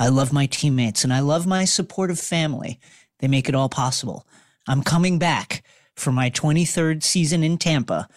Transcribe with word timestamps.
I 0.00 0.08
love 0.08 0.32
my 0.32 0.46
teammates 0.46 1.04
and 1.04 1.12
I 1.12 1.20
love 1.20 1.46
my 1.46 1.66
supportive 1.66 2.18
family. 2.18 2.80
They 3.18 3.28
make 3.28 3.50
it 3.50 3.54
all 3.54 3.68
possible. 3.68 4.26
I'm 4.66 4.82
coming 4.82 5.18
back 5.18 5.62
for 5.94 6.10
my 6.10 6.30
23rd 6.30 7.02
season 7.02 7.44
in 7.44 7.58
Tampa. 7.58 8.08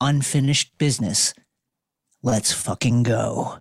Unfinished 0.00 0.78
business. 0.78 1.34
Let's 2.22 2.52
fucking 2.52 3.02
go. 3.02 3.58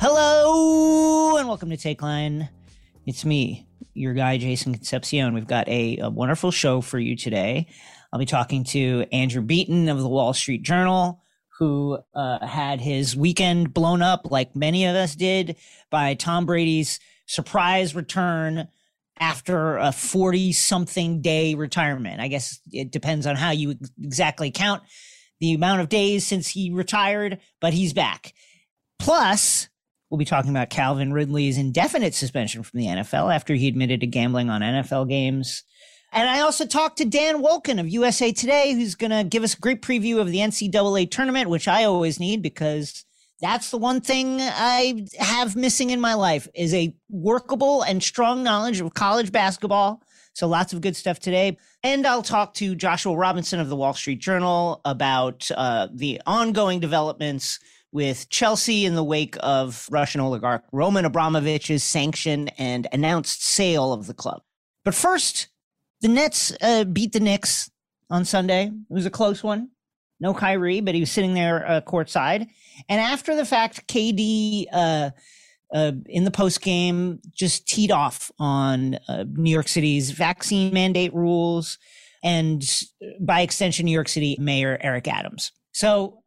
Hello 0.00 1.36
and 1.36 1.46
welcome 1.46 1.68
to 1.68 1.76
Take 1.76 2.00
Line. 2.00 2.48
It's 3.06 3.26
me, 3.26 3.66
your 3.94 4.14
guy, 4.14 4.38
Jason 4.38 4.74
Concepcion. 4.74 5.34
We've 5.34 5.46
got 5.46 5.68
a, 5.68 5.98
a 5.98 6.10
wonderful 6.10 6.50
show 6.50 6.80
for 6.80 6.98
you 6.98 7.16
today. 7.16 7.68
I'll 8.12 8.18
be 8.18 8.26
talking 8.26 8.64
to 8.64 9.06
Andrew 9.12 9.42
Beaton 9.42 9.88
of 9.88 10.00
the 10.00 10.08
Wall 10.08 10.34
Street 10.34 10.62
Journal, 10.62 11.20
who 11.58 11.98
uh, 12.14 12.44
had 12.46 12.80
his 12.80 13.16
weekend 13.16 13.72
blown 13.72 14.02
up, 14.02 14.30
like 14.30 14.54
many 14.54 14.84
of 14.86 14.96
us 14.96 15.14
did, 15.14 15.56
by 15.90 16.14
Tom 16.14 16.46
Brady's 16.46 17.00
surprise 17.26 17.94
return 17.94 18.68
after 19.18 19.76
a 19.78 19.92
40 19.92 20.52
something 20.52 21.22
day 21.22 21.54
retirement. 21.54 22.20
I 22.20 22.28
guess 22.28 22.60
it 22.72 22.90
depends 22.90 23.26
on 23.26 23.36
how 23.36 23.50
you 23.50 23.76
exactly 24.02 24.50
count 24.50 24.82
the 25.40 25.54
amount 25.54 25.80
of 25.80 25.88
days 25.88 26.26
since 26.26 26.48
he 26.48 26.70
retired, 26.70 27.40
but 27.60 27.72
he's 27.72 27.92
back. 27.92 28.34
Plus, 28.98 29.68
We'll 30.14 30.18
be 30.20 30.24
talking 30.24 30.52
about 30.52 30.70
Calvin 30.70 31.12
Ridley's 31.12 31.58
indefinite 31.58 32.14
suspension 32.14 32.62
from 32.62 32.78
the 32.78 32.86
NFL 32.86 33.34
after 33.34 33.52
he 33.54 33.66
admitted 33.66 33.98
to 33.98 34.06
gambling 34.06 34.48
on 34.48 34.60
NFL 34.60 35.08
games. 35.08 35.64
And 36.12 36.28
I 36.28 36.38
also 36.38 36.66
talked 36.66 36.98
to 36.98 37.04
Dan 37.04 37.42
Wolken 37.42 37.80
of 37.80 37.88
USA 37.88 38.30
Today, 38.30 38.74
who's 38.74 38.94
going 38.94 39.10
to 39.10 39.24
give 39.24 39.42
us 39.42 39.54
a 39.54 39.58
great 39.58 39.82
preview 39.82 40.20
of 40.20 40.30
the 40.30 40.38
NCAA 40.38 41.10
tournament, 41.10 41.50
which 41.50 41.66
I 41.66 41.82
always 41.82 42.20
need 42.20 42.42
because 42.42 43.04
that's 43.40 43.72
the 43.72 43.76
one 43.76 44.00
thing 44.00 44.38
I 44.40 45.04
have 45.18 45.56
missing 45.56 45.90
in 45.90 46.00
my 46.00 46.14
life 46.14 46.46
is 46.54 46.72
a 46.72 46.94
workable 47.10 47.82
and 47.82 48.00
strong 48.00 48.44
knowledge 48.44 48.80
of 48.80 48.94
college 48.94 49.32
basketball. 49.32 50.00
So 50.34 50.46
lots 50.46 50.72
of 50.72 50.80
good 50.80 50.94
stuff 50.94 51.18
today. 51.18 51.56
And 51.82 52.06
I'll 52.06 52.22
talk 52.22 52.54
to 52.54 52.76
Joshua 52.76 53.16
Robinson 53.16 53.58
of 53.58 53.68
the 53.68 53.74
Wall 53.74 53.94
Street 53.94 54.20
Journal 54.20 54.80
about 54.84 55.50
uh, 55.56 55.88
the 55.92 56.22
ongoing 56.24 56.78
developments 56.78 57.58
with 57.94 58.28
Chelsea 58.28 58.84
in 58.84 58.96
the 58.96 59.04
wake 59.04 59.36
of 59.40 59.88
Russian 59.90 60.20
oligarch 60.20 60.64
Roman 60.72 61.06
Abramovich's 61.06 61.84
sanction 61.84 62.48
and 62.58 62.88
announced 62.92 63.42
sale 63.42 63.92
of 63.92 64.08
the 64.08 64.12
club. 64.12 64.42
But 64.84 64.96
first, 64.96 65.48
the 66.00 66.08
Nets 66.08 66.52
uh, 66.60 66.84
beat 66.84 67.12
the 67.12 67.20
Knicks 67.20 67.70
on 68.10 68.24
Sunday. 68.24 68.64
It 68.66 68.92
was 68.92 69.06
a 69.06 69.10
close 69.10 69.44
one. 69.44 69.70
No 70.18 70.34
Kyrie, 70.34 70.80
but 70.80 70.94
he 70.94 71.00
was 71.00 71.10
sitting 71.10 71.34
there 71.34 71.66
uh, 71.68 71.80
courtside. 71.82 72.48
And 72.88 73.00
after 73.00 73.36
the 73.36 73.44
fact, 73.44 73.86
KD 73.86 74.66
uh, 74.72 75.10
uh, 75.72 75.92
in 76.06 76.24
the 76.24 76.30
post 76.32 76.62
game 76.62 77.20
just 77.32 77.68
teed 77.68 77.92
off 77.92 78.32
on 78.40 78.98
uh, 79.06 79.24
New 79.28 79.50
York 79.52 79.68
City's 79.68 80.10
vaccine 80.10 80.74
mandate 80.74 81.14
rules 81.14 81.78
and 82.24 82.68
by 83.20 83.42
extension, 83.42 83.84
New 83.84 83.92
York 83.92 84.08
City 84.08 84.36
Mayor 84.40 84.78
Eric 84.80 85.06
Adams. 85.06 85.52
So 85.72 86.23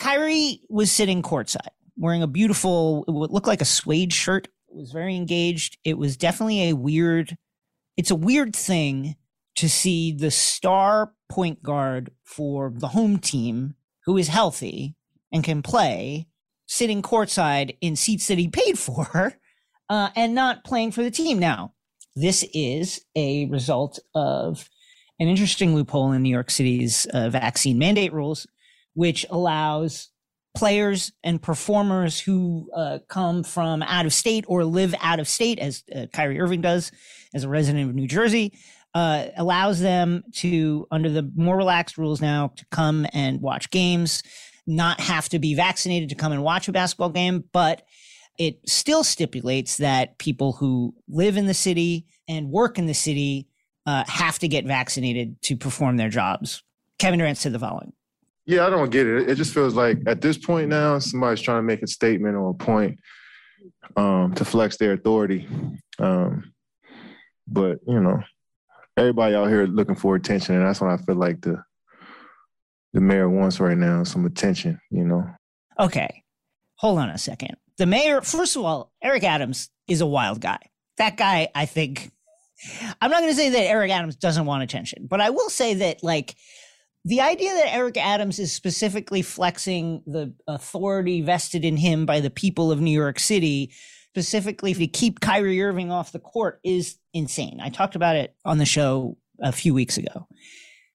Kyrie 0.00 0.62
was 0.68 0.90
sitting 0.90 1.22
courtside 1.22 1.68
wearing 1.96 2.22
a 2.22 2.26
beautiful, 2.26 3.04
what 3.06 3.30
looked 3.30 3.46
like 3.46 3.60
a 3.60 3.66
suede 3.66 4.12
shirt. 4.12 4.48
It 4.68 4.76
was 4.76 4.90
very 4.90 5.14
engaged. 5.14 5.78
It 5.84 5.98
was 5.98 6.16
definitely 6.16 6.70
a 6.70 6.76
weird, 6.76 7.36
it's 7.96 8.10
a 8.10 8.16
weird 8.16 8.56
thing 8.56 9.16
to 9.56 9.68
see 9.68 10.12
the 10.12 10.30
star 10.30 11.12
point 11.28 11.62
guard 11.62 12.10
for 12.24 12.72
the 12.74 12.88
home 12.88 13.18
team 13.18 13.74
who 14.06 14.16
is 14.16 14.28
healthy 14.28 14.96
and 15.32 15.44
can 15.44 15.62
play 15.62 16.26
sitting 16.66 17.02
courtside 17.02 17.76
in 17.80 17.94
seats 17.94 18.26
that 18.28 18.38
he 18.38 18.48
paid 18.48 18.78
for 18.78 19.34
uh, 19.90 20.08
and 20.16 20.34
not 20.34 20.64
playing 20.64 20.92
for 20.92 21.02
the 21.02 21.10
team. 21.10 21.38
Now, 21.38 21.74
this 22.16 22.44
is 22.54 23.04
a 23.14 23.44
result 23.46 23.98
of 24.14 24.70
an 25.18 25.28
interesting 25.28 25.74
loophole 25.74 26.12
in 26.12 26.22
New 26.22 26.30
York 26.30 26.50
City's 26.50 27.06
uh, 27.12 27.28
vaccine 27.28 27.78
mandate 27.78 28.14
rules 28.14 28.46
which 28.94 29.26
allows 29.30 30.08
players 30.56 31.12
and 31.22 31.40
performers 31.40 32.18
who 32.20 32.68
uh, 32.74 32.98
come 33.08 33.42
from 33.42 33.82
out 33.82 34.06
of 34.06 34.12
state 34.12 34.44
or 34.48 34.64
live 34.64 34.94
out 35.00 35.20
of 35.20 35.28
state, 35.28 35.58
as 35.58 35.84
uh, 35.94 36.06
Kyrie 36.12 36.40
Irving 36.40 36.60
does 36.60 36.90
as 37.32 37.44
a 37.44 37.48
resident 37.48 37.88
of 37.88 37.94
New 37.94 38.08
Jersey, 38.08 38.52
uh, 38.94 39.26
allows 39.36 39.80
them 39.80 40.24
to, 40.34 40.86
under 40.90 41.08
the 41.08 41.30
more 41.36 41.56
relaxed 41.56 41.96
rules 41.96 42.20
now, 42.20 42.52
to 42.56 42.66
come 42.70 43.06
and 43.12 43.40
watch 43.40 43.70
games, 43.70 44.22
not 44.66 45.00
have 45.00 45.28
to 45.28 45.38
be 45.38 45.54
vaccinated 45.54 46.08
to 46.08 46.14
come 46.14 46.32
and 46.32 46.42
watch 46.42 46.68
a 46.68 46.72
basketball 46.72 47.10
game, 47.10 47.44
but 47.52 47.82
it 48.38 48.58
still 48.68 49.04
stipulates 49.04 49.76
that 49.76 50.18
people 50.18 50.52
who 50.52 50.94
live 51.08 51.36
in 51.36 51.46
the 51.46 51.54
city 51.54 52.06
and 52.26 52.50
work 52.50 52.78
in 52.78 52.86
the 52.86 52.94
city 52.94 53.46
uh, 53.86 54.04
have 54.06 54.38
to 54.38 54.48
get 54.48 54.66
vaccinated 54.66 55.40
to 55.42 55.56
perform 55.56 55.96
their 55.96 56.08
jobs. 56.08 56.62
Kevin 56.98 57.18
Durant 57.18 57.38
said 57.38 57.52
the 57.52 57.58
following. 57.58 57.92
Yeah, 58.50 58.66
I 58.66 58.70
don't 58.70 58.90
get 58.90 59.06
it. 59.06 59.30
It 59.30 59.36
just 59.36 59.54
feels 59.54 59.74
like 59.74 59.98
at 60.08 60.20
this 60.20 60.36
point 60.36 60.70
now, 60.70 60.98
somebody's 60.98 61.40
trying 61.40 61.58
to 61.58 61.62
make 61.62 61.82
a 61.82 61.86
statement 61.86 62.34
or 62.34 62.50
a 62.50 62.54
point 62.54 62.98
um, 63.96 64.34
to 64.34 64.44
flex 64.44 64.76
their 64.76 64.94
authority. 64.94 65.46
Um, 66.00 66.52
but 67.46 67.78
you 67.86 68.00
know, 68.00 68.20
everybody 68.96 69.36
out 69.36 69.50
here 69.50 69.68
looking 69.68 69.94
for 69.94 70.16
attention, 70.16 70.56
and 70.56 70.66
that's 70.66 70.80
what 70.80 70.90
I 70.90 70.96
feel 70.96 71.14
like 71.14 71.40
the 71.42 71.62
the 72.92 73.00
mayor 73.00 73.30
wants 73.30 73.60
right 73.60 73.78
now, 73.78 74.02
some 74.02 74.26
attention. 74.26 74.80
You 74.90 75.04
know. 75.04 75.30
Okay, 75.78 76.24
hold 76.74 76.98
on 76.98 77.08
a 77.08 77.18
second. 77.18 77.54
The 77.78 77.86
mayor, 77.86 78.20
first 78.20 78.56
of 78.56 78.64
all, 78.64 78.90
Eric 79.00 79.22
Adams 79.22 79.70
is 79.86 80.00
a 80.00 80.06
wild 80.06 80.40
guy. 80.40 80.58
That 80.98 81.16
guy, 81.16 81.50
I 81.54 81.66
think. 81.66 82.10
I'm 83.00 83.12
not 83.12 83.20
going 83.20 83.32
to 83.32 83.36
say 83.36 83.48
that 83.50 83.68
Eric 83.68 83.92
Adams 83.92 84.16
doesn't 84.16 84.44
want 84.44 84.64
attention, 84.64 85.06
but 85.08 85.20
I 85.20 85.30
will 85.30 85.48
say 85.48 85.74
that 85.74 86.02
like 86.02 86.34
the 87.04 87.20
idea 87.20 87.54
that 87.54 87.74
Eric 87.74 87.96
Adams 87.96 88.38
is 88.38 88.52
specifically 88.52 89.22
flexing 89.22 90.02
the 90.06 90.34
authority 90.46 91.22
vested 91.22 91.64
in 91.64 91.76
him 91.76 92.04
by 92.04 92.20
the 92.20 92.30
people 92.30 92.70
of 92.70 92.80
New 92.80 92.90
York 92.90 93.18
City, 93.18 93.72
specifically 94.12 94.74
to 94.74 94.86
keep 94.86 95.20
Kyrie 95.20 95.62
Irving 95.62 95.90
off 95.90 96.12
the 96.12 96.18
court, 96.18 96.60
is 96.62 96.96
insane. 97.14 97.60
I 97.60 97.70
talked 97.70 97.96
about 97.96 98.16
it 98.16 98.34
on 98.44 98.58
the 98.58 98.66
show 98.66 99.16
a 99.40 99.52
few 99.52 99.72
weeks 99.72 99.96
ago. 99.96 100.26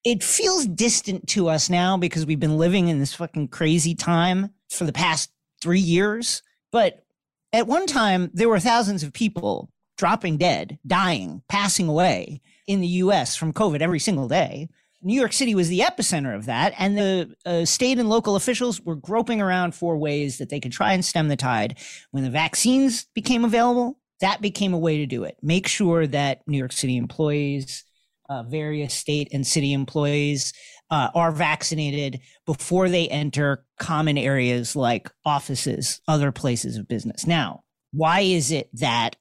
It 0.04 0.22
feels 0.22 0.66
distant 0.66 1.26
to 1.30 1.48
us 1.48 1.68
now 1.68 1.96
because 1.96 2.24
we've 2.24 2.38
been 2.38 2.58
living 2.58 2.86
in 2.86 3.00
this 3.00 3.14
fucking 3.14 3.48
crazy 3.48 3.96
time 3.96 4.50
for 4.70 4.84
the 4.84 4.92
past 4.92 5.30
three 5.60 5.80
years. 5.80 6.42
But 6.70 7.04
at 7.52 7.66
one 7.66 7.86
time, 7.86 8.30
there 8.32 8.48
were 8.48 8.60
thousands 8.60 9.02
of 9.02 9.12
people 9.12 9.72
dropping 9.98 10.36
dead, 10.36 10.78
dying, 10.86 11.42
passing 11.48 11.88
away 11.88 12.40
in 12.68 12.80
the 12.80 12.86
US 12.86 13.34
from 13.34 13.52
COVID 13.52 13.80
every 13.80 13.98
single 13.98 14.28
day. 14.28 14.68
New 15.06 15.14
York 15.14 15.32
City 15.32 15.54
was 15.54 15.68
the 15.68 15.78
epicenter 15.78 16.34
of 16.34 16.46
that, 16.46 16.74
and 16.80 16.98
the 16.98 17.32
uh, 17.46 17.64
state 17.64 18.00
and 18.00 18.08
local 18.08 18.34
officials 18.34 18.80
were 18.80 18.96
groping 18.96 19.40
around 19.40 19.72
for 19.72 19.96
ways 19.96 20.38
that 20.38 20.48
they 20.48 20.58
could 20.58 20.72
try 20.72 20.94
and 20.94 21.04
stem 21.04 21.28
the 21.28 21.36
tide. 21.36 21.78
When 22.10 22.24
the 22.24 22.30
vaccines 22.30 23.06
became 23.14 23.44
available, 23.44 24.00
that 24.20 24.42
became 24.42 24.74
a 24.74 24.78
way 24.78 24.98
to 24.98 25.06
do 25.06 25.22
it. 25.22 25.36
Make 25.40 25.68
sure 25.68 26.08
that 26.08 26.40
New 26.48 26.58
York 26.58 26.72
City 26.72 26.96
employees, 26.96 27.84
uh, 28.28 28.42
various 28.42 28.94
state 28.94 29.28
and 29.32 29.46
city 29.46 29.72
employees, 29.72 30.52
uh, 30.90 31.10
are 31.14 31.30
vaccinated 31.30 32.18
before 32.44 32.88
they 32.88 33.06
enter 33.06 33.64
common 33.78 34.18
areas 34.18 34.74
like 34.74 35.08
offices, 35.24 36.00
other 36.08 36.32
places 36.32 36.78
of 36.78 36.88
business. 36.88 37.28
Now, 37.28 37.62
why 37.92 38.22
is 38.22 38.50
it 38.50 38.70
that 38.72 39.14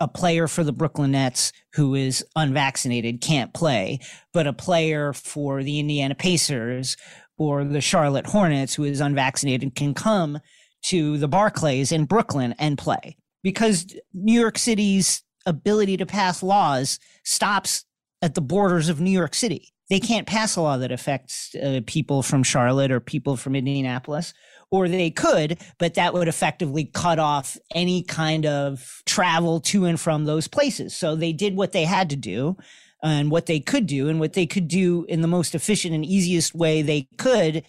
a 0.00 0.08
player 0.08 0.46
for 0.46 0.64
the 0.64 0.72
Brooklyn 0.72 1.12
Nets 1.12 1.52
who 1.74 1.94
is 1.94 2.24
unvaccinated 2.36 3.20
can't 3.20 3.52
play, 3.54 3.98
but 4.32 4.46
a 4.46 4.52
player 4.52 5.12
for 5.12 5.62
the 5.62 5.78
Indiana 5.78 6.14
Pacers 6.14 6.96
or 7.38 7.64
the 7.64 7.80
Charlotte 7.80 8.26
Hornets 8.26 8.74
who 8.74 8.84
is 8.84 9.00
unvaccinated 9.00 9.74
can 9.74 9.94
come 9.94 10.38
to 10.84 11.18
the 11.18 11.28
Barclays 11.28 11.92
in 11.92 12.04
Brooklyn 12.04 12.54
and 12.58 12.78
play 12.78 13.16
because 13.42 13.86
New 14.12 14.38
York 14.38 14.58
City's 14.58 15.22
ability 15.46 15.96
to 15.96 16.06
pass 16.06 16.42
laws 16.42 16.98
stops 17.24 17.84
at 18.22 18.34
the 18.34 18.40
borders 18.40 18.88
of 18.88 19.00
New 19.00 19.10
York 19.10 19.34
City. 19.34 19.72
They 19.88 20.00
can't 20.00 20.26
pass 20.26 20.56
a 20.56 20.62
law 20.62 20.76
that 20.78 20.90
affects 20.90 21.54
uh, 21.54 21.80
people 21.86 22.22
from 22.22 22.42
Charlotte 22.42 22.90
or 22.90 23.00
people 23.00 23.36
from 23.36 23.54
Indianapolis, 23.54 24.34
or 24.70 24.88
they 24.88 25.10
could, 25.10 25.58
but 25.78 25.94
that 25.94 26.12
would 26.12 26.28
effectively 26.28 26.84
cut 26.84 27.18
off 27.18 27.56
any 27.74 28.02
kind 28.02 28.46
of 28.46 29.02
travel 29.06 29.60
to 29.60 29.84
and 29.84 30.00
from 30.00 30.24
those 30.24 30.48
places. 30.48 30.94
So 30.94 31.14
they 31.14 31.32
did 31.32 31.56
what 31.56 31.72
they 31.72 31.84
had 31.84 32.10
to 32.10 32.16
do 32.16 32.56
and 33.02 33.30
what 33.30 33.46
they 33.46 33.60
could 33.60 33.86
do 33.86 34.08
and 34.08 34.18
what 34.18 34.32
they 34.32 34.46
could 34.46 34.66
do 34.66 35.04
in 35.08 35.20
the 35.20 35.28
most 35.28 35.54
efficient 35.54 35.94
and 35.94 36.04
easiest 36.04 36.54
way 36.54 36.82
they 36.82 37.08
could 37.16 37.62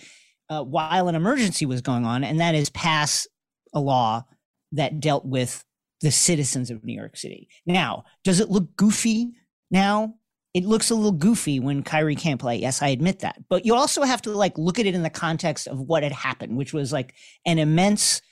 uh, 0.50 0.64
while 0.64 1.08
an 1.08 1.16
emergency 1.16 1.66
was 1.66 1.82
going 1.82 2.06
on, 2.06 2.24
and 2.24 2.40
that 2.40 2.56
is 2.56 2.70
pass 2.70 3.28
a 3.74 3.80
law 3.80 4.24
that 4.72 5.00
dealt 5.00 5.26
with 5.26 5.64
the 6.02 6.12
citizens 6.12 6.72
of 6.72 6.84
New 6.84 6.94
York 6.94 7.18
City. 7.18 7.50
Now, 7.66 8.06
does 8.24 8.40
it 8.40 8.50
look 8.50 8.76
goofy 8.76 9.34
now? 9.70 10.16
It 10.58 10.66
looks 10.66 10.90
a 10.90 10.96
little 10.96 11.12
goofy 11.12 11.60
when 11.60 11.84
Kyrie 11.84 12.16
can't 12.16 12.42
play. 12.42 12.56
Yes, 12.56 12.82
I 12.82 12.88
admit 12.88 13.20
that. 13.20 13.44
But 13.48 13.64
you 13.64 13.76
also 13.76 14.02
have 14.02 14.24
to 14.24 14.32
like 14.32 14.58
look 14.58 14.80
at 14.80 14.88
it 14.88 14.96
in 14.96 15.04
the 15.04 15.10
context 15.12 15.68
of 15.68 15.80
what 15.80 16.02
had 16.02 16.12
happened, 16.12 16.58
which 16.58 16.74
was 16.74 16.92
like 16.92 17.14
an 17.46 17.60
immense 17.60 18.24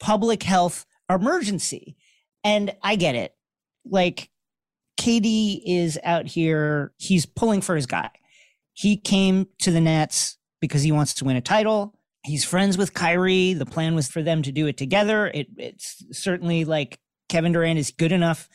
public 0.00 0.42
health 0.42 0.86
emergency. 1.10 1.98
And 2.42 2.74
I 2.82 2.96
get 2.96 3.16
it. 3.16 3.34
Like 3.84 4.30
KD 4.98 5.60
is 5.66 5.98
out 6.04 6.24
here, 6.24 6.94
he's 6.96 7.26
pulling 7.26 7.60
for 7.60 7.76
his 7.76 7.84
guy. 7.84 8.08
He 8.72 8.96
came 8.96 9.48
to 9.58 9.70
the 9.70 9.82
Nets 9.82 10.38
because 10.62 10.80
he 10.80 10.90
wants 10.90 11.12
to 11.12 11.26
win 11.26 11.36
a 11.36 11.42
title. 11.42 11.98
He's 12.24 12.46
friends 12.46 12.78
with 12.78 12.94
Kyrie. 12.94 13.52
The 13.52 13.66
plan 13.66 13.94
was 13.94 14.08
for 14.08 14.22
them 14.22 14.40
to 14.40 14.52
do 14.52 14.66
it 14.68 14.78
together. 14.78 15.26
It, 15.26 15.48
it's 15.58 16.02
certainly 16.12 16.64
like 16.64 16.98
Kevin 17.28 17.52
Durant 17.52 17.78
is 17.78 17.90
good 17.90 18.10
enough 18.10 18.48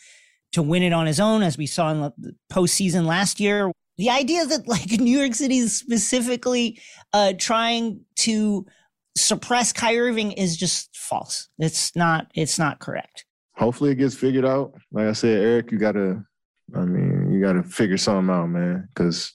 to 0.53 0.61
win 0.61 0.83
it 0.83 0.93
on 0.93 1.05
his 1.05 1.19
own, 1.19 1.43
as 1.43 1.57
we 1.57 1.65
saw 1.65 1.91
in 1.91 2.01
the 2.01 2.35
postseason 2.51 3.05
last 3.05 3.39
year. 3.39 3.71
The 3.97 4.09
idea 4.09 4.45
that 4.45 4.67
like 4.67 4.91
New 4.91 5.17
York 5.17 5.35
City 5.35 5.57
is 5.57 5.77
specifically 5.77 6.79
uh, 7.13 7.33
trying 7.37 8.01
to 8.17 8.65
suppress 9.17 9.73
Kyrie 9.73 10.09
Irving 10.09 10.31
is 10.33 10.57
just 10.57 10.95
false. 10.95 11.49
It's 11.59 11.95
not. 11.95 12.27
It's 12.35 12.57
not 12.57 12.79
correct. 12.79 13.25
Hopefully, 13.55 13.91
it 13.91 13.95
gets 13.95 14.15
figured 14.15 14.45
out. 14.45 14.73
Like 14.91 15.07
I 15.07 15.13
said, 15.13 15.41
Eric, 15.41 15.71
you 15.71 15.77
gotta. 15.77 16.23
I 16.75 16.85
mean, 16.85 17.31
you 17.31 17.41
gotta 17.41 17.63
figure 17.63 17.97
something 17.97 18.33
out, 18.33 18.47
man, 18.47 18.87
because 18.93 19.33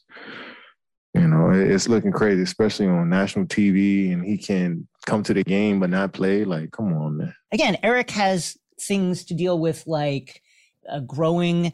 you 1.14 1.26
know 1.26 1.50
it's 1.50 1.88
looking 1.88 2.12
crazy, 2.12 2.43
especially 2.43 2.87
on 2.87 3.08
national 3.08 3.46
TV, 3.46 4.12
and 4.12 4.25
he 4.25 4.38
can 4.38 4.87
come 5.06 5.22
to 5.25 5.34
the 5.34 5.44
game 5.44 5.81
but 5.81 5.90
not 5.90 6.12
play. 6.12 6.44
Like, 6.44 6.70
come 6.70 6.93
on, 6.94 7.19
man. 7.19 7.34
Again, 7.52 7.76
Eric 7.82 8.11
has 8.12 8.56
things 8.81 9.25
to 9.26 9.34
deal 9.34 9.58
with, 9.58 9.87
like 9.87 10.40
a 10.89 11.01
growing 11.01 11.73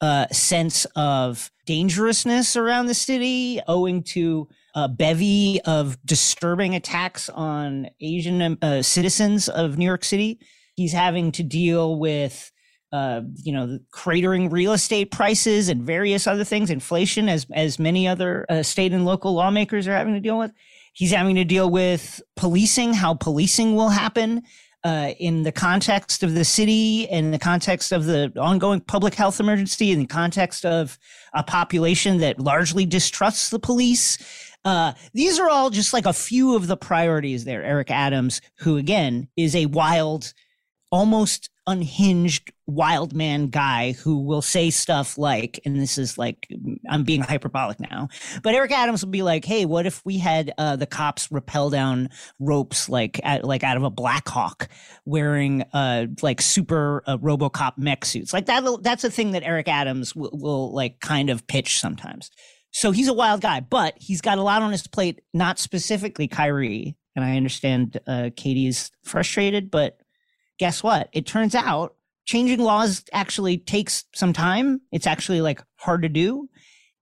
uh, 0.00 0.26
sense 0.28 0.86
of 0.96 1.50
dangerousness 1.64 2.56
around 2.56 2.86
the 2.86 2.94
city 2.94 3.60
owing 3.66 4.02
to 4.02 4.48
a 4.74 4.88
bevy 4.88 5.60
of 5.64 5.96
disturbing 6.04 6.74
attacks 6.74 7.28
on 7.30 7.88
Asian 8.00 8.58
uh, 8.60 8.82
citizens 8.82 9.48
of 9.48 9.78
New 9.78 9.86
York 9.86 10.04
City. 10.04 10.38
He's 10.74 10.92
having 10.92 11.32
to 11.32 11.42
deal 11.42 11.98
with, 11.98 12.52
uh, 12.92 13.22
you 13.42 13.52
know, 13.52 13.78
cratering 13.90 14.52
real 14.52 14.74
estate 14.74 15.10
prices 15.10 15.70
and 15.70 15.82
various 15.82 16.26
other 16.26 16.44
things, 16.44 16.70
inflation, 16.70 17.30
as 17.30 17.46
as 17.54 17.78
many 17.78 18.06
other 18.06 18.44
uh, 18.50 18.62
state 18.62 18.92
and 18.92 19.06
local 19.06 19.32
lawmakers 19.32 19.88
are 19.88 19.96
having 19.96 20.14
to 20.14 20.20
deal 20.20 20.38
with. 20.38 20.52
He's 20.92 21.12
having 21.12 21.36
to 21.36 21.44
deal 21.44 21.70
with 21.70 22.20
policing, 22.36 22.92
how 22.92 23.14
policing 23.14 23.74
will 23.74 23.90
happen 23.90 24.42
uh, 24.86 25.10
in 25.18 25.42
the 25.42 25.50
context 25.50 26.22
of 26.22 26.34
the 26.34 26.44
city, 26.44 27.08
in 27.10 27.32
the 27.32 27.40
context 27.40 27.90
of 27.90 28.04
the 28.04 28.32
ongoing 28.40 28.80
public 28.80 29.14
health 29.14 29.40
emergency, 29.40 29.90
in 29.90 29.98
the 29.98 30.06
context 30.06 30.64
of 30.64 30.96
a 31.34 31.42
population 31.42 32.18
that 32.18 32.38
largely 32.38 32.86
distrusts 32.86 33.50
the 33.50 33.58
police. 33.58 34.16
Uh, 34.64 34.92
these 35.12 35.40
are 35.40 35.50
all 35.50 35.70
just 35.70 35.92
like 35.92 36.06
a 36.06 36.12
few 36.12 36.54
of 36.54 36.68
the 36.68 36.76
priorities 36.76 37.44
there. 37.44 37.64
Eric 37.64 37.90
Adams, 37.90 38.40
who 38.58 38.76
again 38.76 39.26
is 39.36 39.56
a 39.56 39.66
wild, 39.66 40.32
almost 40.90 41.50
unhinged 41.66 42.52
wild 42.66 43.12
man 43.12 43.48
guy 43.48 43.92
who 43.92 44.18
will 44.18 44.42
say 44.42 44.70
stuff 44.70 45.18
like, 45.18 45.58
and 45.64 45.80
this 45.80 45.98
is 45.98 46.16
like, 46.16 46.46
I'm 46.88 47.02
being 47.02 47.22
hyperbolic 47.22 47.80
now, 47.80 48.08
but 48.42 48.54
Eric 48.54 48.70
Adams 48.70 49.04
will 49.04 49.10
be 49.10 49.22
like, 49.22 49.44
Hey, 49.44 49.64
what 49.64 49.86
if 49.86 50.00
we 50.04 50.18
had, 50.18 50.52
uh, 50.58 50.76
the 50.76 50.86
cops 50.86 51.30
rappel 51.30 51.70
down 51.70 52.10
ropes, 52.38 52.88
like, 52.88 53.20
at, 53.24 53.44
like 53.44 53.64
out 53.64 53.76
of 53.76 53.82
a 53.82 53.90
Black 53.90 54.28
Hawk 54.28 54.68
wearing, 55.04 55.62
uh, 55.72 56.06
like 56.22 56.40
super 56.40 57.02
uh, 57.06 57.18
Robocop 57.18 57.78
mech 57.78 58.04
suits 58.04 58.32
like 58.32 58.46
that. 58.46 58.64
That's 58.82 59.04
a 59.04 59.10
thing 59.10 59.32
that 59.32 59.42
Eric 59.42 59.68
Adams 59.68 60.14
will, 60.14 60.30
will 60.32 60.72
like 60.72 61.00
kind 61.00 61.30
of 61.30 61.46
pitch 61.46 61.80
sometimes. 61.80 62.30
So 62.70 62.92
he's 62.92 63.08
a 63.08 63.14
wild 63.14 63.40
guy, 63.40 63.60
but 63.60 63.94
he's 63.96 64.20
got 64.20 64.38
a 64.38 64.42
lot 64.42 64.62
on 64.62 64.70
his 64.70 64.86
plate, 64.86 65.22
not 65.32 65.58
specifically 65.58 66.28
Kyrie. 66.28 66.96
And 67.16 67.24
I 67.24 67.36
understand, 67.36 67.98
uh, 68.06 68.30
KD's 68.36 68.90
frustrated, 69.02 69.70
but 69.70 69.98
guess 70.58 70.82
what? 70.82 71.08
It 71.12 71.26
turns 71.26 71.54
out 71.54 71.94
changing 72.26 72.60
laws 72.60 73.04
actually 73.12 73.58
takes 73.58 74.04
some 74.14 74.32
time. 74.32 74.80
It's 74.92 75.06
actually 75.06 75.40
like 75.40 75.62
hard 75.76 76.02
to 76.02 76.08
do. 76.08 76.48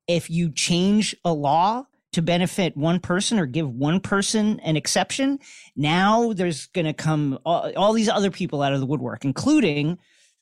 If 0.07 0.31
you 0.31 0.51
change 0.51 1.17
a 1.25 1.33
law 1.33 1.85
to 2.13 2.23
benefit 2.23 2.77
one 2.77 3.01
person 3.01 3.39
or 3.39 3.47
give 3.47 3.69
one 3.69 4.01
person 4.01 4.61
an 4.61 4.77
exception, 4.77 5.39
now 5.75 6.33
there's 6.33 6.67
going 6.67 6.85
to 6.85 6.93
come 6.93 7.39
all, 7.45 7.73
all, 7.77 7.93
these 7.93 8.09
other 8.09 8.31
people 8.31 8.63
out 8.63 8.73
of 8.73 8.81
the 8.81 8.87
woodwork, 8.87 9.25
including 9.25 9.99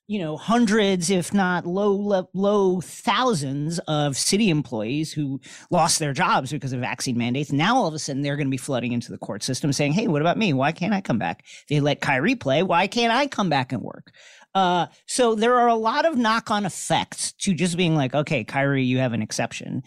you 0.09 0.19
know 0.19 0.37
hundreds 0.37 1.11
if 1.11 1.33
not 1.33 1.67
low 1.67 2.29
low 2.35 2.81
thousands 2.81 3.79
of 3.81 4.17
city 4.17 4.51
employees 4.51 5.13
who 5.13 5.41
lost 5.71 5.99
their 5.99 6.13
jobs 6.13 6.51
because 6.51 6.73
of 6.73 6.81
vaccine 6.81 7.17
mandates. 7.17 7.53
Now 7.53 7.77
all 7.77 7.87
of 7.87 7.95
a 7.95 7.99
sudden 7.99 8.23
they're 8.23 8.37
going 8.37 8.49
to 8.49 8.51
be 8.51 8.57
flooding 8.57 8.93
into 8.93 9.11
the 9.11 9.19
court 9.19 9.43
system 9.43 9.73
saying 9.73 9.93
hey 9.93 10.09
what 10.09 10.21
about 10.21 10.39
me? 10.39 10.53
Why 10.53 10.73
can't 10.73 10.95
i 10.95 11.01
come 11.01 11.19
back? 11.19 11.45
They 11.69 11.81
let 11.81 12.01
Kyrie 12.01 12.35
play. 12.35 12.63
Why 12.63 12.87
can't 12.87 13.13
i 13.13 13.27
come 13.27 13.49
back 13.49 13.73
and 13.73 13.83
work? 13.83 14.13
Uh, 14.55 14.87
so 15.07 15.35
there 15.35 15.55
are 15.55 15.69
a 15.69 15.75
lot 15.75 16.05
of 16.05 16.19
knock-on 16.19 16.67
effects 16.67 17.33
to 17.33 17.55
just 17.55 17.77
being 17.77 17.95
like 17.95 18.15
okay 18.15 18.45
Kyrie 18.45 18.85
you 18.85 18.99
have 18.99 19.13
an 19.13 19.23
exception 19.23 19.83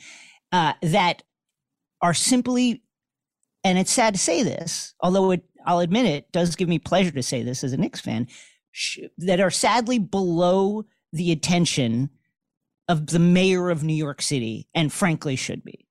uh, 0.51 0.73
that 0.81 1.21
are 2.01 2.13
simply 2.13 2.81
and 3.63 3.77
it's 3.77 3.91
sad 3.91 4.13
to 4.13 4.19
say 4.19 4.43
this 4.43 4.93
although 5.01 5.31
it 5.31 5.43
i'll 5.65 5.79
admit 5.79 6.05
it 6.05 6.31
does 6.31 6.55
give 6.55 6.69
me 6.69 6.77
pleasure 6.77 7.11
to 7.11 7.23
say 7.23 7.41
this 7.41 7.63
as 7.63 7.73
a 7.73 7.77
Knicks 7.77 7.99
fan 7.99 8.27
that 9.17 9.39
are 9.39 9.51
sadly 9.51 9.99
below 9.99 10.85
the 11.13 11.31
attention 11.31 12.09
of 12.87 13.07
the 13.07 13.19
mayor 13.19 13.69
of 13.69 13.83
New 13.83 13.93
York 13.93 14.21
City 14.21 14.67
and 14.73 14.91
frankly 14.91 15.35
should 15.35 15.63
be. 15.63 15.87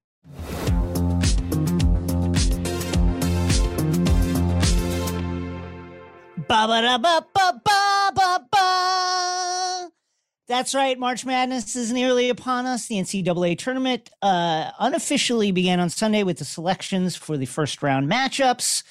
That's 10.47 10.75
right. 10.75 10.99
March 10.99 11.25
Madness 11.25 11.75
is 11.75 11.91
nearly 11.91 12.29
upon 12.29 12.67
us. 12.67 12.87
The 12.87 12.97
NCAA 12.97 13.59
tournament 13.59 14.11
uh, 14.21 14.71
unofficially 14.79 15.53
began 15.53 15.81
on 15.81 15.88
Sunday 15.88 16.23
with 16.23 16.38
the 16.38 16.45
selections 16.45 17.17
for 17.17 17.38
the 17.38 17.47
first 17.47 17.83
round 17.83 18.11
matchups. 18.11 18.83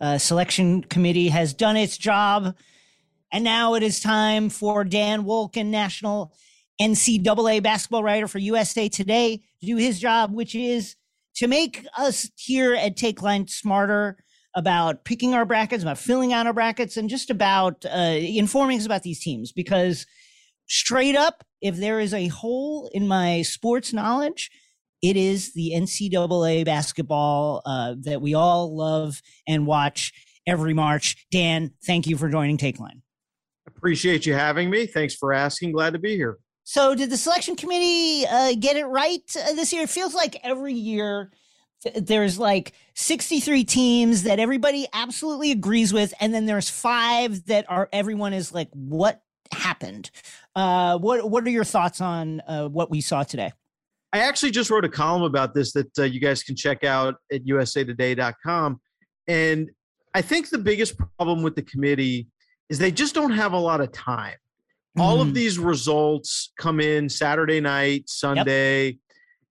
Uh, 0.00 0.16
selection 0.16 0.82
committee 0.82 1.28
has 1.28 1.52
done 1.52 1.76
its 1.76 1.98
job 1.98 2.56
and 3.34 3.42
now 3.42 3.74
it 3.74 3.82
is 3.82 3.98
time 3.98 4.48
for 4.48 4.84
Dan 4.84 5.24
Wolken, 5.24 5.66
national 5.66 6.32
NCAA 6.80 7.64
basketball 7.64 8.04
writer 8.04 8.28
for 8.28 8.38
USA 8.38 8.88
Today, 8.88 9.38
to 9.60 9.66
do 9.66 9.76
his 9.76 9.98
job, 9.98 10.32
which 10.32 10.54
is 10.54 10.94
to 11.34 11.48
make 11.48 11.84
us 11.98 12.30
here 12.36 12.76
at 12.76 12.96
Take 12.96 13.22
Line 13.22 13.48
smarter 13.48 14.18
about 14.54 15.04
picking 15.04 15.34
our 15.34 15.44
brackets, 15.44 15.82
about 15.82 15.98
filling 15.98 16.32
out 16.32 16.46
our 16.46 16.52
brackets, 16.52 16.96
and 16.96 17.10
just 17.10 17.28
about 17.28 17.84
uh, 17.84 17.98
informing 17.98 18.78
us 18.78 18.86
about 18.86 19.02
these 19.02 19.20
teams. 19.20 19.50
Because 19.50 20.06
straight 20.68 21.16
up, 21.16 21.42
if 21.60 21.74
there 21.74 21.98
is 21.98 22.14
a 22.14 22.28
hole 22.28 22.88
in 22.94 23.08
my 23.08 23.42
sports 23.42 23.92
knowledge, 23.92 24.48
it 25.02 25.16
is 25.16 25.54
the 25.54 25.72
NCAA 25.74 26.64
basketball 26.64 27.62
uh, 27.66 27.96
that 28.02 28.22
we 28.22 28.34
all 28.34 28.76
love 28.76 29.20
and 29.44 29.66
watch 29.66 30.12
every 30.46 30.72
March. 30.72 31.26
Dan, 31.32 31.72
thank 31.84 32.06
you 32.06 32.16
for 32.16 32.28
joining 32.28 32.58
Take 32.58 32.78
Line. 32.78 33.02
Appreciate 33.84 34.24
you 34.24 34.32
having 34.32 34.70
me. 34.70 34.86
Thanks 34.86 35.14
for 35.14 35.34
asking. 35.34 35.72
Glad 35.72 35.92
to 35.92 35.98
be 35.98 36.16
here. 36.16 36.38
So, 36.62 36.94
did 36.94 37.10
the 37.10 37.18
selection 37.18 37.54
committee 37.54 38.26
uh, 38.26 38.54
get 38.58 38.78
it 38.78 38.86
right 38.86 39.20
uh, 39.36 39.52
this 39.52 39.74
year? 39.74 39.82
It 39.82 39.90
feels 39.90 40.14
like 40.14 40.40
every 40.42 40.72
year 40.72 41.30
th- 41.82 41.96
there's 41.96 42.38
like 42.38 42.72
63 42.94 43.62
teams 43.64 44.22
that 44.22 44.38
everybody 44.38 44.86
absolutely 44.94 45.50
agrees 45.50 45.92
with, 45.92 46.14
and 46.18 46.32
then 46.32 46.46
there's 46.46 46.70
five 46.70 47.44
that 47.44 47.66
are 47.68 47.90
everyone 47.92 48.32
is 48.32 48.54
like, 48.54 48.70
"What 48.72 49.22
happened?" 49.52 50.10
Uh, 50.56 50.96
what 50.96 51.28
What 51.30 51.44
are 51.44 51.50
your 51.50 51.62
thoughts 51.64 52.00
on 52.00 52.40
uh, 52.48 52.68
what 52.68 52.90
we 52.90 53.02
saw 53.02 53.22
today? 53.22 53.52
I 54.14 54.20
actually 54.20 54.52
just 54.52 54.70
wrote 54.70 54.86
a 54.86 54.88
column 54.88 55.24
about 55.24 55.52
this 55.52 55.74
that 55.74 55.98
uh, 55.98 56.04
you 56.04 56.20
guys 56.20 56.42
can 56.42 56.56
check 56.56 56.84
out 56.84 57.16
at 57.30 57.44
usatoday.com, 57.44 58.80
and 59.28 59.70
I 60.14 60.22
think 60.22 60.48
the 60.48 60.56
biggest 60.56 60.96
problem 60.96 61.42
with 61.42 61.54
the 61.54 61.62
committee 61.62 62.28
is 62.70 62.78
they 62.78 62.90
just 62.90 63.14
don't 63.14 63.32
have 63.32 63.52
a 63.52 63.58
lot 63.58 63.80
of 63.80 63.92
time. 63.92 64.36
All 64.98 65.20
of 65.20 65.28
Mm. 65.28 65.34
these 65.34 65.58
results 65.58 66.52
come 66.56 66.80
in 66.80 67.08
Saturday 67.08 67.60
night, 67.60 68.08
Sunday, 68.08 68.98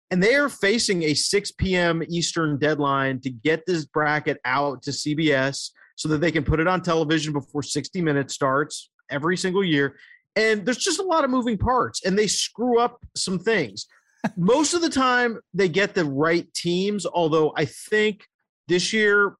and 0.10 0.22
they 0.24 0.36
are 0.36 0.48
facing 0.50 1.03
a 1.03 1.13
6 1.13 1.51
p.m. 1.51 2.01
Eastern 2.08 2.58
deadline 2.58 3.20
to 3.22 3.29
get 3.29 3.65
this 3.65 3.86
bracket 3.86 4.39
out 4.46 4.84
to 4.84 4.91
CBS 4.91 5.72
so 5.96 6.08
that 6.10 6.20
they 6.22 6.32
can 6.32 6.43
put 6.43 6.60
it 6.60 6.67
on 6.67 6.82
television 6.82 7.34
before 7.34 7.62
60 7.62 8.01
minutes 8.01 8.34
starts 8.34 8.89
every 9.10 9.36
single 9.36 9.63
year. 9.63 9.98
And 10.36 10.65
there's 10.65 10.77
just 10.77 11.00
a 11.00 11.03
lot 11.03 11.24
of 11.24 11.29
moving 11.29 11.58
parts, 11.58 12.05
and 12.05 12.17
they 12.17 12.27
screw 12.27 12.79
up 12.79 13.00
some 13.15 13.38
things. 13.38 13.86
Most 14.38 14.74
of 14.74 14.82
the 14.82 14.89
time, 14.89 15.39
they 15.53 15.67
get 15.67 15.93
the 15.93 16.05
right 16.05 16.51
teams. 16.53 17.05
Although 17.05 17.53
I 17.58 17.65
think 17.65 18.25
this 18.67 18.93
year 18.93 19.36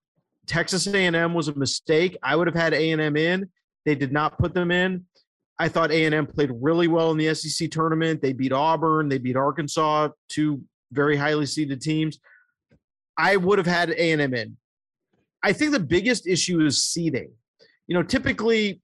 Texas 0.47 0.85
A&M 0.87 1.33
was 1.33 1.47
a 1.47 1.55
mistake. 1.55 2.17
I 2.21 2.35
would 2.35 2.47
have 2.47 2.55
had 2.55 2.73
A&M 2.73 3.15
in. 3.15 3.49
They 3.85 3.95
did 3.95 4.11
not 4.11 4.37
put 4.37 4.53
them 4.53 4.71
in. 4.71 5.05
I 5.59 5.67
thought 5.69 5.91
A&M 5.91 6.25
played 6.27 6.51
really 6.53 6.87
well 6.87 7.11
in 7.11 7.17
the 7.17 7.33
SEC 7.33 7.69
tournament. 7.69 8.21
They 8.21 8.33
beat 8.33 8.51
Auburn, 8.51 9.07
they 9.09 9.19
beat 9.19 9.35
Arkansas, 9.35 10.09
two 10.29 10.63
very 10.91 11.15
highly 11.15 11.45
seeded 11.45 11.81
teams. 11.81 12.19
I 13.17 13.35
would 13.35 13.59
have 13.59 13.67
had 13.67 13.91
A&M 13.91 14.33
in. 14.33 14.57
I 15.43 15.53
think 15.53 15.71
the 15.71 15.79
biggest 15.79 16.25
issue 16.27 16.65
is 16.65 16.83
seeding. 16.83 17.31
You 17.87 17.95
know, 17.95 18.03
typically, 18.03 18.81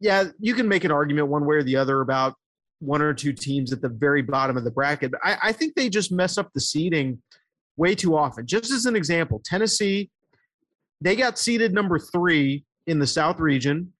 yeah, 0.00 0.24
you 0.38 0.54
can 0.54 0.68
make 0.68 0.84
an 0.84 0.90
argument 0.90 1.28
one 1.28 1.46
way 1.46 1.56
or 1.56 1.62
the 1.62 1.76
other 1.76 2.00
about 2.00 2.34
one 2.80 3.02
or 3.02 3.14
two 3.14 3.32
teams 3.32 3.72
at 3.72 3.80
the 3.80 3.88
very 3.88 4.22
bottom 4.22 4.56
of 4.56 4.64
the 4.64 4.70
bracket. 4.70 5.12
But 5.12 5.20
I, 5.24 5.38
I 5.44 5.52
think 5.52 5.74
they 5.74 5.88
just 5.88 6.12
mess 6.12 6.38
up 6.38 6.50
the 6.52 6.60
seeding 6.60 7.22
way 7.76 7.94
too 7.94 8.16
often. 8.16 8.46
Just 8.46 8.70
as 8.70 8.86
an 8.86 8.96
example, 8.96 9.40
Tennessee, 9.44 10.10
they 11.00 11.16
got 11.16 11.38
seeded 11.38 11.72
number 11.72 11.98
three 11.98 12.64
in 12.86 12.98
the 12.98 13.06
South 13.06 13.38
region. 13.38 13.92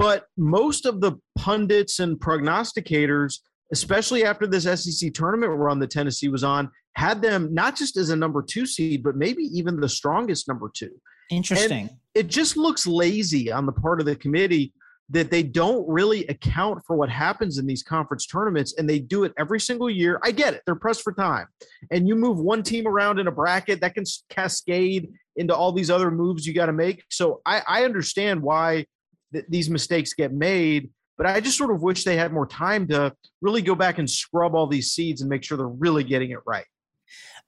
But 0.00 0.24
most 0.38 0.86
of 0.86 1.02
the 1.02 1.12
pundits 1.36 1.98
and 1.98 2.18
prognosticators, 2.18 3.34
especially 3.70 4.24
after 4.24 4.46
this 4.46 4.64
SEC 4.64 5.12
tournament 5.12 5.52
run 5.52 5.78
that 5.80 5.90
Tennessee 5.90 6.28
was 6.28 6.42
on, 6.42 6.70
had 6.96 7.20
them 7.20 7.52
not 7.52 7.76
just 7.76 7.98
as 7.98 8.08
a 8.08 8.16
number 8.16 8.42
two 8.42 8.64
seed, 8.64 9.02
but 9.02 9.16
maybe 9.16 9.42
even 9.42 9.78
the 9.78 9.90
strongest 9.90 10.48
number 10.48 10.70
two. 10.74 10.90
Interesting. 11.30 11.90
It 12.14 12.28
just 12.28 12.56
looks 12.56 12.86
lazy 12.86 13.52
on 13.52 13.66
the 13.66 13.72
part 13.72 14.00
of 14.00 14.06
the 14.06 14.16
committee 14.16 14.72
that 15.10 15.30
they 15.30 15.42
don't 15.42 15.86
really 15.86 16.26
account 16.28 16.80
for 16.86 16.96
what 16.96 17.10
happens 17.10 17.58
in 17.58 17.66
these 17.66 17.82
conference 17.82 18.26
tournaments 18.26 18.76
and 18.78 18.88
they 18.88 19.00
do 19.00 19.24
it 19.24 19.32
every 19.36 19.60
single 19.60 19.90
year. 19.90 20.18
I 20.24 20.30
get 20.30 20.54
it. 20.54 20.62
They're 20.64 20.76
pressed 20.76 21.02
for 21.02 21.12
time. 21.12 21.46
And 21.90 22.08
you 22.08 22.16
move 22.16 22.38
one 22.38 22.62
team 22.62 22.86
around 22.88 23.18
in 23.18 23.26
a 23.26 23.32
bracket 23.32 23.82
that 23.82 23.94
can 23.94 24.04
cascade 24.30 25.10
into 25.36 25.54
all 25.54 25.72
these 25.72 25.90
other 25.90 26.10
moves 26.10 26.46
you 26.46 26.54
got 26.54 26.66
to 26.66 26.72
make. 26.72 27.04
So 27.10 27.42
I, 27.44 27.60
I 27.68 27.84
understand 27.84 28.40
why 28.40 28.86
th- 29.32 29.46
these 29.48 29.70
mistakes 29.70 30.12
get 30.14 30.32
made, 30.32 30.90
but 31.16 31.26
I 31.26 31.40
just 31.40 31.58
sort 31.58 31.70
of 31.70 31.82
wish 31.82 32.04
they 32.04 32.16
had 32.16 32.32
more 32.32 32.46
time 32.46 32.88
to 32.88 33.14
really 33.40 33.62
go 33.62 33.74
back 33.74 33.98
and 33.98 34.08
scrub 34.08 34.54
all 34.54 34.66
these 34.66 34.90
seeds 34.90 35.20
and 35.20 35.28
make 35.28 35.42
sure 35.42 35.58
they're 35.58 35.68
really 35.68 36.04
getting 36.04 36.30
it 36.30 36.38
right. 36.46 36.64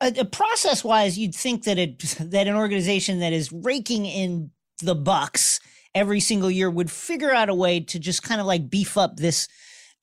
uh, 0.01 0.25
process 0.25 0.85
wise, 0.85 1.19
you'd 1.19 1.35
think 1.35 1.65
that 1.65 1.79
it 1.79 1.99
that 2.21 2.47
an 2.47 2.55
organization 2.55 3.21
that 3.21 3.33
is 3.33 3.53
raking 3.53 4.07
in 4.07 4.51
the 4.83 4.95
bucks 4.95 5.61
every 5.95 6.21
single 6.21 6.51
year 6.51 6.71
would 6.71 6.91
figure 6.91 7.33
out 7.33 7.49
a 7.49 7.55
way 7.55 7.81
to 7.81 7.99
just 7.99 8.23
kind 8.23 8.41
of 8.41 8.47
like 8.47 8.71
beef 8.71 8.97
up 8.97 9.17
this 9.17 9.49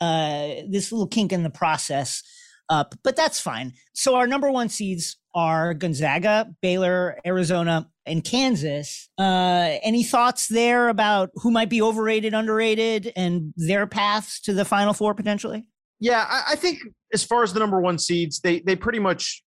uh, 0.02 0.48
this 0.68 0.92
little 0.92 1.08
kink 1.08 1.34
in 1.34 1.44
the 1.44 1.50
process 1.50 2.24
up. 2.70 2.96
But 3.04 3.16
that's 3.16 3.40
fine. 3.40 3.74
So 3.94 4.16
our 4.16 4.28
number 4.28 4.52
one 4.52 4.70
seeds 4.70 5.18
are 5.36 5.74
Gonzaga, 5.74 6.54
Baylor, 6.62 7.20
Arizona, 7.26 7.90
and 8.06 8.24
Kansas. 8.24 9.10
Uh, 9.18 9.78
any 9.84 10.04
thoughts 10.04 10.48
there 10.48 10.90
about 10.90 11.30
who 11.36 11.52
might 11.52 11.70
be 11.70 11.82
overrated, 11.82 12.34
underrated, 12.34 13.12
and 13.16 13.54
their 13.56 13.88
paths 13.88 14.42
to 14.42 14.54
the 14.54 14.66
Final 14.66 14.94
Four 14.94 15.14
potentially? 15.14 15.66
Yeah, 16.00 16.26
I, 16.28 16.54
I 16.54 16.56
think 16.56 16.80
as 17.14 17.24
far 17.24 17.44
as 17.44 17.54
the 17.54 17.60
number 17.60 17.80
one 17.80 18.00
seeds, 18.00 18.40
they 18.40 18.60
they 18.60 18.76
pretty 18.76 19.00
much 19.00 19.44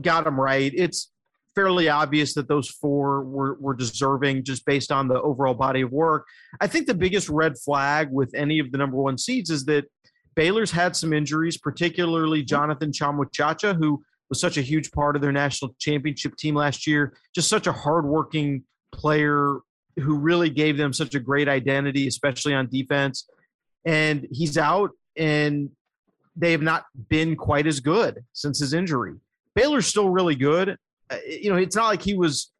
got 0.00 0.24
them 0.24 0.38
right. 0.38 0.72
It's 0.74 1.10
fairly 1.54 1.88
obvious 1.88 2.34
that 2.34 2.48
those 2.48 2.68
four 2.68 3.24
were 3.24 3.54
were 3.58 3.74
deserving 3.74 4.44
just 4.44 4.64
based 4.66 4.92
on 4.92 5.08
the 5.08 5.20
overall 5.20 5.54
body 5.54 5.80
of 5.80 5.90
work. 5.90 6.26
I 6.60 6.66
think 6.66 6.86
the 6.86 6.94
biggest 6.94 7.28
red 7.28 7.58
flag 7.58 8.08
with 8.12 8.32
any 8.34 8.58
of 8.58 8.70
the 8.70 8.78
number 8.78 8.98
one 8.98 9.18
seeds 9.18 9.50
is 9.50 9.64
that 9.64 9.86
Baylor's 10.36 10.70
had 10.70 10.94
some 10.94 11.12
injuries, 11.12 11.56
particularly 11.56 12.42
Jonathan 12.44 12.92
Tchamwa 12.92 13.24
Tchatchoua, 13.32 13.76
who 13.76 14.02
was 14.28 14.40
such 14.40 14.56
a 14.58 14.62
huge 14.62 14.92
part 14.92 15.16
of 15.16 15.22
their 15.22 15.32
national 15.32 15.74
championship 15.78 16.36
team 16.36 16.54
last 16.54 16.86
year. 16.86 17.14
Just 17.34 17.48
such 17.48 17.66
a 17.66 17.72
hardworking 17.72 18.62
player 18.92 19.58
who 19.98 20.16
really 20.16 20.50
gave 20.50 20.76
them 20.76 20.92
such 20.92 21.14
a 21.14 21.20
great 21.20 21.48
identity, 21.48 22.06
especially 22.06 22.52
on 22.54 22.68
defense. 22.68 23.28
And 23.86 24.26
he's 24.30 24.58
out, 24.58 24.90
and 25.16 25.70
they 26.36 26.52
have 26.52 26.62
not 26.62 26.84
been 27.08 27.34
quite 27.34 27.66
as 27.66 27.80
good 27.80 28.22
since 28.32 28.60
his 28.60 28.74
injury. 28.74 29.14
Baylor's 29.54 29.86
still 29.86 30.10
really 30.10 30.34
good. 30.34 30.76
Uh, 31.08 31.16
You 31.26 31.50
know, 31.50 31.56
it's 31.56 31.76
not 31.76 31.86
like 31.86 32.02
he 32.02 32.14
was 32.14 32.52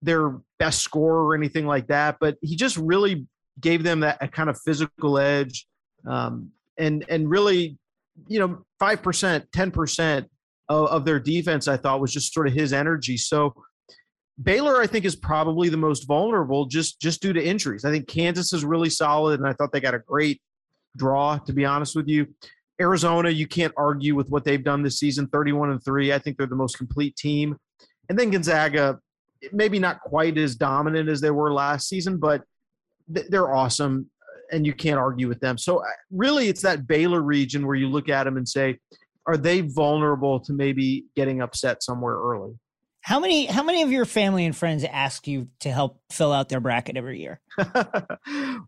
their 0.00 0.38
best 0.58 0.80
scorer 0.80 1.26
or 1.26 1.34
anything 1.34 1.66
like 1.66 1.88
that, 1.88 2.16
but 2.20 2.38
he 2.40 2.56
just 2.56 2.76
really 2.78 3.26
gave 3.60 3.82
them 3.82 4.00
that 4.00 4.32
kind 4.32 4.48
of 4.48 4.58
physical 4.60 5.18
edge, 5.18 5.66
um, 6.06 6.52
and 6.78 7.04
and 7.08 7.28
really, 7.28 7.76
you 8.26 8.38
know, 8.38 8.64
five 8.78 9.02
percent, 9.02 9.46
ten 9.52 9.70
percent 9.70 10.28
of, 10.68 11.04
their 11.04 11.18
defense, 11.18 11.66
I 11.66 11.76
thought 11.76 12.00
was 12.00 12.12
just 12.12 12.34
sort 12.34 12.46
of 12.46 12.52
his 12.52 12.72
energy. 12.72 13.16
So 13.16 13.54
Baylor, 14.42 14.80
I 14.80 14.86
think, 14.86 15.04
is 15.04 15.16
probably 15.16 15.68
the 15.68 15.76
most 15.76 16.06
vulnerable 16.06 16.66
just 16.66 17.00
just 17.00 17.22
due 17.22 17.32
to 17.32 17.42
injuries. 17.42 17.84
I 17.84 17.90
think 17.90 18.06
Kansas 18.06 18.52
is 18.52 18.64
really 18.64 18.90
solid, 18.90 19.40
and 19.40 19.48
I 19.48 19.52
thought 19.54 19.72
they 19.72 19.80
got 19.80 19.94
a 19.94 19.98
great 19.98 20.40
draw. 20.96 21.38
To 21.38 21.52
be 21.52 21.64
honest 21.64 21.96
with 21.96 22.06
you, 22.06 22.26
Arizona, 22.80 23.30
you 23.30 23.46
can't 23.46 23.72
argue 23.76 24.14
with 24.14 24.28
what 24.28 24.44
they've 24.44 24.62
done 24.62 24.82
this 24.82 24.98
season, 24.98 25.26
thirty-one 25.28 25.70
and 25.70 25.82
three. 25.82 26.12
I 26.12 26.18
think 26.18 26.36
they're 26.36 26.46
the 26.46 26.54
most 26.54 26.76
complete 26.76 27.16
team, 27.16 27.56
and 28.08 28.18
then 28.18 28.30
Gonzaga, 28.30 28.98
maybe 29.52 29.78
not 29.78 30.00
quite 30.00 30.38
as 30.38 30.54
dominant 30.54 31.08
as 31.08 31.20
they 31.20 31.30
were 31.30 31.52
last 31.52 31.88
season, 31.88 32.18
but 32.18 32.42
they're 33.08 33.54
awesome, 33.54 34.10
and 34.52 34.66
you 34.66 34.72
can't 34.72 34.98
argue 34.98 35.28
with 35.28 35.40
them. 35.40 35.58
So 35.58 35.82
really, 36.10 36.48
it's 36.48 36.62
that 36.62 36.86
Baylor 36.86 37.20
region 37.22 37.66
where 37.66 37.76
you 37.76 37.88
look 37.88 38.08
at 38.08 38.24
them 38.24 38.36
and 38.36 38.48
say, 38.48 38.78
are 39.26 39.36
they 39.36 39.60
vulnerable 39.60 40.40
to 40.40 40.52
maybe 40.52 41.04
getting 41.16 41.42
upset 41.42 41.82
somewhere 41.82 42.14
early? 42.16 42.54
How 43.02 43.20
many 43.20 43.46
how 43.46 43.62
many 43.62 43.82
of 43.82 43.90
your 43.92 44.04
family 44.04 44.44
and 44.44 44.54
friends 44.56 44.84
ask 44.84 45.26
you 45.26 45.48
to 45.60 45.70
help 45.70 46.00
fill 46.10 46.32
out 46.32 46.48
their 46.48 46.60
bracket 46.60 46.96
every 46.96 47.20
year? 47.20 47.40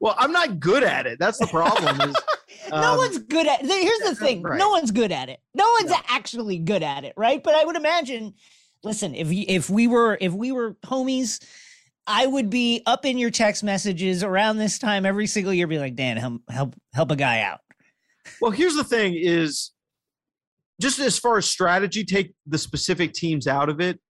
well, 0.01 0.15
I'm 0.19 0.33
not 0.33 0.61
good 0.61 0.83
at 0.83 1.07
it. 1.07 1.19
That's 1.19 1.39
the 1.39 1.47
problem. 1.47 2.01
Is 2.11 2.17
no 2.71 2.77
Um, 2.93 2.99
one's 2.99 3.19
good 3.19 3.47
at 3.47 3.61
here's 3.65 3.99
the 4.01 4.15
thing 4.15 4.43
right. 4.43 4.59
no 4.59 4.69
one's 4.71 4.91
good 4.91 5.13
at 5.13 5.29
it 5.29 5.41
no 5.55 5.65
one's 5.79 5.91
No. 5.91 5.97
actually 6.09 6.59
good 6.59 6.83
at 6.83 7.05
it 7.05 7.15
right 7.17 7.43
but 7.43 7.55
i 7.55 7.65
would 7.65 7.75
imagine 7.77 8.35
listen 8.85 9.15
if 9.15 9.33
you, 9.33 9.45
if 9.49 9.71
we 9.71 9.87
were 9.87 10.19
if 10.21 10.33
we 10.33 10.53
were 10.53 10.75
homies 10.85 11.43
i 12.07 12.27
would 12.27 12.51
be 12.51 12.83
up 12.87 13.05
in 13.05 13.19
your 13.19 13.31
text 13.31 13.63
messages 13.63 14.23
around 14.23 14.57
this 14.57 14.79
time 14.79 15.07
every 15.07 15.27
single 15.27 15.53
year 15.53 15.67
be 15.67 15.79
like 15.79 15.95
dan 15.95 16.17
help 16.17 16.43
help 16.49 16.75
help 16.95 17.11
a 17.11 17.17
guy 17.17 17.41
out 17.41 17.61
well, 18.41 18.51
here's 18.51 18.75
the 18.75 18.85
thing: 18.85 19.15
is 19.15 19.73
just 20.81 20.99
as 20.99 21.19
far 21.19 21.39
as 21.39 21.47
strategy, 21.47 22.05
take 22.05 22.35
the 22.47 22.59
specific 22.59 23.13
teams 23.13 23.47
out 23.47 23.69
of 23.69 23.81
it. 23.81 24.01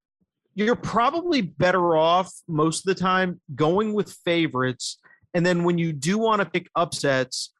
You're 0.55 0.77
probably 0.77 1.41
better 1.43 1.97
off 1.97 2.31
most 2.49 2.87
of 2.87 2.95
the 2.95 3.01
time 3.01 3.41
going 3.55 3.93
with 3.93 4.13
favorites, 4.25 4.99
and 5.35 5.45
then 5.45 5.65
when 5.65 5.79
you 5.79 5.93
do 5.93 6.19
want 6.19 6.41
to 6.41 6.49
pick 6.49 6.69
upsets, 6.75 7.53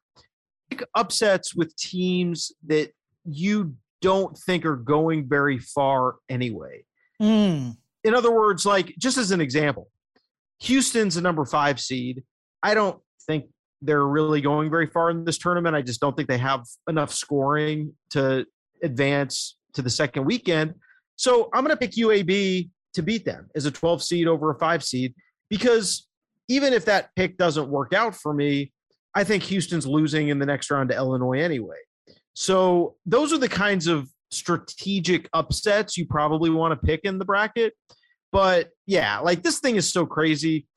pick 0.69 0.83
upsets 0.95 1.55
with 1.55 1.75
teams 1.77 2.51
that 2.67 2.91
you 3.25 3.75
don't 4.01 4.37
think 4.37 4.65
are 4.65 4.75
going 4.75 5.27
very 5.27 5.59
far 5.59 6.15
anyway. 6.27 6.83
Mm, 7.21 7.77
in 8.03 8.15
other 8.15 8.31
words, 8.31 8.65
like 8.65 8.95
just 8.97 9.17
as 9.17 9.31
an 9.31 9.41
example, 9.41 9.89
Houston's 10.61 11.17
a 11.17 11.21
number 11.21 11.45
five 11.45 11.79
seed. 11.79 12.23
I 12.63 12.73
don't 12.73 12.99
think 13.25 13.45
they're 13.81 14.05
really 14.05 14.41
going 14.41 14.69
very 14.69 14.87
far 14.87 15.09
in 15.09 15.25
this 15.25 15.37
tournament. 15.37 15.75
I 15.75 15.81
just 15.81 15.99
don't 15.99 16.15
think 16.15 16.29
they 16.29 16.37
have 16.37 16.65
enough 16.87 17.11
scoring 17.11 17.93
to 18.11 18.45
advance 18.83 19.57
to 19.73 19.81
the 19.81 19.89
second 19.89 20.25
weekend. 20.25 20.75
So 21.15 21.49
I'm 21.53 21.63
going 21.63 21.75
to 21.75 21.77
pick 21.77 21.95
UAB 21.95 22.69
to 22.93 23.01
beat 23.01 23.25
them 23.25 23.49
as 23.55 23.65
a 23.65 23.71
12 23.71 24.03
seed 24.03 24.27
over 24.27 24.51
a 24.51 24.59
five 24.59 24.83
seed 24.83 25.15
because 25.49 26.07
even 26.47 26.73
if 26.73 26.85
that 26.85 27.09
pick 27.15 27.37
doesn't 27.37 27.69
work 27.69 27.93
out 27.93 28.15
for 28.15 28.33
me, 28.33 28.71
I 29.15 29.23
think 29.23 29.43
Houston's 29.43 29.87
losing 29.87 30.29
in 30.29 30.39
the 30.39 30.45
next 30.45 30.69
round 30.69 30.89
to 30.89 30.95
Illinois 30.95 31.39
anyway. 31.39 31.77
So 32.33 32.95
those 33.05 33.33
are 33.33 33.37
the 33.37 33.49
kinds 33.49 33.87
of 33.87 34.09
strategic 34.29 35.27
upsets 35.33 35.97
you 35.97 36.05
probably 36.05 36.49
want 36.49 36.79
to 36.79 36.85
pick 36.85 37.01
in 37.03 37.17
the 37.17 37.25
bracket. 37.25 37.73
But 38.31 38.69
yeah, 38.85 39.19
like 39.19 39.43
this 39.43 39.59
thing 39.59 39.75
is 39.75 39.91
so 39.91 40.05
crazy. 40.05 40.67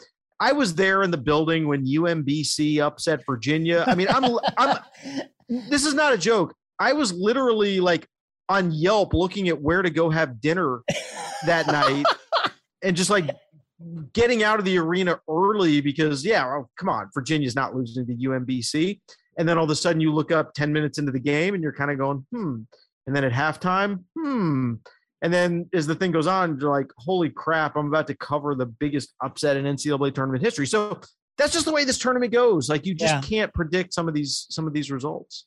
I 0.41 0.53
was 0.53 0.75
there 0.75 1.03
in 1.03 1.11
the 1.11 1.19
building 1.19 1.69
when 1.69 1.87
UMBC 1.87 2.79
upset 2.81 3.21
Virginia. 3.27 3.85
I 3.87 3.95
mean, 3.95 4.09
I'm 4.09 4.37
I'm 4.59 4.79
this 5.49 5.85
is 5.85 5.95
not 5.95 6.13
a 6.13 6.19
joke. 6.19 6.55
I 6.79 6.93
was 6.93 7.13
literally 7.13 7.81
like 7.81 8.07
on 8.49 8.73
Yelp 8.73 9.15
looking 9.15 9.49
at 9.49 9.61
where 9.61 9.83
to 9.83 9.91
go 9.91 10.11
have 10.11 10.41
dinner 10.41 10.83
that 11.47 11.67
night 11.67 12.05
and 12.83 12.97
just 12.97 13.11
like 13.11 13.31
getting 14.13 14.43
out 14.43 14.59
of 14.59 14.65
the 14.65 14.79
arena 14.79 15.19
early 15.29 15.81
because 15.81 16.25
yeah, 16.25 16.45
well, 16.45 16.71
come 16.79 16.89
on, 16.89 17.09
Virginia's 17.15 17.57
not 17.57 17.75
losing 17.75 18.07
to 18.07 18.15
UMBC. 18.15 19.01
and 19.39 19.49
then 19.49 19.59
all 19.59 19.65
of 19.65 19.71
a 19.71 19.77
sudden 19.77 20.01
you 20.01 20.13
look 20.13 20.31
up 20.31 20.55
10 20.55 20.73
minutes 20.73 20.99
into 20.99 21.13
the 21.13 21.21
game 21.21 21.55
and 21.55 21.63
you're 21.63 21.73
kind 21.73 21.91
of 21.91 21.99
going, 21.99 22.27
hmm. 22.33 22.57
And 23.07 23.15
then 23.15 23.25
at 23.25 23.33
halftime, 23.33 24.05
hmm. 24.19 24.75
And 25.25 25.33
then 25.33 25.71
as 25.73 25.87
the 25.87 25.95
thing 25.95 26.13
goes 26.13 26.27
on, 26.27 26.59
you're 26.61 26.71
like, 26.71 26.91
holy 26.99 27.31
crap, 27.31 27.77
I'm 27.77 27.87
about 27.87 28.07
to 28.09 28.15
cover 28.15 28.55
the 28.55 28.67
biggest 28.67 29.15
upset 29.23 29.57
in 29.57 29.65
NCAA 29.65 30.15
tournament 30.15 30.45
history. 30.45 30.67
So 30.67 31.01
that's 31.39 31.55
just 31.55 31.65
the 31.65 31.73
way 31.73 31.87
this 31.87 31.97
tournament 31.97 32.31
goes. 32.31 32.69
Like 32.69 32.85
you 32.85 32.95
just 32.95 33.15
yeah. 33.15 33.21
can't 33.23 33.55
predict 33.55 33.95
some 33.95 34.07
of 34.07 34.13
these 34.13 34.47
some 34.51 34.67
of 34.67 34.75
these 34.75 34.91
results. 34.91 35.47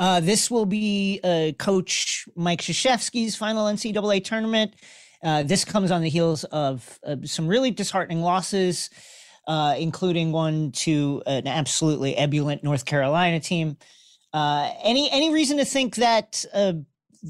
Uh, 0.00 0.18
this 0.18 0.50
will 0.50 0.66
be 0.66 1.20
uh, 1.22 1.52
Coach 1.56 2.28
Mike 2.34 2.62
Krzyzewski's 2.62 3.36
final 3.36 3.66
NCAA 3.66 4.24
tournament. 4.24 4.74
Uh, 5.22 5.44
this 5.44 5.64
comes 5.64 5.92
on 5.92 6.02
the 6.02 6.10
heels 6.10 6.42
of 6.42 6.98
some 7.24 7.46
really 7.46 7.70
disheartening 7.70 8.22
losses, 8.22 8.90
uh, 9.46 9.76
including 9.78 10.32
one 10.32 10.72
to 10.72 11.22
an 11.26 11.46
absolutely 11.46 12.16
ebullient 12.16 12.64
North 12.64 12.84
Carolina 12.84 13.38
team. 13.38 13.76
Uh, 14.32 14.72
any 14.82 15.08
any 15.12 15.32
reason 15.32 15.58
to 15.58 15.64
think 15.64 15.94
that 15.94 16.44
uh, 16.52 16.72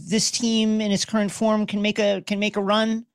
this 0.09 0.31
team 0.31 0.81
in 0.81 0.93
its 0.93 1.05
current 1.05 1.31
form 1.31 1.67
can 1.67 1.83
make 1.83 1.99
a 1.99 2.23
can 2.27 2.39
make 2.39 2.57
a 2.57 2.63
run? 2.63 3.07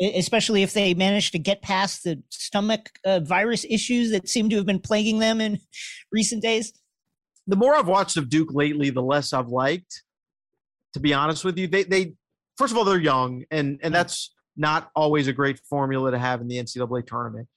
especially 0.00 0.62
if 0.62 0.72
they 0.72 0.94
manage 0.94 1.30
to 1.30 1.38
get 1.38 1.62
past 1.62 2.04
the 2.04 2.22
stomach 2.30 2.90
uh, 3.04 3.20
virus 3.20 3.66
issues 3.68 4.10
that 4.10 4.28
seem 4.28 4.48
to 4.48 4.56
have 4.56 4.66
been 4.66 4.80
plaguing 4.80 5.18
them 5.18 5.40
in 5.40 5.58
recent 6.12 6.42
days? 6.42 6.72
The 7.46 7.56
more 7.56 7.74
I've 7.74 7.88
watched 7.88 8.16
of 8.16 8.28
Duke 8.28 8.52
lately, 8.52 8.90
the 8.90 9.02
less 9.02 9.32
I've 9.32 9.48
liked. 9.48 10.02
To 10.94 11.00
be 11.00 11.14
honest 11.14 11.44
with 11.44 11.58
you, 11.58 11.68
they 11.68 11.84
they 11.84 12.14
first 12.56 12.72
of 12.72 12.78
all 12.78 12.84
they're 12.84 12.98
young, 12.98 13.44
and 13.50 13.78
and 13.82 13.94
that's 13.94 14.34
not 14.56 14.90
always 14.96 15.28
a 15.28 15.32
great 15.32 15.60
formula 15.68 16.10
to 16.10 16.18
have 16.18 16.40
in 16.40 16.48
the 16.48 16.56
NCAA 16.56 17.06
tournament. 17.06 17.48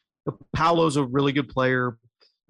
Paolo's 0.55 0.97
a 0.97 1.03
really 1.03 1.31
good 1.31 1.49
player, 1.49 1.97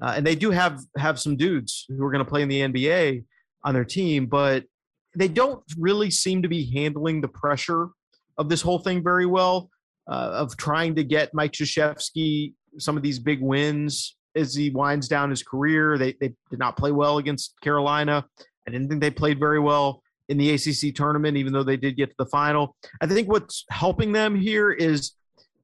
uh, 0.01 0.13
and 0.15 0.27
they 0.27 0.35
do 0.35 0.51
have 0.51 0.81
have 0.97 1.19
some 1.19 1.37
dudes 1.37 1.85
who 1.87 2.03
are 2.03 2.11
going 2.11 2.23
to 2.23 2.29
play 2.29 2.41
in 2.41 2.49
the 2.49 2.61
NBA 2.61 3.23
on 3.63 3.73
their 3.73 3.85
team, 3.85 4.25
but 4.25 4.65
they 5.15 5.27
don't 5.27 5.63
really 5.77 6.11
seem 6.11 6.41
to 6.41 6.47
be 6.47 6.71
handling 6.73 7.21
the 7.21 7.27
pressure 7.27 7.89
of 8.37 8.49
this 8.49 8.61
whole 8.61 8.79
thing 8.79 9.03
very 9.03 9.25
well 9.25 9.69
uh, 10.07 10.31
of 10.33 10.57
trying 10.57 10.95
to 10.95 11.03
get 11.03 11.33
Mike 11.33 11.51
Krzyzewski 11.51 12.53
some 12.77 12.97
of 12.97 13.03
these 13.03 13.19
big 13.19 13.41
wins 13.41 14.15
as 14.35 14.55
he 14.55 14.69
winds 14.69 15.07
down 15.07 15.29
his 15.29 15.43
career. 15.43 15.97
They, 15.97 16.13
they 16.19 16.33
did 16.49 16.59
not 16.59 16.77
play 16.77 16.91
well 16.91 17.19
against 17.19 17.59
Carolina. 17.61 18.25
I 18.67 18.71
didn't 18.71 18.89
think 18.89 19.01
they 19.01 19.11
played 19.11 19.39
very 19.39 19.59
well 19.59 20.01
in 20.29 20.37
the 20.37 20.51
ACC 20.51 20.95
tournament, 20.95 21.37
even 21.37 21.53
though 21.53 21.63
they 21.63 21.77
did 21.77 21.97
get 21.97 22.09
to 22.09 22.15
the 22.17 22.25
final. 22.25 22.75
I 23.01 23.07
think 23.07 23.29
what's 23.29 23.65
helping 23.69 24.13
them 24.13 24.35
here 24.35 24.71
is 24.71 25.13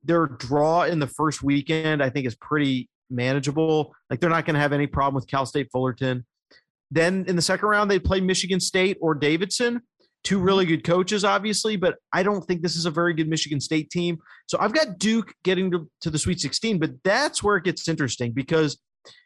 their 0.04 0.28
draw 0.28 0.84
in 0.84 1.00
the 1.00 1.08
first 1.08 1.42
weekend, 1.42 2.04
I 2.04 2.10
think, 2.10 2.28
is 2.28 2.36
pretty 2.36 2.90
manageable. 3.10 3.96
Like 4.10 4.20
they're 4.20 4.30
not 4.30 4.46
going 4.46 4.56
to 4.56 4.60
have 4.60 4.74
any 4.74 4.88
problem 4.88 5.16
with 5.16 5.28
Cal 5.28 5.46
State 5.46 5.70
Fullerton. 5.72 6.26
Then 6.92 7.26
in 7.28 7.36
the 7.36 7.42
second 7.42 7.70
round, 7.70 7.90
they 7.90 8.00
play 8.00 8.20
Michigan 8.20 8.60
State 8.60 8.98
or 9.02 9.14
Davidson 9.14 9.82
two 10.24 10.40
really 10.40 10.66
good 10.66 10.84
coaches, 10.84 11.24
obviously, 11.24 11.76
but 11.76 11.96
I 12.12 12.24
don't 12.24 12.42
think 12.42 12.62
this 12.62 12.76
is 12.76 12.86
a 12.86 12.92
very 12.92 13.14
good 13.14 13.30
Michigan 13.30 13.62
State 13.62 13.90
team. 13.90 14.20
So 14.48 14.58
I've 14.60 14.74
got 14.74 15.00
Duke 15.00 15.34
getting 15.44 15.72
to, 15.72 15.90
to 16.02 16.10
the 16.10 16.20
Sweet 16.20 16.40
16, 16.40 16.80
but 16.80 16.92
that's 17.04 17.42
where 17.42 17.58
it 17.58 17.64
gets 17.64 17.88
interesting 17.88 18.32
because, 18.34 18.78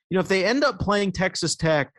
you 0.10 0.15
know, 0.15 0.22
if 0.22 0.27
they 0.27 0.46
end 0.46 0.63
up 0.63 0.79
playing 0.79 1.12
Texas 1.12 1.55
Tech 1.55 1.91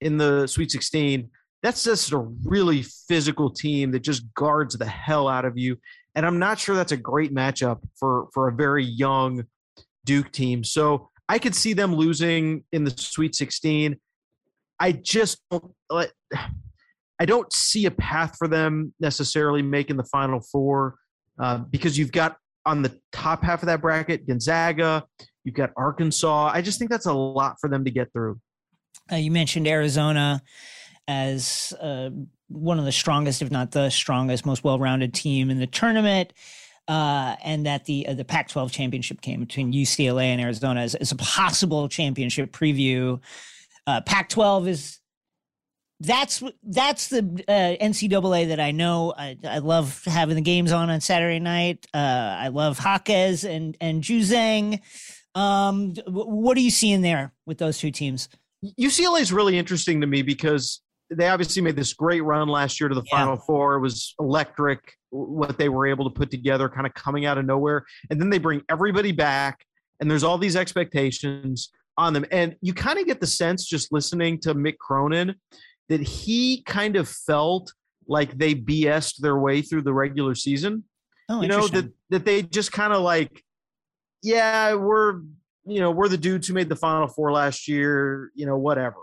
in 0.00 0.18
the 0.18 0.46
Sweet 0.46 0.70
16, 0.70 1.30
that's 1.62 1.84
just 1.84 2.12
a 2.12 2.18
really 2.44 2.82
physical 3.08 3.50
team 3.50 3.90
that 3.92 4.00
just 4.00 4.22
guards 4.34 4.76
the 4.76 4.86
hell 4.86 5.28
out 5.28 5.46
of 5.46 5.56
you. 5.56 5.76
And 6.14 6.26
I'm 6.26 6.38
not 6.38 6.58
sure 6.58 6.76
that's 6.76 6.92
a 6.92 6.96
great 6.96 7.34
matchup 7.34 7.80
for 7.98 8.28
for 8.34 8.48
a 8.48 8.52
very 8.52 8.84
young 8.84 9.44
Duke 10.04 10.30
team. 10.30 10.62
So 10.62 11.08
I 11.28 11.38
could 11.38 11.54
see 11.54 11.72
them 11.72 11.94
losing 11.94 12.64
in 12.70 12.84
the 12.84 12.90
Sweet 12.90 13.34
16. 13.34 13.98
I 14.84 14.92
just 14.92 15.40
don't 15.50 15.72
I 17.20 17.26
don't 17.26 17.50
see 17.52 17.86
a 17.86 17.92
path 17.92 18.36
for 18.36 18.48
them 18.48 18.92
necessarily 18.98 19.62
making 19.62 19.96
the 19.96 20.04
Final 20.04 20.40
Four 20.40 20.96
uh, 21.38 21.58
because 21.58 21.96
you've 21.96 22.12
got 22.12 22.36
on 22.66 22.82
the 22.82 22.98
top 23.12 23.42
half 23.44 23.62
of 23.62 23.66
that 23.66 23.80
bracket 23.80 24.26
Gonzaga, 24.26 25.04
you've 25.44 25.54
got 25.54 25.70
Arkansas. 25.76 26.50
I 26.52 26.60
just 26.60 26.78
think 26.78 26.90
that's 26.90 27.06
a 27.06 27.12
lot 27.12 27.56
for 27.60 27.70
them 27.70 27.84
to 27.84 27.90
get 27.90 28.12
through. 28.12 28.40
Uh, 29.12 29.16
you 29.16 29.30
mentioned 29.30 29.68
Arizona 29.68 30.42
as 31.06 31.72
uh, 31.80 32.10
one 32.48 32.80
of 32.80 32.84
the 32.84 32.92
strongest, 32.92 33.42
if 33.42 33.50
not 33.50 33.70
the 33.70 33.90
strongest, 33.90 34.44
most 34.44 34.64
well-rounded 34.64 35.14
team 35.14 35.50
in 35.50 35.60
the 35.60 35.68
tournament. 35.68 36.32
Uh, 36.88 37.36
and 37.44 37.64
that 37.64 37.84
the 37.86 38.08
uh, 38.08 38.12
the 38.12 38.24
Pac-12 38.24 38.70
championship 38.70 39.20
game 39.22 39.40
between 39.40 39.72
UCLA 39.72 40.24
and 40.24 40.40
Arizona 40.40 40.82
is, 40.82 40.94
is 40.96 41.12
a 41.12 41.16
possible 41.16 41.88
championship 41.88 42.52
preview. 42.52 43.20
Uh, 43.86 44.00
Pac-12 44.00 44.68
is 44.68 45.00
that's 46.00 46.42
that's 46.62 47.08
the 47.08 47.44
uh, 47.48 47.84
NCAA 47.84 48.48
that 48.48 48.60
I 48.60 48.72
know. 48.72 49.14
I, 49.16 49.36
I, 49.44 49.58
love 49.58 50.02
having 50.04 50.34
the 50.34 50.42
games 50.42 50.72
on 50.72 50.90
on 50.90 51.00
Saturday 51.00 51.38
night. 51.38 51.86
Uh, 51.94 52.36
I 52.38 52.48
love 52.48 52.80
Jaquez 52.82 53.44
and 53.44 53.76
and 53.80 54.02
Juzang. 54.02 54.80
Um, 55.34 55.94
what 56.06 56.56
are 56.56 56.60
you 56.60 56.70
seeing 56.70 57.00
there 57.00 57.32
with 57.46 57.58
those 57.58 57.78
two 57.78 57.90
teams? 57.90 58.28
UCLA 58.78 59.20
is 59.20 59.32
really 59.32 59.58
interesting 59.58 60.00
to 60.00 60.06
me 60.06 60.22
because 60.22 60.80
they 61.10 61.28
obviously 61.28 61.62
made 61.62 61.76
this 61.76 61.92
great 61.92 62.22
run 62.22 62.48
last 62.48 62.80
year 62.80 62.88
to 62.88 62.94
the 62.94 63.04
yeah. 63.06 63.18
Final 63.18 63.36
Four. 63.36 63.76
It 63.76 63.80
was 63.80 64.14
electric 64.18 64.80
what 65.10 65.58
they 65.58 65.68
were 65.68 65.86
able 65.86 66.10
to 66.10 66.14
put 66.14 66.30
together, 66.30 66.68
kind 66.68 66.86
of 66.86 66.94
coming 66.94 67.24
out 67.24 67.38
of 67.38 67.44
nowhere, 67.44 67.84
and 68.10 68.20
then 68.20 68.30
they 68.30 68.38
bring 68.38 68.62
everybody 68.68 69.12
back, 69.12 69.64
and 70.00 70.10
there's 70.10 70.24
all 70.24 70.38
these 70.38 70.56
expectations 70.56 71.70
on 71.96 72.12
them, 72.12 72.24
and 72.30 72.56
you 72.60 72.74
kind 72.74 72.98
of 72.98 73.06
get 73.06 73.20
the 73.20 73.26
sense 73.26 73.66
just 73.66 73.92
listening 73.92 74.40
to 74.40 74.54
Mick 74.54 74.78
Cronin 74.78 75.34
that 75.88 76.00
he 76.00 76.62
kind 76.62 76.96
of 76.96 77.08
felt 77.08 77.72
like 78.06 78.36
they 78.36 78.54
BS'd 78.54 79.22
their 79.22 79.38
way 79.38 79.62
through 79.62 79.82
the 79.82 79.92
regular 79.92 80.34
season. 80.34 80.84
Oh, 81.28 81.40
you 81.40 81.48
know 81.48 81.68
that 81.68 81.90
that 82.10 82.24
they 82.24 82.42
just 82.42 82.72
kind 82.72 82.92
of 82.92 83.02
like, 83.02 83.42
yeah, 84.22 84.74
we're 84.74 85.20
you 85.64 85.80
know 85.80 85.90
we're 85.90 86.08
the 86.08 86.18
dudes 86.18 86.48
who 86.48 86.54
made 86.54 86.68
the 86.68 86.76
Final 86.76 87.08
Four 87.08 87.32
last 87.32 87.68
year. 87.68 88.30
You 88.34 88.46
know, 88.46 88.58
whatever. 88.58 88.96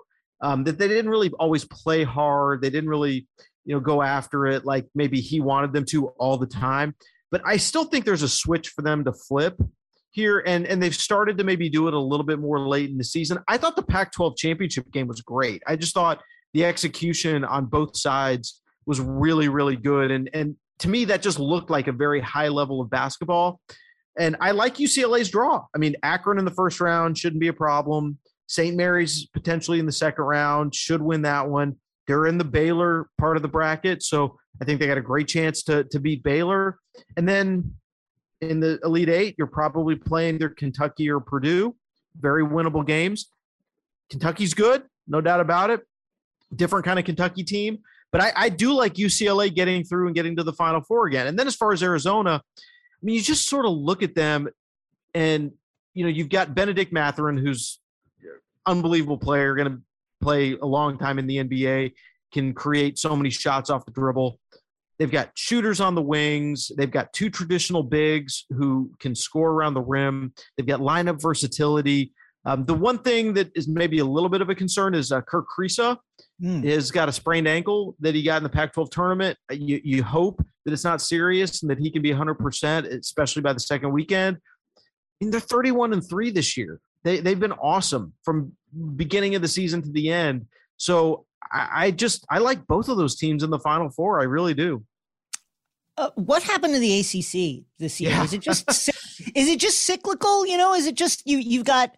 Um, 0.43 0.63
that 0.63 0.79
they 0.79 0.87
didn't 0.87 1.09
really 1.09 1.29
always 1.39 1.65
play 1.65 2.03
hard. 2.03 2.61
They 2.61 2.69
didn't 2.69 2.89
really 2.89 3.27
you 3.65 3.75
know 3.75 3.79
go 3.79 4.01
after 4.01 4.47
it 4.47 4.65
like 4.65 4.87
maybe 4.95 5.21
he 5.21 5.39
wanted 5.39 5.73
them 5.73 5.85
to 5.85 6.07
all 6.19 6.37
the 6.37 6.47
time. 6.47 6.95
But 7.31 7.41
I 7.45 7.57
still 7.57 7.85
think 7.85 8.05
there's 8.05 8.23
a 8.23 8.29
switch 8.29 8.69
for 8.69 8.81
them 8.81 9.05
to 9.05 9.13
flip 9.13 9.57
here 10.11 10.43
and 10.45 10.65
and 10.67 10.81
they've 10.83 10.95
started 10.95 11.37
to 11.37 11.43
maybe 11.43 11.69
do 11.69 11.87
it 11.87 11.93
a 11.93 11.99
little 11.99 12.25
bit 12.25 12.39
more 12.39 12.67
late 12.67 12.89
in 12.89 12.97
the 12.97 13.03
season. 13.03 13.39
I 13.47 13.57
thought 13.57 13.75
the 13.75 13.83
Pac-12 13.83 14.37
championship 14.37 14.91
game 14.91 15.07
was 15.07 15.21
great. 15.21 15.63
I 15.67 15.75
just 15.75 15.93
thought 15.93 16.21
the 16.53 16.65
execution 16.65 17.43
on 17.45 17.65
both 17.65 17.97
sides 17.97 18.61
was 18.85 18.99
really, 18.99 19.47
really 19.47 19.75
good. 19.75 20.11
And 20.11 20.29
and 20.33 20.55
to 20.79 20.89
me, 20.89 21.05
that 21.05 21.21
just 21.21 21.39
looked 21.39 21.69
like 21.69 21.87
a 21.87 21.91
very 21.91 22.19
high 22.19 22.49
level 22.49 22.81
of 22.81 22.89
basketball. 22.89 23.61
And 24.19 24.35
I 24.41 24.51
like 24.51 24.75
UCLA's 24.75 25.29
draw. 25.29 25.63
I 25.73 25.77
mean, 25.77 25.95
Akron 26.03 26.37
in 26.37 26.45
the 26.45 26.51
first 26.51 26.81
round 26.81 27.17
shouldn't 27.17 27.39
be 27.39 27.47
a 27.47 27.53
problem. 27.53 28.17
St. 28.47 28.75
Mary's 28.75 29.27
potentially 29.27 29.79
in 29.79 29.85
the 29.85 29.91
second 29.93 30.25
round 30.25 30.75
should 30.75 31.01
win 31.01 31.21
that 31.21 31.47
one. 31.47 31.77
They're 32.07 32.25
in 32.25 32.37
the 32.37 32.43
Baylor 32.43 33.07
part 33.17 33.37
of 33.37 33.43
the 33.43 33.47
bracket, 33.47 34.03
so 34.03 34.37
I 34.61 34.65
think 34.65 34.79
they 34.79 34.87
got 34.87 34.97
a 34.97 35.01
great 35.01 35.27
chance 35.27 35.63
to 35.63 35.85
to 35.85 35.99
beat 35.99 36.23
Baylor. 36.23 36.77
And 37.15 37.29
then 37.29 37.75
in 38.41 38.59
the 38.59 38.79
Elite 38.83 39.09
Eight, 39.09 39.35
you're 39.37 39.47
probably 39.47 39.95
playing 39.95 40.35
either 40.35 40.49
Kentucky 40.49 41.09
or 41.09 41.19
Purdue. 41.19 41.75
Very 42.19 42.43
winnable 42.43 42.85
games. 42.85 43.29
Kentucky's 44.09 44.53
good, 44.53 44.83
no 45.07 45.21
doubt 45.21 45.39
about 45.39 45.69
it 45.69 45.81
different 46.55 46.85
kind 46.85 46.99
of 46.99 47.05
Kentucky 47.05 47.43
team. 47.43 47.79
But 48.11 48.21
I, 48.21 48.33
I 48.35 48.49
do 48.49 48.73
like 48.73 48.95
UCLA 48.95 49.53
getting 49.53 49.83
through 49.83 50.07
and 50.07 50.15
getting 50.15 50.35
to 50.35 50.43
the 50.43 50.53
Final 50.53 50.81
Four 50.81 51.07
again. 51.07 51.27
And 51.27 51.39
then 51.39 51.47
as 51.47 51.55
far 51.55 51.71
as 51.71 51.81
Arizona, 51.81 52.41
I 52.55 53.01
mean, 53.01 53.15
you 53.15 53.21
just 53.21 53.49
sort 53.49 53.65
of 53.65 53.71
look 53.71 54.03
at 54.03 54.15
them, 54.15 54.49
and 55.13 55.51
you 55.93 56.03
know 56.03 56.09
you've 56.09 56.29
got 56.29 56.53
Benedict 56.53 56.91
Mathurin, 56.91 57.37
who's 57.37 57.79
unbelievable 58.65 59.17
player, 59.17 59.55
going 59.55 59.71
to 59.71 59.81
play 60.21 60.57
a 60.57 60.65
long 60.65 60.97
time 60.97 61.19
in 61.19 61.25
the 61.25 61.37
NBA, 61.37 61.93
can 62.33 62.53
create 62.53 62.99
so 62.99 63.15
many 63.15 63.29
shots 63.29 63.69
off 63.69 63.85
the 63.85 63.91
dribble. 63.91 64.39
They've 64.99 65.11
got 65.11 65.31
shooters 65.35 65.81
on 65.81 65.95
the 65.95 66.01
wings. 66.01 66.71
They've 66.77 66.91
got 66.91 67.11
two 67.13 67.29
traditional 67.29 67.83
bigs 67.83 68.45
who 68.49 68.91
can 68.99 69.15
score 69.15 69.51
around 69.51 69.73
the 69.73 69.81
rim. 69.81 70.33
They've 70.55 70.65
got 70.65 70.79
lineup 70.79 71.21
versatility. 71.21 72.13
Um, 72.45 72.65
the 72.65 72.73
one 72.73 72.99
thing 72.99 73.33
that 73.33 73.51
is 73.55 73.67
maybe 73.67 73.99
a 73.99 74.05
little 74.05 74.29
bit 74.29 74.41
of 74.41 74.49
a 74.49 74.55
concern 74.55 74.95
is 74.95 75.11
uh, 75.11 75.21
Kerr 75.21 75.43
Kriisa 75.43 75.97
mm. 76.41 76.63
has 76.65 76.89
got 76.91 77.09
a 77.09 77.11
sprained 77.11 77.47
ankle 77.47 77.95
that 77.99 78.15
he 78.15 78.23
got 78.23 78.37
in 78.37 78.43
the 78.43 78.49
Pac-12 78.49 78.89
tournament. 78.89 79.37
Uh, 79.51 79.55
you, 79.55 79.79
you 79.83 80.03
hope 80.03 80.43
that 80.65 80.73
it's 80.73 80.83
not 80.83 81.01
serious 81.01 81.61
and 81.61 81.69
that 81.69 81.79
he 81.79 81.91
can 81.91 82.01
be 82.01 82.11
100%, 82.11 82.85
especially 82.85 83.41
by 83.41 83.53
the 83.53 83.59
second 83.59 83.91
weekend. 83.91 84.37
Mean, 85.21 85.29
they're 85.29 85.39
31 85.39 85.93
and 85.93 86.07
three 86.07 86.31
this 86.31 86.57
year. 86.57 86.79
They 87.03 87.19
they've 87.19 87.39
been 87.39 87.53
awesome 87.53 88.13
from 88.23 88.53
beginning 88.95 89.35
of 89.35 89.41
the 89.41 89.47
season 89.47 89.81
to 89.83 89.91
the 89.91 90.11
end. 90.11 90.47
So 90.77 91.25
I, 91.51 91.85
I 91.85 91.91
just 91.91 92.25
I 92.29 92.39
like 92.39 92.67
both 92.67 92.89
of 92.89 92.97
those 92.97 93.15
teams 93.15 93.43
in 93.43 93.49
the 93.49 93.59
Final 93.59 93.89
Four. 93.89 94.19
I 94.19 94.23
really 94.23 94.53
do. 94.53 94.83
Uh, 95.97 96.09
what 96.15 96.43
happened 96.43 96.73
to 96.73 96.79
the 96.79 96.99
ACC 96.99 97.65
this 97.77 97.99
year? 97.99 98.11
Yeah. 98.11 98.23
Is 98.23 98.33
it 98.33 98.41
just 98.41 98.69
is 99.35 99.47
it 99.49 99.59
just 99.59 99.81
cyclical? 99.81 100.45
You 100.45 100.57
know, 100.57 100.73
is 100.73 100.87
it 100.87 100.95
just 100.95 101.25
you 101.25 101.37
you've 101.37 101.65
got 101.65 101.95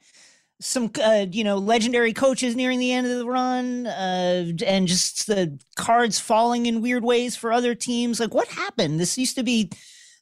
some 0.63 0.89
uh, 1.03 1.25
you 1.29 1.43
know 1.43 1.57
legendary 1.57 2.13
coaches 2.13 2.55
nearing 2.55 2.79
the 2.79 2.91
end 2.91 3.05
of 3.05 3.17
the 3.17 3.25
run 3.25 3.85
uh, 3.85 4.45
and 4.65 4.87
just 4.87 5.27
the 5.27 5.59
cards 5.75 6.19
falling 6.19 6.65
in 6.65 6.81
weird 6.81 7.03
ways 7.03 7.35
for 7.35 7.51
other 7.51 7.75
teams 7.75 8.19
like 8.19 8.33
what 8.33 8.47
happened 8.47 8.99
this 8.99 9.17
used 9.17 9.35
to 9.35 9.43
be 9.43 9.69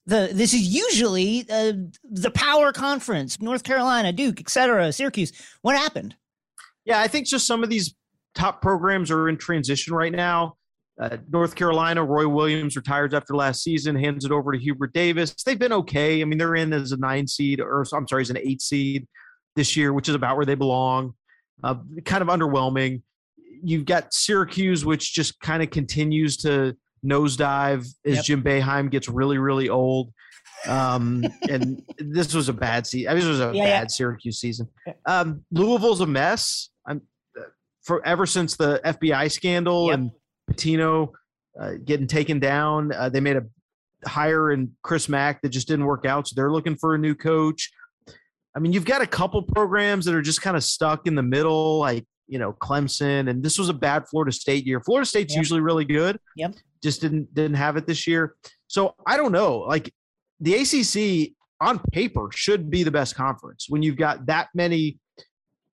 the 0.08 0.30
this 0.34 0.54
is 0.54 0.62
usually 0.62 1.46
uh, 1.52 1.74
the 2.04 2.32
power 2.32 2.72
conference 2.72 3.40
north 3.40 3.64
carolina 3.64 4.12
duke 4.12 4.40
etc 4.40 4.92
syracuse 4.92 5.32
what 5.62 5.76
happened 5.76 6.16
yeah 6.86 7.00
i 7.00 7.08
think 7.08 7.28
just 7.28 7.46
some 7.46 7.64
of 7.64 7.70
these 7.70 7.94
top 8.36 8.62
programs 8.62 9.12
are 9.12 9.30
in 9.30 9.38
transition 9.38 9.94
right 9.94 10.12
now 10.12 10.56
uh, 11.02 11.18
north 11.32 11.56
carolina 11.56 12.04
roy 12.04 12.28
williams 12.28 12.76
retires 12.76 13.14
after 13.14 13.36
last 13.36 13.64
season 13.64 13.96
hands 13.96 14.26
it 14.26 14.32
over 14.32 14.52
to 14.52 14.60
hubert 14.60 14.94
davis 14.94 15.34
they've 15.46 15.60
been 15.60 15.74
okay 15.74 16.22
i 16.22 16.26
mean 16.26 16.38
they're 16.38 16.56
in 16.56 16.74
as 16.74 16.92
a 16.92 16.98
nine 16.98 17.28
seed 17.28 17.60
or 17.60 17.86
i'm 17.94 18.08
sorry 18.08 18.22
as 18.22 18.30
an 18.30 18.38
eight 18.38 18.62
seed 18.62 19.08
this 19.56 19.76
year 19.76 19.94
which 19.94 20.10
is 20.10 20.16
about 20.16 20.36
where 20.36 20.46
they 20.46 20.56
belong 20.56 21.14
uh, 21.64 21.76
kind 22.06 22.22
of 22.22 22.28
underwhelming 22.28 23.02
you've 23.64 23.86
got 23.86 24.14
syracuse 24.14 24.86
which 24.86 25.14
just 25.14 25.40
kind 25.40 25.62
of 25.62 25.70
continues 25.70 26.38
to 26.38 26.76
nosedive 27.06 27.88
as 28.06 28.16
yep. 28.16 28.24
Jim 28.24 28.44
Boeheim 28.44 28.90
gets 28.90 29.10
really, 29.10 29.38
really 29.38 29.70
old. 29.70 30.14
Um, 30.68 31.24
and 31.50 31.82
this 31.98 32.34
was 32.34 32.50
a 32.50 32.54
bad 32.54 32.86
season. 32.86 33.10
I 33.10 33.14
mean, 33.14 33.22
this 33.22 33.30
was 33.30 33.40
a 33.40 33.52
yeah, 33.54 33.64
bad 33.64 33.84
yeah. 33.84 33.88
Syracuse 33.88 34.40
season. 34.40 34.70
Um, 35.06 35.44
Louisville's 35.52 36.02
a 36.02 36.08
mess. 36.08 36.70
For 37.84 38.06
ever 38.06 38.26
since 38.26 38.56
the 38.56 38.80
FBI 38.86 39.32
scandal 39.32 39.88
yep. 39.88 39.96
and 39.96 40.12
Pitino 40.52 41.10
uh, 41.60 41.74
getting 41.84 42.08
taken 42.08 42.40
down. 42.40 42.94
Uh, 42.94 43.10
they 43.10 43.20
made 43.20 43.38
a 43.38 43.44
hire 44.08 44.52
in 44.52 44.72
Chris 44.84 45.10
Mack 45.10 45.42
that 45.42 45.50
just 45.50 45.68
didn't 45.68 45.86
work 45.86 46.06
out, 46.06 46.28
so 46.28 46.34
they're 46.36 46.52
looking 46.52 46.76
for 46.76 46.96
a 46.96 46.98
new 46.98 47.16
coach. 47.16 47.72
I 48.56 48.60
mean, 48.60 48.74
you've 48.74 48.86
got 48.86 49.02
a 49.02 49.08
couple 49.08 49.42
programs 49.44 50.06
that 50.06 50.14
are 50.14 50.22
just 50.22 50.42
kind 50.42 50.58
of 50.58 50.64
stuck 50.64 51.08
in 51.08 51.16
the 51.16 51.24
middle, 51.24 51.80
like 51.80 52.06
you 52.28 52.40
know 52.40 52.54
Clemson, 52.54 53.30
and 53.30 53.44
this 53.44 53.58
was 53.58 53.70
a 53.70 53.74
bad 53.74 54.08
Florida 54.08 54.32
State 54.32 54.66
year. 54.66 54.80
Florida 54.82 55.06
State's 55.06 55.34
yep. 55.34 55.42
usually 55.42 55.62
really 55.62 55.86
good. 55.86 56.20
Yep 56.36 56.56
just 56.82 57.02
didn't 57.02 57.34
didn't 57.34 57.56
have 57.56 57.78
it 57.78 57.88
this 57.88 58.08
year. 58.08 58.36
So 58.68 58.96
I 59.06 59.18
don't 59.18 59.32
know. 59.32 59.60
Like 59.60 59.94
the 60.40 60.56
ACC 60.56 61.34
on 61.60 61.80
paper 61.92 62.30
should 62.34 62.70
be 62.70 62.84
the 62.84 62.92
best 62.92 63.16
conference 63.16 63.68
when 63.70 63.84
you've 63.84 63.98
got 63.98 64.26
that 64.26 64.50
many 64.54 65.00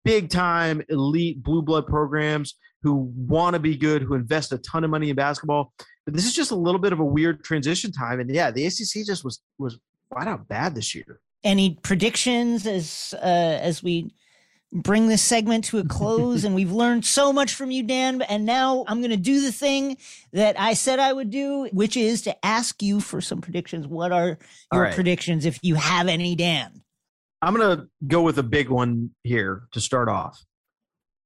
big 0.07 0.31
time 0.31 0.83
elite 0.89 1.43
blue 1.43 1.63
blood 1.63 1.87
programs 1.87 2.55
who 2.83 3.13
want 3.17 3.55
to 3.55 3.61
be 3.61 3.77
good, 3.77 4.03
who 4.03 4.15
invest 4.15 4.53
a 4.53 4.59
ton 4.59 4.85
of 4.85 4.91
money 4.91 5.11
in 5.11 5.17
basketball. 5.17 5.73
But 6.05 6.15
this 6.15 6.25
is 6.25 6.35
just 6.35 6.53
a 6.53 6.57
little 6.57 6.81
bit 6.81 6.93
of 6.93 7.01
a 7.01 7.05
weird 7.05 7.43
transition 7.43 7.91
time. 7.91 8.21
And 8.21 8.33
yeah, 8.33 8.51
the 8.51 8.65
ACC 8.65 9.05
just 9.05 9.25
was 9.25 9.41
was 9.59 9.79
flat 10.13 10.29
out 10.29 10.49
bad 10.49 10.75
this 10.75 10.95
year. 10.95 11.21
Any 11.43 11.79
predictions 11.83 12.67
as 12.67 13.15
uh, 13.21 13.59
as 13.61 13.83
we 13.83 14.13
bring 14.73 15.09
this 15.09 15.23
segment 15.23 15.65
to 15.65 15.79
a 15.79 15.85
close. 15.85 16.45
and 16.45 16.55
we've 16.55 16.73
learned 16.73 17.05
so 17.05 17.33
much 17.33 17.55
from 17.55 17.71
you, 17.71 17.83
Dan. 17.83 18.23
And 18.23 18.47
now 18.47 18.85
I'm 18.87 19.01
going 19.01 19.11
to 19.11 19.17
do 19.17 19.41
the 19.41 19.53
thing 19.53 19.97
that 20.33 20.59
I 20.59 20.75
said 20.75 20.99
I 20.99 21.13
would 21.13 21.31
do, 21.31 21.69
which 21.73 21.97
is 21.97 22.23
to 22.23 22.47
ask 22.47 22.83
you 22.83 23.01
for 23.01 23.21
some 23.21 23.41
predictions. 23.41 23.87
What 23.87 24.13
are 24.13 24.39
your 24.73 24.83
right. 24.83 24.95
predictions 24.95 25.45
if 25.45 25.59
you 25.63 25.75
have 25.77 26.09
any, 26.09 26.35
Dan? 26.37 26.83
I'm 27.43 27.55
going 27.55 27.79
to 27.79 27.87
go 28.07 28.23
with 28.23 28.39
a 28.39 28.43
big 28.43 28.69
one 28.69 29.11
here 29.23 29.65
to 29.73 29.81
start 29.81 30.09
off. 30.09 30.43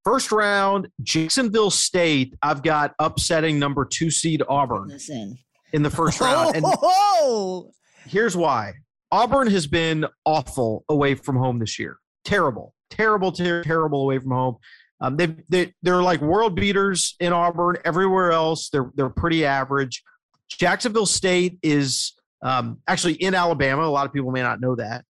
First 0.04 0.32
round, 0.32 0.88
Jacksonville 1.02 1.70
State. 1.70 2.34
I've 2.42 2.62
got 2.62 2.94
upsetting 2.98 3.58
number 3.58 3.84
two 3.84 4.10
seed 4.10 4.42
Auburn 4.48 4.88
Listen. 4.88 5.36
in 5.72 5.82
the 5.82 5.90
first 5.90 6.20
round. 6.20 6.56
And 6.56 6.64
oh, 6.66 7.70
here's 8.06 8.36
why 8.36 8.74
Auburn 9.12 9.48
has 9.48 9.66
been 9.66 10.06
awful 10.24 10.84
away 10.88 11.14
from 11.14 11.36
home 11.36 11.58
this 11.58 11.78
year. 11.78 11.98
Terrible 12.24 12.74
terrible, 12.90 13.32
ter- 13.32 13.62
terrible 13.62 14.02
away 14.02 14.18
from 14.18 14.32
home. 14.32 14.56
Um, 15.00 15.16
they 15.16 15.34
they 15.48 15.72
they're 15.82 16.02
like 16.02 16.20
world 16.20 16.54
beaters 16.54 17.16
in 17.20 17.32
Auburn. 17.32 17.78
Everywhere 17.84 18.32
else, 18.32 18.68
they're 18.68 18.90
they're 18.94 19.08
pretty 19.08 19.46
average. 19.46 20.02
Jacksonville 20.48 21.06
State 21.06 21.58
is 21.62 22.12
um, 22.42 22.78
actually 22.86 23.14
in 23.14 23.34
Alabama. 23.34 23.82
A 23.82 23.86
lot 23.86 24.04
of 24.04 24.12
people 24.12 24.30
may 24.30 24.42
not 24.42 24.60
know 24.60 24.76
that. 24.76 25.04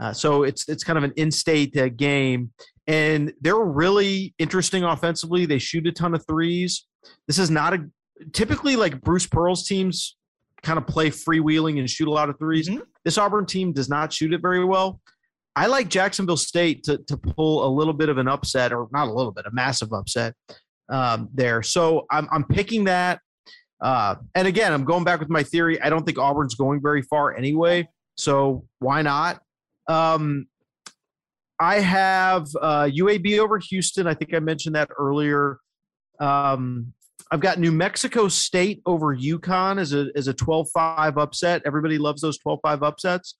Uh, 0.00 0.12
so 0.12 0.42
it's 0.42 0.68
it's 0.68 0.84
kind 0.84 0.98
of 0.98 1.04
an 1.04 1.12
in-state 1.16 1.76
uh, 1.76 1.88
game, 1.88 2.50
and 2.86 3.32
they're 3.40 3.56
really 3.56 4.34
interesting 4.38 4.84
offensively. 4.84 5.46
They 5.46 5.58
shoot 5.58 5.86
a 5.86 5.92
ton 5.92 6.14
of 6.14 6.24
threes. 6.26 6.86
This 7.26 7.38
is 7.38 7.50
not 7.50 7.74
a 7.74 7.86
typically 8.32 8.76
like 8.76 9.00
Bruce 9.00 9.26
Pearl's 9.26 9.66
teams 9.66 10.16
kind 10.62 10.78
of 10.78 10.86
play 10.86 11.10
freewheeling 11.10 11.78
and 11.78 11.88
shoot 11.88 12.08
a 12.08 12.10
lot 12.10 12.28
of 12.28 12.38
3s 12.38 12.68
mm-hmm. 12.68 12.80
This 13.04 13.18
Auburn 13.18 13.46
team 13.46 13.72
does 13.72 13.88
not 13.88 14.12
shoot 14.12 14.32
it 14.32 14.42
very 14.42 14.64
well. 14.64 15.00
I 15.54 15.66
like 15.66 15.88
Jacksonville 15.88 16.36
State 16.36 16.82
to 16.84 16.98
to 17.06 17.16
pull 17.16 17.66
a 17.66 17.70
little 17.70 17.94
bit 17.94 18.08
of 18.08 18.18
an 18.18 18.28
upset, 18.28 18.72
or 18.72 18.88
not 18.92 19.08
a 19.08 19.12
little 19.12 19.32
bit, 19.32 19.46
a 19.46 19.50
massive 19.52 19.92
upset 19.92 20.34
um, 20.90 21.28
there. 21.32 21.62
So 21.62 22.04
I'm 22.10 22.28
I'm 22.30 22.44
picking 22.44 22.84
that. 22.84 23.20
Uh, 23.80 24.16
and 24.34 24.48
again, 24.48 24.72
I'm 24.72 24.84
going 24.84 25.04
back 25.04 25.20
with 25.20 25.30
my 25.30 25.42
theory. 25.42 25.80
I 25.80 25.88
don't 25.88 26.04
think 26.04 26.18
Auburn's 26.18 26.54
going 26.54 26.82
very 26.82 27.02
far 27.02 27.36
anyway, 27.36 27.88
so 28.16 28.64
why 28.80 29.02
not? 29.02 29.40
Um, 29.88 30.46
I 31.58 31.80
have 31.80 32.48
uh, 32.60 32.88
UAB 32.92 33.38
over 33.38 33.58
Houston. 33.58 34.06
I 34.06 34.14
think 34.14 34.34
I 34.34 34.40
mentioned 34.40 34.74
that 34.74 34.90
earlier. 34.98 35.58
Um, 36.20 36.92
I've 37.30 37.40
got 37.40 37.58
New 37.58 37.72
Mexico 37.72 38.28
State 38.28 38.82
over 38.86 39.16
UConn 39.16 39.80
as 39.80 39.92
a 39.92 40.08
as 40.14 40.28
a 40.28 40.34
12-5 40.34 41.16
upset. 41.16 41.62
Everybody 41.64 41.98
loves 41.98 42.20
those 42.22 42.38
12-5 42.38 42.82
upsets. 42.82 43.34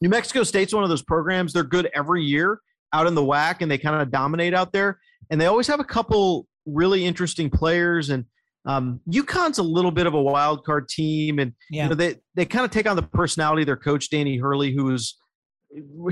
New 0.00 0.08
Mexico 0.08 0.42
State's 0.42 0.74
one 0.74 0.84
of 0.84 0.90
those 0.90 1.02
programs. 1.02 1.52
They're 1.52 1.64
good 1.64 1.90
every 1.94 2.22
year 2.22 2.60
out 2.92 3.06
in 3.06 3.14
the 3.14 3.22
WAC, 3.22 3.60
and 3.60 3.70
they 3.70 3.78
kind 3.78 4.00
of 4.00 4.10
dominate 4.10 4.54
out 4.54 4.72
there. 4.72 5.00
And 5.30 5.40
they 5.40 5.46
always 5.46 5.66
have 5.66 5.80
a 5.80 5.84
couple 5.84 6.46
really 6.66 7.04
interesting 7.04 7.50
players. 7.50 8.10
And 8.10 8.24
um, 8.64 9.00
UConn's 9.08 9.58
a 9.58 9.62
little 9.62 9.90
bit 9.90 10.06
of 10.06 10.14
a 10.14 10.22
wild 10.22 10.64
card 10.64 10.88
team, 10.88 11.38
and 11.38 11.52
yeah. 11.70 11.84
you 11.84 11.88
know, 11.90 11.94
they 11.94 12.16
they 12.34 12.46
kind 12.46 12.64
of 12.64 12.70
take 12.70 12.88
on 12.88 12.96
the 12.96 13.02
personality 13.02 13.62
of 13.62 13.66
their 13.66 13.76
coach 13.76 14.08
Danny 14.08 14.38
Hurley, 14.38 14.72
who's 14.72 15.18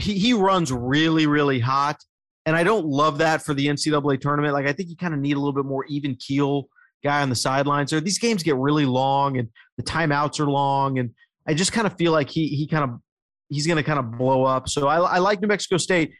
he, 0.00 0.18
he 0.18 0.32
runs 0.32 0.72
really 0.72 1.26
really 1.26 1.60
hot. 1.60 1.96
And 2.44 2.56
I 2.56 2.64
don't 2.64 2.86
love 2.86 3.18
that 3.18 3.42
for 3.42 3.54
the 3.54 3.68
NCAA 3.68 4.20
tournament. 4.20 4.52
Like 4.52 4.66
I 4.66 4.72
think 4.72 4.88
you 4.88 4.96
kind 4.96 5.14
of 5.14 5.20
need 5.20 5.36
a 5.36 5.38
little 5.38 5.52
bit 5.52 5.64
more 5.64 5.84
even 5.88 6.16
keel 6.16 6.68
guy 7.02 7.22
on 7.22 7.28
the 7.28 7.36
sidelines. 7.36 7.92
Or 7.92 8.00
these 8.00 8.18
games 8.18 8.42
get 8.42 8.56
really 8.56 8.86
long, 8.86 9.38
and 9.38 9.48
the 9.76 9.82
timeouts 9.82 10.40
are 10.40 10.46
long, 10.46 10.98
and 10.98 11.10
I 11.46 11.54
just 11.54 11.72
kind 11.72 11.86
of 11.86 11.96
feel 11.96 12.12
like 12.12 12.30
he 12.30 12.48
he 12.48 12.66
kind 12.66 12.84
of 12.84 13.00
he's 13.48 13.66
going 13.66 13.76
to 13.76 13.82
kind 13.82 13.98
of 13.98 14.16
blow 14.18 14.44
up. 14.44 14.68
So 14.68 14.88
I, 14.88 14.98
I, 14.98 15.18
like 15.18 15.40
New 15.40 15.48
Mexico 15.48 15.76
State. 15.76 16.12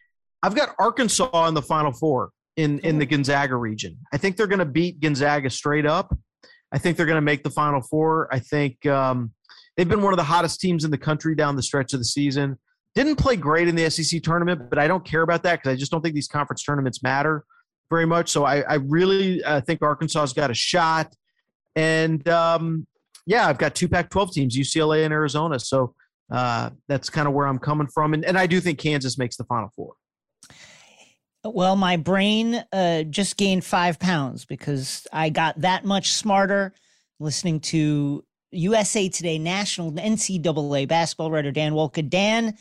I've 0.43 0.55
got 0.55 0.75
Arkansas 0.79 1.47
in 1.47 1.55
the 1.55 1.63
Final 1.63 1.93
Four 1.93 2.31
in 2.57 2.79
in 2.81 2.99
the 2.99 3.07
Gonzaga 3.07 3.57
region. 3.57 3.97
I 4.13 4.19
think 4.19 4.37
they're 4.37 4.47
going 4.47 4.59
to 4.59 4.65
beat 4.65 5.01
Gonzaga 5.01 5.51
straight 5.51 5.87
up. 5.87 6.17
I 6.73 6.79
think 6.79 6.97
they're 6.97 7.07
going 7.07 7.17
to 7.17 7.21
make 7.21 7.43
the 7.43 7.51
Final 7.51 7.81
Four. 7.81 8.29
I 8.33 8.39
think 8.39 8.85
um, 8.87 9.33
they've 9.77 9.89
been 9.89 10.03
one 10.03 10.13
of 10.13 10.17
the 10.17 10.25
hottest 10.25 10.61
teams 10.61 10.85
in 10.85 10.91
the 10.91 10.99
country 10.99 11.35
down 11.35 11.57
the 11.57 11.63
stretch 11.63 11.93
of 11.93 12.01
the 12.01 12.05
season. 12.05 12.59
Didn't 12.95 13.17
play 13.17 13.37
great 13.37 13.69
in 13.69 13.75
the 13.75 13.89
SEC 13.89 14.23
tournament, 14.23 14.69
but 14.69 14.79
I 14.79 14.87
don't 14.87 15.05
care 15.05 15.23
about 15.23 15.43
that 15.45 15.61
because 15.61 15.73
I 15.73 15.77
just 15.77 15.91
don't 15.91 16.03
think 16.03 16.15
these 16.15 16.29
conference 16.29 16.63
tournaments 16.63 17.03
matter 17.03 17.45
very 17.91 18.07
much. 18.07 18.31
So 18.31 18.45
I, 18.45 18.61
I 18.61 18.75
really 18.75 19.43
uh, 19.45 19.61
think 19.63 19.83
Arkansas's 19.83 20.33
got 20.33 20.51
a 20.51 20.55
shot. 20.55 21.15
And 21.75 22.27
um, 22.29 22.87
yeah, 23.27 23.47
I've 23.47 23.59
got 23.59 23.75
two 23.75 23.89
Pac-12 23.89 24.33
teams, 24.33 24.57
UCLA 24.57 25.05
and 25.05 25.13
Arizona. 25.13 25.59
So 25.59 25.95
uh, 26.31 26.71
that's 26.89 27.11
kind 27.11 27.29
of 27.29 27.35
where 27.35 27.47
I'm 27.47 27.59
coming 27.59 27.87
from. 27.87 28.15
And, 28.15 28.25
and 28.25 28.39
I 28.39 28.47
do 28.47 28.61
think 28.61 28.79
Kansas 28.79 29.19
makes 29.19 29.37
the 29.37 29.45
Final 29.45 29.71
Four. 29.75 29.95
Well, 31.45 31.77
my 31.77 31.97
brain 31.97 32.65
uh, 32.73 33.03
just 33.03 33.37
gained 33.37 33.65
five 33.65 33.99
pounds 33.99 34.45
because 34.45 35.07
I 35.13 35.29
got 35.31 35.61
that 35.61 35.85
much 35.85 36.13
smarter 36.13 36.73
listening 37.19 37.61
to 37.61 38.25
USA 38.53 39.09
Today 39.09 39.39
national 39.39 39.93
NCAA 39.93 40.87
basketball 40.87 41.31
writer 41.31 41.51
Dan 41.51 41.73
Wolken. 41.73 42.09
Dan, 42.09 42.57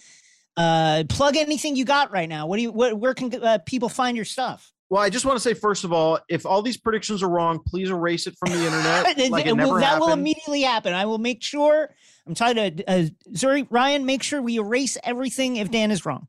uh, 0.62 1.04
plug 1.10 1.38
anything 1.38 1.76
you 1.76 1.86
got 1.86 2.12
right 2.12 2.30
now. 2.30 2.48
What 2.48 2.58
do 2.58 2.64
you? 2.64 2.72
What, 2.72 2.98
where 2.98 3.14
can 3.14 3.34
uh, 3.44 3.60
people 3.66 3.90
find 3.90 4.16
your 4.16 4.26
stuff? 4.26 4.72
Well, 4.90 5.02
I 5.02 5.10
just 5.10 5.24
want 5.26 5.38
to 5.38 5.40
say 5.40 5.54
first 5.54 5.86
of 5.86 5.94
all, 5.94 6.20
if 6.30 6.46
all 6.46 6.62
these 6.62 6.76
predictions 6.76 7.24
are 7.24 7.30
wrong, 7.30 7.62
please 7.66 7.90
erase 7.90 8.28
it 8.28 8.36
from 8.38 8.52
the 8.52 8.66
internet. 8.66 9.06
Like 9.32 9.46
it 9.46 9.56
never 9.56 9.80
that 9.80 9.86
happened. 9.86 10.02
will 10.02 10.12
immediately 10.12 10.64
happen. 10.64 10.94
I 10.94 11.06
will 11.06 11.18
make 11.18 11.42
sure 11.42 11.96
I'm 12.28 12.36
trying 12.36 12.56
to, 12.56 12.84
uh, 12.90 13.06
Zuri, 13.34 13.66
Ryan, 13.70 14.06
make 14.06 14.22
sure 14.22 14.42
we 14.42 14.58
erase 14.58 14.98
everything 15.04 15.56
if 15.56 15.72
Dan 15.72 15.92
is 15.92 16.06
wrong. 16.06 16.28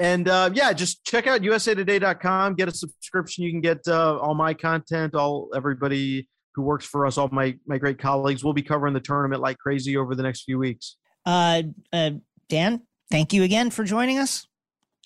And 0.00 0.28
uh, 0.28 0.50
yeah, 0.52 0.72
just 0.72 1.04
check 1.04 1.28
out 1.28 1.42
usatoday.com. 1.42 2.54
Get 2.54 2.66
a 2.68 2.72
subscription. 2.72 3.44
You 3.44 3.52
can 3.52 3.60
get 3.60 3.86
uh, 3.86 4.18
all 4.18 4.34
my 4.34 4.52
content, 4.52 5.14
all 5.14 5.50
everybody 5.54 6.28
who 6.56 6.62
works 6.62 6.84
for 6.84 7.06
us, 7.06 7.18
all 7.18 7.28
my 7.30 7.56
my 7.66 7.78
great 7.78 8.00
colleagues. 8.00 8.42
We'll 8.42 8.52
be 8.52 8.62
covering 8.62 8.94
the 8.94 9.00
tournament 9.00 9.40
like 9.40 9.58
crazy 9.58 9.96
over 9.96 10.16
the 10.16 10.24
next 10.24 10.42
few 10.42 10.58
weeks. 10.58 10.96
Uh, 11.24 11.62
uh, 11.92 12.10
Dan, 12.48 12.82
thank 13.12 13.34
you 13.34 13.42
again 13.42 13.70
for 13.70 13.84
joining 13.84 14.18
us. 14.18 14.48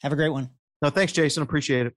Have 0.02 0.12
a 0.12 0.16
great 0.16 0.28
one. 0.28 0.50
No, 0.80 0.90
thanks, 0.90 1.12
Jason. 1.12 1.42
Appreciate 1.42 1.86
it. 1.86 1.94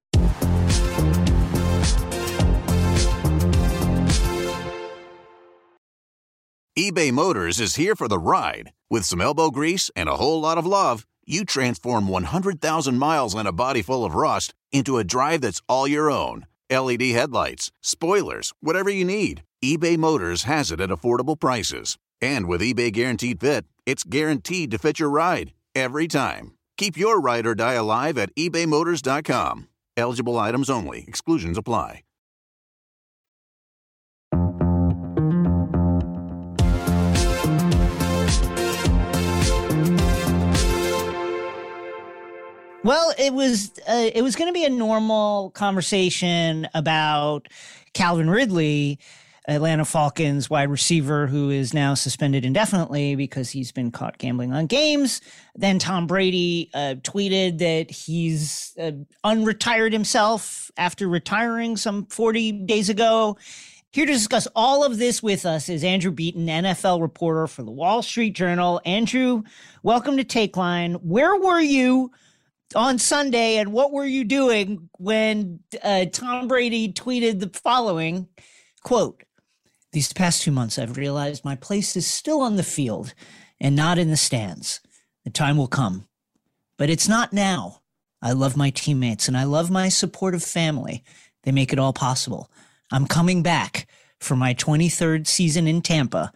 eBay 6.77 7.11
Motors 7.11 7.59
is 7.59 7.75
here 7.75 7.95
for 7.95 8.07
the 8.07 8.17
ride. 8.17 8.71
With 8.89 9.05
some 9.05 9.21
elbow 9.21 9.51
grease 9.51 9.91
and 9.95 10.09
a 10.09 10.15
whole 10.15 10.41
lot 10.41 10.57
of 10.57 10.65
love, 10.65 11.05
you 11.27 11.45
transform 11.45 12.07
100,000 12.07 12.97
miles 12.97 13.35
and 13.35 13.47
a 13.47 13.51
body 13.51 13.83
full 13.83 14.03
of 14.03 14.15
rust 14.15 14.55
into 14.71 14.97
a 14.97 15.03
drive 15.03 15.41
that's 15.41 15.61
all 15.69 15.87
your 15.87 16.09
own. 16.09 16.47
LED 16.71 17.03
headlights, 17.03 17.71
spoilers, 17.81 18.53
whatever 18.61 18.89
you 18.89 19.05
need, 19.05 19.43
eBay 19.63 19.97
Motors 19.97 20.43
has 20.43 20.71
it 20.71 20.79
at 20.79 20.89
affordable 20.89 21.39
prices. 21.39 21.99
And 22.19 22.47
with 22.47 22.61
eBay 22.61 22.91
Guaranteed 22.91 23.41
Fit, 23.41 23.65
it's 23.85 24.03
guaranteed 24.03 24.71
to 24.71 24.79
fit 24.79 24.99
your 24.99 25.09
ride 25.09 25.51
every 25.79 26.07
time. 26.07 26.51
Keep 26.77 26.97
your 26.97 27.19
ride 27.19 27.45
or 27.47 27.55
die 27.55 27.73
alive 27.73 28.17
at 28.17 28.33
ebaymotors.com. 28.35 29.67
Eligible 29.97 30.37
items 30.37 30.69
only, 30.69 31.03
exclusions 31.07 31.57
apply. 31.57 32.03
Well, 42.81 43.13
it 43.19 43.33
was 43.33 43.71
uh, 43.87 44.09
it 44.15 44.23
was 44.23 44.35
going 44.35 44.47
to 44.47 44.53
be 44.53 44.63
a 44.63 44.69
normal 44.69 45.51
conversation 45.51 46.67
about 46.73 47.47
Calvin 47.93 48.29
Ridley, 48.29 48.97
Atlanta 49.49 49.83
Falcons 49.83 50.47
wide 50.47 50.69
receiver 50.69 51.25
who 51.25 51.49
is 51.49 51.73
now 51.73 51.95
suspended 51.95 52.45
indefinitely 52.45 53.15
because 53.15 53.49
he's 53.49 53.71
been 53.71 53.91
caught 53.91 54.19
gambling 54.19 54.53
on 54.53 54.67
games. 54.67 55.21
Then 55.55 55.79
Tom 55.79 56.05
Brady 56.05 56.69
uh, 56.75 56.95
tweeted 57.01 57.57
that 57.57 57.89
he's 57.89 58.75
uh, 58.79 58.91
unretired 59.25 59.91
himself 59.91 60.69
after 60.77 61.07
retiring 61.07 61.77
some 61.77 62.05
40 62.05 62.51
days 62.65 62.89
ago. 62.89 63.37
Here 63.91 64.05
to 64.05 64.13
discuss 64.13 64.47
all 64.55 64.83
of 64.83 64.99
this 64.99 65.23
with 65.23 65.47
us 65.47 65.67
is 65.67 65.83
Andrew 65.83 66.11
Beaton, 66.11 66.45
NFL 66.45 67.01
reporter 67.01 67.47
for 67.47 67.63
the 67.63 67.71
Wall 67.71 68.03
Street 68.03 68.35
Journal. 68.35 68.79
Andrew, 68.85 69.41
welcome 69.81 70.15
to 70.17 70.23
Take 70.23 70.57
Line. 70.57 70.93
Where 70.93 71.35
were 71.35 71.61
you? 71.61 72.11
on 72.75 72.99
Sunday, 72.99 73.57
and 73.57 73.73
what 73.73 73.91
were 73.91 74.05
you 74.05 74.23
doing 74.23 74.89
when 74.99 75.59
uh, 75.81 76.05
Tom 76.13 76.47
Brady 76.47 76.93
tweeted 76.93 77.39
the 77.39 77.49
following 77.59 78.27
quote? 78.83 79.23
These 79.91 80.13
past 80.13 80.41
two 80.41 80.51
months, 80.51 80.77
I've 80.77 80.97
realized 80.97 81.43
my 81.43 81.55
place 81.55 81.95
is 81.95 82.05
still 82.05 82.41
on 82.41 82.55
the 82.55 82.63
field 82.63 83.13
and 83.59 83.75
not 83.75 83.97
in 83.97 84.09
the 84.09 84.17
stands. 84.17 84.81
The 85.23 85.31
time 85.31 85.57
will 85.57 85.67
come, 85.67 86.07
but 86.77 86.89
it's 86.89 87.07
not 87.07 87.33
now. 87.33 87.81
I 88.21 88.33
love 88.33 88.57
my 88.57 88.69
teammates 88.69 89.27
and 89.27 89.37
I 89.37 89.43
love 89.45 89.71
my 89.71 89.89
supportive 89.89 90.43
family. 90.43 91.03
They 91.43 91.51
make 91.51 91.73
it 91.73 91.79
all 91.79 91.93
possible. 91.93 92.51
I'm 92.91 93.07
coming 93.07 93.43
back 93.43 93.87
for 94.19 94.35
my 94.35 94.53
23rd 94.53 95.25
season 95.27 95.67
in 95.67 95.81
Tampa. 95.81 96.31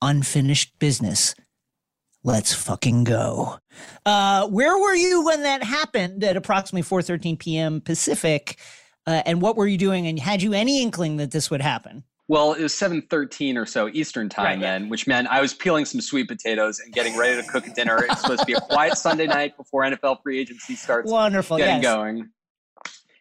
Unfinished 0.00 0.78
business 0.78 1.34
let's 2.24 2.54
fucking 2.54 3.04
go. 3.04 3.58
Uh, 4.06 4.46
where 4.48 4.76
were 4.78 4.94
you 4.94 5.24
when 5.24 5.42
that 5.42 5.62
happened 5.62 6.22
at 6.24 6.36
approximately 6.36 6.82
4:13 6.82 7.38
p.m. 7.38 7.80
Pacific? 7.80 8.58
Uh, 9.06 9.22
and 9.26 9.42
what 9.42 9.56
were 9.56 9.66
you 9.66 9.78
doing? 9.78 10.06
And 10.06 10.18
had 10.18 10.42
you 10.42 10.52
any 10.52 10.82
inkling 10.82 11.16
that 11.16 11.32
this 11.32 11.50
would 11.50 11.62
happen? 11.62 12.04
Well, 12.28 12.52
it 12.52 12.62
was 12.62 12.72
7:13 12.72 13.56
or 13.56 13.66
so 13.66 13.88
Eastern 13.88 14.28
time 14.28 14.44
right, 14.44 14.60
then, 14.60 14.84
yeah. 14.84 14.88
which 14.90 15.06
meant 15.06 15.28
I 15.28 15.40
was 15.40 15.54
peeling 15.54 15.84
some 15.84 16.00
sweet 16.00 16.28
potatoes 16.28 16.80
and 16.80 16.92
getting 16.92 17.16
ready 17.16 17.40
to 17.40 17.48
cook 17.48 17.64
dinner. 17.74 18.04
It's 18.08 18.20
supposed 18.20 18.40
to 18.40 18.46
be 18.46 18.52
a 18.54 18.60
quiet 18.60 18.96
Sunday 18.96 19.26
night 19.26 19.56
before 19.56 19.82
NFL 19.82 20.22
free 20.22 20.38
agency 20.38 20.76
starts 20.76 21.10
Wonderful, 21.10 21.58
getting 21.58 21.82
yes. 21.82 21.94
going. 21.94 22.28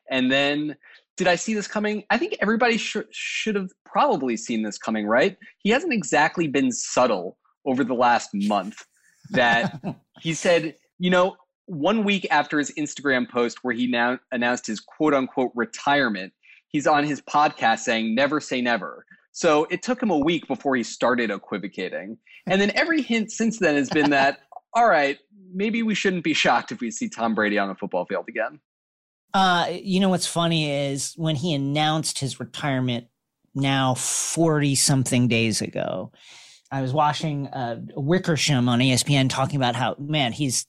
And 0.09 0.31
then 0.31 0.75
did 1.17 1.27
I 1.27 1.35
see 1.35 1.53
this 1.53 1.67
coming? 1.67 2.03
I 2.09 2.17
think 2.17 2.35
everybody 2.41 2.77
sh- 2.77 2.97
should 3.11 3.55
have 3.55 3.69
probably 3.85 4.37
seen 4.37 4.63
this 4.63 4.77
coming, 4.77 5.07
right? 5.07 5.37
He 5.59 5.69
hasn't 5.69 5.93
exactly 5.93 6.47
been 6.47 6.71
subtle 6.71 7.37
over 7.65 7.83
the 7.83 7.93
last 7.93 8.29
month 8.33 8.83
that 9.31 9.81
he 10.21 10.33
said, 10.33 10.75
you 10.99 11.09
know, 11.09 11.35
one 11.65 12.03
week 12.03 12.27
after 12.31 12.57
his 12.57 12.71
Instagram 12.77 13.29
post 13.29 13.59
where 13.61 13.73
he 13.73 13.87
now 13.87 14.19
announced 14.31 14.67
his 14.67 14.79
quote 14.79 15.13
unquote 15.13 15.51
retirement, 15.55 16.33
he's 16.71 16.87
on 16.87 17.03
his 17.03 17.21
podcast 17.21 17.79
saying, 17.79 18.15
never 18.15 18.39
say 18.39 18.61
never. 18.61 19.05
So 19.31 19.65
it 19.69 19.81
took 19.81 20.01
him 20.01 20.09
a 20.09 20.17
week 20.17 20.47
before 20.47 20.75
he 20.75 20.83
started 20.83 21.31
equivocating. 21.31 22.17
And 22.47 22.59
then 22.59 22.71
every 22.75 23.01
hint 23.01 23.31
since 23.31 23.59
then 23.59 23.75
has 23.75 23.89
been 23.89 24.09
that, 24.11 24.39
all 24.73 24.87
right, 24.87 25.17
maybe 25.53 25.83
we 25.83 25.95
shouldn't 25.95 26.23
be 26.23 26.33
shocked 26.33 26.71
if 26.71 26.81
we 26.81 26.91
see 26.91 27.09
Tom 27.09 27.35
Brady 27.35 27.57
on 27.57 27.69
the 27.69 27.75
football 27.75 28.05
field 28.05 28.25
again. 28.27 28.59
Uh, 29.33 29.67
you 29.71 30.01
know 30.01 30.09
what's 30.09 30.27
funny 30.27 30.69
is 30.69 31.13
when 31.15 31.37
he 31.37 31.53
announced 31.53 32.19
his 32.19 32.39
retirement 32.39 33.07
now 33.55 33.93
40 33.95 34.75
something 34.75 35.27
days 35.29 35.61
ago, 35.61 36.11
I 36.69 36.81
was 36.81 36.93
watching 36.93 37.47
uh, 37.47 37.81
Wickersham 37.95 38.69
on 38.69 38.79
ESPN 38.79 39.29
talking 39.29 39.57
about 39.57 39.75
how 39.75 39.95
man 39.99 40.31
he's 40.31 40.65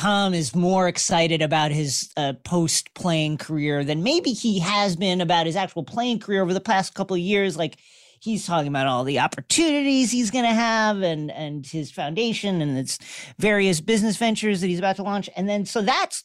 Tom 0.00 0.32
is 0.32 0.56
more 0.56 0.88
excited 0.88 1.42
about 1.42 1.70
his 1.72 2.10
uh, 2.16 2.32
post 2.42 2.94
playing 2.94 3.36
career 3.36 3.84
than 3.84 4.02
maybe 4.02 4.30
he 4.30 4.58
has 4.58 4.96
been 4.96 5.20
about 5.20 5.44
his 5.44 5.56
actual 5.56 5.84
playing 5.84 6.18
career 6.18 6.40
over 6.40 6.54
the 6.54 6.60
past 6.60 6.94
couple 6.94 7.14
of 7.14 7.20
years. 7.20 7.54
Like 7.54 7.76
he's 8.18 8.46
talking 8.46 8.68
about 8.68 8.86
all 8.86 9.04
the 9.04 9.18
opportunities 9.18 10.10
he's 10.10 10.30
going 10.30 10.46
to 10.46 10.54
have 10.54 11.02
and 11.02 11.30
and 11.30 11.66
his 11.66 11.90
foundation 11.90 12.62
and 12.62 12.78
its 12.78 12.98
various 13.38 13.82
business 13.82 14.16
ventures 14.16 14.62
that 14.62 14.68
he's 14.68 14.78
about 14.78 14.96
to 14.96 15.02
launch. 15.02 15.28
And 15.36 15.46
then 15.46 15.66
so 15.66 15.82
that's 15.82 16.24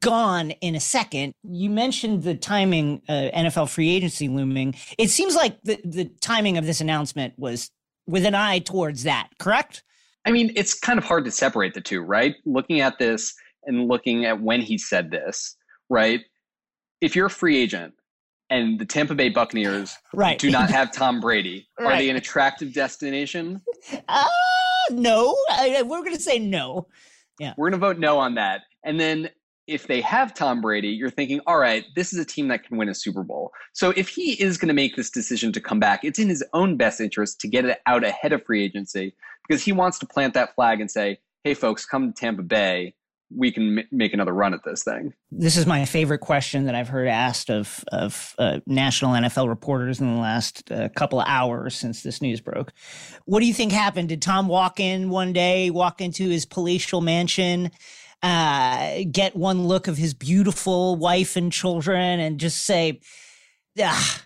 gone 0.00 0.50
in 0.50 0.74
a 0.74 0.80
second. 0.80 1.34
You 1.44 1.70
mentioned 1.70 2.24
the 2.24 2.34
timing, 2.34 3.00
uh, 3.08 3.30
NFL 3.32 3.70
free 3.70 3.94
agency 3.94 4.26
looming. 4.26 4.74
It 4.98 5.08
seems 5.08 5.36
like 5.36 5.62
the 5.62 5.80
the 5.84 6.06
timing 6.20 6.58
of 6.58 6.66
this 6.66 6.80
announcement 6.80 7.34
was 7.38 7.70
with 8.08 8.26
an 8.26 8.34
eye 8.34 8.58
towards 8.58 9.04
that, 9.04 9.28
correct? 9.38 9.84
I 10.24 10.30
mean, 10.30 10.52
it's 10.56 10.74
kind 10.74 10.98
of 10.98 11.04
hard 11.04 11.24
to 11.26 11.30
separate 11.30 11.74
the 11.74 11.80
two, 11.80 12.00
right? 12.00 12.36
Looking 12.44 12.80
at 12.80 12.98
this 12.98 13.34
and 13.66 13.88
looking 13.88 14.24
at 14.24 14.40
when 14.40 14.60
he 14.60 14.78
said 14.78 15.10
this, 15.10 15.56
right? 15.88 16.20
If 17.00 17.14
you're 17.14 17.26
a 17.26 17.30
free 17.30 17.58
agent 17.58 17.94
and 18.50 18.78
the 18.78 18.84
Tampa 18.84 19.14
Bay 19.14 19.28
Buccaneers 19.28 19.96
right. 20.14 20.38
do 20.38 20.50
not 20.50 20.70
have 20.70 20.92
Tom 20.92 21.20
Brady, 21.20 21.68
right. 21.78 21.94
are 21.94 21.98
they 21.98 22.10
an 22.10 22.16
attractive 22.16 22.72
destination? 22.72 23.60
Uh, 24.08 24.24
no. 24.90 25.36
I, 25.50 25.82
we're 25.82 26.00
going 26.00 26.16
to 26.16 26.22
say 26.22 26.38
no. 26.38 26.86
Yeah. 27.38 27.54
We're 27.56 27.70
going 27.70 27.80
to 27.80 27.86
vote 27.86 27.98
no 27.98 28.18
on 28.18 28.34
that. 28.36 28.62
And 28.84 28.98
then 28.98 29.30
if 29.66 29.86
they 29.86 30.00
have 30.02 30.34
Tom 30.34 30.60
Brady, 30.60 30.88
you're 30.88 31.10
thinking, 31.10 31.40
all 31.46 31.58
right, 31.58 31.84
this 31.96 32.12
is 32.12 32.18
a 32.18 32.24
team 32.24 32.48
that 32.48 32.64
can 32.64 32.76
win 32.76 32.88
a 32.88 32.94
Super 32.94 33.22
Bowl. 33.22 33.50
So 33.72 33.90
if 33.96 34.08
he 34.08 34.32
is 34.42 34.58
going 34.58 34.68
to 34.68 34.74
make 34.74 34.96
this 34.96 35.10
decision 35.10 35.52
to 35.52 35.60
come 35.60 35.80
back, 35.80 36.04
it's 36.04 36.18
in 36.18 36.28
his 36.28 36.44
own 36.52 36.76
best 36.76 37.00
interest 37.00 37.40
to 37.40 37.48
get 37.48 37.64
it 37.64 37.80
out 37.86 38.04
ahead 38.04 38.32
of 38.32 38.44
free 38.44 38.62
agency 38.62 39.14
because 39.46 39.62
he 39.62 39.72
wants 39.72 39.98
to 40.00 40.06
plant 40.06 40.34
that 40.34 40.54
flag 40.54 40.80
and 40.80 40.90
say, 40.90 41.18
hey, 41.44 41.54
folks, 41.54 41.84
come 41.84 42.12
to 42.12 42.20
Tampa 42.20 42.42
Bay. 42.42 42.94
We 43.34 43.50
can 43.50 43.78
m- 43.78 43.88
make 43.90 44.12
another 44.12 44.32
run 44.32 44.54
at 44.54 44.60
this 44.64 44.84
thing. 44.84 45.12
This 45.30 45.56
is 45.56 45.66
my 45.66 45.84
favorite 45.86 46.20
question 46.20 46.66
that 46.66 46.74
I've 46.74 46.88
heard 46.88 47.08
asked 47.08 47.50
of 47.50 47.82
of 47.90 48.34
uh, 48.38 48.60
national 48.66 49.12
NFL 49.12 49.48
reporters 49.48 50.00
in 50.00 50.14
the 50.14 50.20
last 50.20 50.70
uh, 50.70 50.88
couple 50.90 51.20
of 51.20 51.26
hours 51.26 51.74
since 51.74 52.02
this 52.02 52.22
news 52.22 52.40
broke. 52.40 52.72
What 53.24 53.40
do 53.40 53.46
you 53.46 53.54
think 53.54 53.72
happened? 53.72 54.10
Did 54.10 54.22
Tom 54.22 54.46
walk 54.46 54.78
in 54.78 55.08
one 55.08 55.32
day, 55.32 55.70
walk 55.70 56.00
into 56.00 56.28
his 56.28 56.44
palatial 56.44 57.00
mansion? 57.00 57.70
uh, 58.24 59.02
get 59.10 59.36
one 59.36 59.66
look 59.66 59.86
of 59.86 59.98
his 59.98 60.14
beautiful 60.14 60.96
wife 60.96 61.36
and 61.36 61.52
children 61.52 62.20
and 62.20 62.40
just 62.40 62.62
say, 62.62 63.00
ah, 63.78 64.22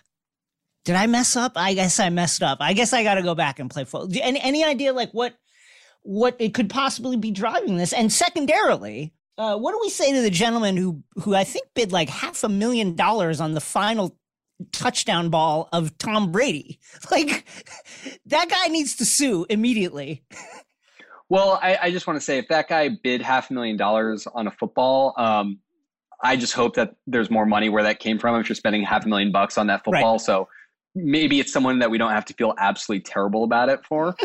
did 0.85 0.95
I 0.95 1.07
mess 1.07 1.35
up? 1.35 1.53
I 1.55 1.73
guess 1.73 1.99
I 1.99 2.09
messed 2.09 2.43
up. 2.43 2.59
I 2.61 2.73
guess 2.73 2.93
I 2.93 3.03
got 3.03 3.15
to 3.15 3.21
go 3.21 3.35
back 3.35 3.59
and 3.59 3.69
play 3.69 3.83
football. 3.83 4.09
Any, 4.21 4.39
any 4.39 4.63
idea 4.63 4.93
like 4.93 5.11
what 5.11 5.35
what 6.01 6.35
it 6.39 6.53
could 6.53 6.69
possibly 6.69 7.17
be 7.17 7.31
driving 7.31 7.77
this? 7.77 7.93
And 7.93 8.11
secondarily, 8.11 9.13
uh, 9.37 9.57
what 9.57 9.73
do 9.73 9.79
we 9.81 9.89
say 9.89 10.13
to 10.13 10.21
the 10.21 10.29
gentleman 10.29 10.77
who 10.77 11.03
who 11.15 11.35
I 11.35 11.43
think 11.43 11.67
bid 11.75 11.91
like 11.91 12.09
half 12.09 12.43
a 12.43 12.49
million 12.49 12.95
dollars 12.95 13.41
on 13.41 13.53
the 13.53 13.61
final 13.61 14.17
touchdown 14.71 15.29
ball 15.29 15.69
of 15.71 15.97
Tom 15.97 16.31
Brady? 16.31 16.79
Like 17.11 17.45
that 18.25 18.49
guy 18.49 18.67
needs 18.67 18.95
to 18.97 19.05
sue 19.05 19.45
immediately. 19.49 20.23
Well, 21.31 21.59
I, 21.61 21.77
I 21.83 21.91
just 21.91 22.07
want 22.07 22.17
to 22.17 22.25
say 22.25 22.39
if 22.39 22.47
that 22.47 22.67
guy 22.67 22.89
bid 22.89 23.21
half 23.21 23.51
a 23.51 23.53
million 23.53 23.77
dollars 23.77 24.25
on 24.25 24.47
a 24.47 24.51
football, 24.51 25.13
um, 25.15 25.59
I 26.23 26.35
just 26.35 26.53
hope 26.53 26.75
that 26.75 26.95
there's 27.05 27.29
more 27.29 27.45
money 27.45 27.69
where 27.69 27.83
that 27.83 27.99
came 27.99 28.17
from. 28.17 28.39
If 28.39 28.49
you're 28.49 28.55
spending 28.55 28.83
half 28.83 29.05
a 29.05 29.07
million 29.07 29.31
bucks 29.31 29.57
on 29.57 29.67
that 29.67 29.83
football, 29.85 30.13
right. 30.13 30.21
so 30.21 30.49
maybe 31.03 31.39
it's 31.39 31.51
someone 31.51 31.79
that 31.79 31.89
we 31.89 31.97
don't 31.97 32.11
have 32.11 32.25
to 32.25 32.33
feel 32.33 32.53
absolutely 32.57 33.03
terrible 33.03 33.43
about 33.43 33.69
it 33.69 33.85
for. 33.85 34.15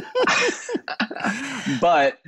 but 1.80 2.18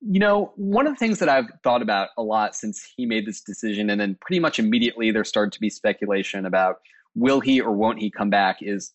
you 0.00 0.20
know, 0.20 0.52
one 0.56 0.86
of 0.86 0.92
the 0.92 0.98
things 0.98 1.18
that 1.18 1.28
I've 1.28 1.50
thought 1.64 1.82
about 1.82 2.10
a 2.16 2.22
lot 2.22 2.54
since 2.54 2.86
he 2.96 3.06
made 3.06 3.26
this 3.26 3.40
decision, 3.40 3.90
and 3.90 4.00
then 4.00 4.16
pretty 4.20 4.38
much 4.38 4.58
immediately 4.58 5.10
there 5.10 5.24
started 5.24 5.52
to 5.52 5.60
be 5.60 5.70
speculation 5.70 6.46
about 6.46 6.76
will 7.14 7.40
he 7.40 7.60
or 7.60 7.72
won't 7.72 7.98
he 7.98 8.10
come 8.10 8.30
back, 8.30 8.58
is 8.60 8.92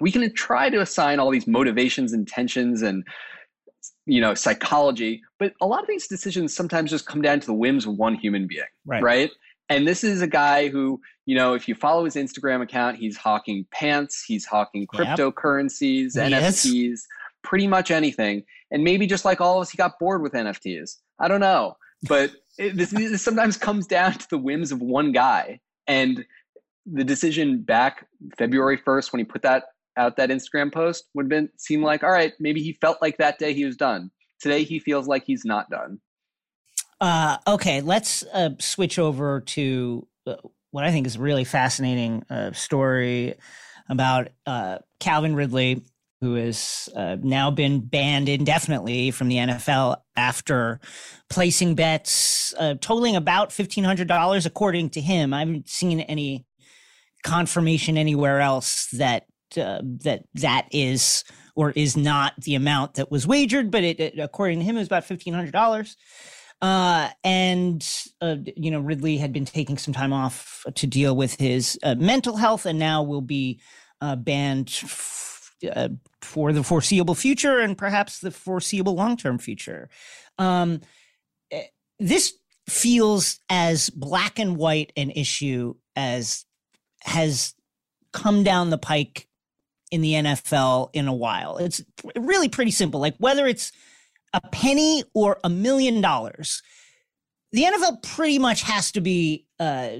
we 0.00 0.10
can 0.10 0.32
try 0.34 0.70
to 0.70 0.80
assign 0.80 1.20
all 1.20 1.30
these 1.30 1.46
motivations, 1.46 2.12
intentions, 2.12 2.82
and 2.82 3.04
you 4.06 4.20
know 4.20 4.34
psychology 4.34 5.22
but 5.38 5.52
a 5.60 5.66
lot 5.66 5.80
of 5.80 5.86
these 5.86 6.08
decisions 6.08 6.54
sometimes 6.54 6.90
just 6.90 7.06
come 7.06 7.22
down 7.22 7.38
to 7.38 7.46
the 7.46 7.54
whims 7.54 7.86
of 7.86 7.94
one 7.94 8.14
human 8.14 8.46
being 8.46 8.64
right, 8.84 9.02
right? 9.02 9.30
And 9.68 9.86
this 9.86 10.02
is 10.04 10.22
a 10.22 10.26
guy 10.26 10.68
who 10.68 11.00
you 11.26 11.36
know 11.36 11.54
if 11.54 11.68
you 11.68 11.74
follow 11.74 12.04
his 12.04 12.14
instagram 12.14 12.62
account 12.62 12.96
he's 12.96 13.16
hawking 13.16 13.66
pants 13.70 14.24
he's 14.26 14.44
hawking 14.44 14.86
cryptocurrencies 14.86 16.16
yep. 16.16 16.32
nfts 16.32 17.00
pretty 17.42 17.66
much 17.66 17.90
anything 17.90 18.42
and 18.70 18.82
maybe 18.82 19.06
just 19.06 19.24
like 19.24 19.40
all 19.40 19.56
of 19.56 19.62
us 19.62 19.70
he 19.70 19.76
got 19.76 19.98
bored 19.98 20.22
with 20.22 20.32
nfts 20.32 20.96
i 21.20 21.28
don't 21.28 21.40
know 21.40 21.76
but 22.06 22.32
it, 22.58 22.76
this, 22.76 22.90
this 22.90 23.22
sometimes 23.22 23.56
comes 23.56 23.86
down 23.86 24.12
to 24.12 24.28
the 24.28 24.38
whims 24.38 24.72
of 24.72 24.80
one 24.80 25.12
guy. 25.12 25.60
And 25.86 26.24
the 26.86 27.04
decision 27.04 27.62
back 27.62 28.06
February 28.36 28.78
1st 28.78 29.12
when 29.12 29.20
he 29.20 29.24
put 29.24 29.42
that 29.42 29.64
out 29.96 30.16
that 30.16 30.30
Instagram 30.30 30.72
post 30.72 31.04
would 31.14 31.24
have 31.24 31.28
been 31.28 31.48
seem 31.56 31.82
like 31.82 32.02
all 32.04 32.10
right, 32.10 32.32
maybe 32.38 32.62
he 32.62 32.72
felt 32.74 33.02
like 33.02 33.18
that 33.18 33.38
day 33.38 33.52
he 33.52 33.64
was 33.64 33.76
done. 33.76 34.10
Today 34.40 34.62
he 34.62 34.78
feels 34.78 35.08
like 35.08 35.24
he's 35.24 35.44
not 35.44 35.68
done. 35.70 36.00
Uh, 37.00 37.36
okay, 37.46 37.80
let's 37.80 38.24
uh, 38.32 38.50
switch 38.58 38.98
over 38.98 39.40
to 39.40 40.06
uh, 40.26 40.34
what 40.70 40.84
I 40.84 40.90
think 40.90 41.06
is 41.06 41.16
a 41.16 41.20
really 41.20 41.44
fascinating 41.44 42.24
uh, 42.28 42.52
story 42.52 43.34
about 43.88 44.28
uh, 44.46 44.78
Calvin 44.98 45.34
Ridley, 45.34 45.82
who 46.20 46.34
has 46.34 46.88
uh, 46.96 47.16
now 47.22 47.50
been 47.50 47.80
banned 47.80 48.28
indefinitely 48.28 49.12
from 49.12 49.28
the 49.28 49.36
NFL 49.36 49.98
after 50.16 50.80
placing 51.30 51.76
bets 51.76 52.52
totaling 52.80 53.14
about 53.14 53.52
fifteen 53.52 53.84
hundred 53.84 54.08
dollars, 54.08 54.44
according 54.44 54.90
to 54.90 55.00
him. 55.00 55.32
I 55.32 55.40
haven't 55.40 55.68
seen 55.68 56.00
any 56.00 56.44
confirmation 57.22 57.96
anywhere 57.96 58.40
else 58.40 58.88
that 58.92 59.26
that 59.54 60.24
that 60.34 60.66
is 60.72 61.24
or 61.54 61.70
is 61.70 61.96
not 61.96 62.34
the 62.42 62.56
amount 62.56 62.94
that 62.94 63.10
was 63.10 63.26
wagered, 63.26 63.70
but 63.70 63.84
it, 63.84 64.00
it 64.00 64.18
according 64.18 64.58
to 64.58 64.64
him, 64.64 64.76
it 64.76 64.80
was 64.80 64.88
about 64.88 65.04
fifteen 65.04 65.34
hundred 65.34 65.52
dollars. 65.52 65.96
Uh, 66.60 67.08
and 67.22 67.88
uh, 68.20 68.36
you 68.56 68.70
know 68.70 68.80
Ridley 68.80 69.16
had 69.16 69.32
been 69.32 69.44
taking 69.44 69.78
some 69.78 69.94
time 69.94 70.12
off 70.12 70.64
to 70.74 70.86
deal 70.86 71.14
with 71.14 71.36
his 71.36 71.78
uh, 71.82 71.94
mental 71.94 72.36
health, 72.36 72.66
and 72.66 72.78
now 72.78 73.02
will 73.02 73.20
be 73.20 73.60
uh, 74.00 74.16
banned 74.16 74.68
f- 74.82 75.52
uh, 75.72 75.88
for 76.20 76.52
the 76.52 76.64
foreseeable 76.64 77.14
future, 77.14 77.60
and 77.60 77.78
perhaps 77.78 78.18
the 78.18 78.32
foreseeable 78.32 78.94
long-term 78.94 79.38
future. 79.38 79.88
Um, 80.36 80.80
eh, 81.52 81.66
this 82.00 82.34
feels 82.68 83.38
as 83.48 83.88
black 83.90 84.38
and 84.38 84.56
white 84.56 84.92
an 84.96 85.10
issue 85.10 85.74
as 85.94 86.44
has 87.02 87.54
come 88.12 88.42
down 88.42 88.70
the 88.70 88.78
pike 88.78 89.28
in 89.90 90.00
the 90.00 90.12
NFL 90.14 90.90
in 90.92 91.08
a 91.08 91.14
while. 91.14 91.58
It's 91.58 91.82
really 92.16 92.48
pretty 92.48 92.70
simple. 92.70 93.00
Like 93.00 93.16
whether 93.18 93.46
it's 93.46 93.72
a 94.32 94.40
penny 94.52 95.04
or 95.14 95.38
a 95.44 95.48
million 95.48 96.00
dollars, 96.00 96.62
the 97.52 97.62
NFL 97.62 98.02
pretty 98.02 98.38
much 98.38 98.62
has 98.62 98.92
to 98.92 99.00
be 99.00 99.46
uh, 99.58 99.90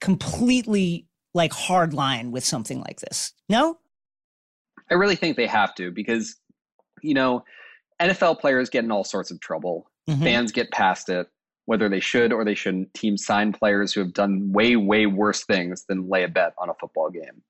completely 0.00 1.06
like 1.32 1.52
hard 1.52 1.94
line 1.94 2.30
with 2.30 2.44
something 2.44 2.80
like 2.80 3.00
this. 3.00 3.32
No? 3.48 3.78
I 4.90 4.94
really 4.94 5.16
think 5.16 5.36
they 5.36 5.46
have 5.46 5.74
to 5.76 5.90
because, 5.90 6.36
you 7.02 7.14
know, 7.14 7.44
NFL 8.00 8.40
players 8.40 8.68
get 8.68 8.84
in 8.84 8.90
all 8.90 9.04
sorts 9.04 9.30
of 9.30 9.40
trouble. 9.40 9.90
Mm-hmm. 10.08 10.22
Fans 10.22 10.52
get 10.52 10.70
past 10.70 11.08
it, 11.08 11.26
whether 11.64 11.88
they 11.88 12.00
should 12.00 12.32
or 12.32 12.44
they 12.44 12.54
shouldn't. 12.54 12.92
Teams 12.94 13.24
sign 13.24 13.52
players 13.52 13.92
who 13.92 14.00
have 14.00 14.12
done 14.12 14.52
way, 14.52 14.76
way 14.76 15.06
worse 15.06 15.44
things 15.44 15.84
than 15.88 16.08
lay 16.08 16.24
a 16.24 16.28
bet 16.28 16.52
on 16.58 16.68
a 16.68 16.74
football 16.74 17.10
game. 17.10 17.42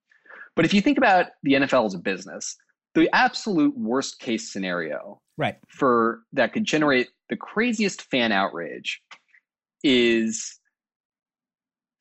But 0.55 0.65
if 0.65 0.73
you 0.73 0.81
think 0.81 0.99
about 0.99 1.27
the 1.43 1.55
NFL 1.55 1.87
as 1.87 1.95
a 1.95 1.99
business, 1.99 2.57
the 2.95 3.11
absolute 3.13 3.77
worst 3.77 4.21
case 4.21 4.53
scenario 4.53 5.21
right 5.37 5.57
for 5.69 6.21
that 6.33 6.53
could 6.53 6.65
generate 6.65 7.09
the 7.29 7.37
craziest 7.37 8.03
fan 8.11 8.33
outrage 8.33 9.01
is 9.83 10.59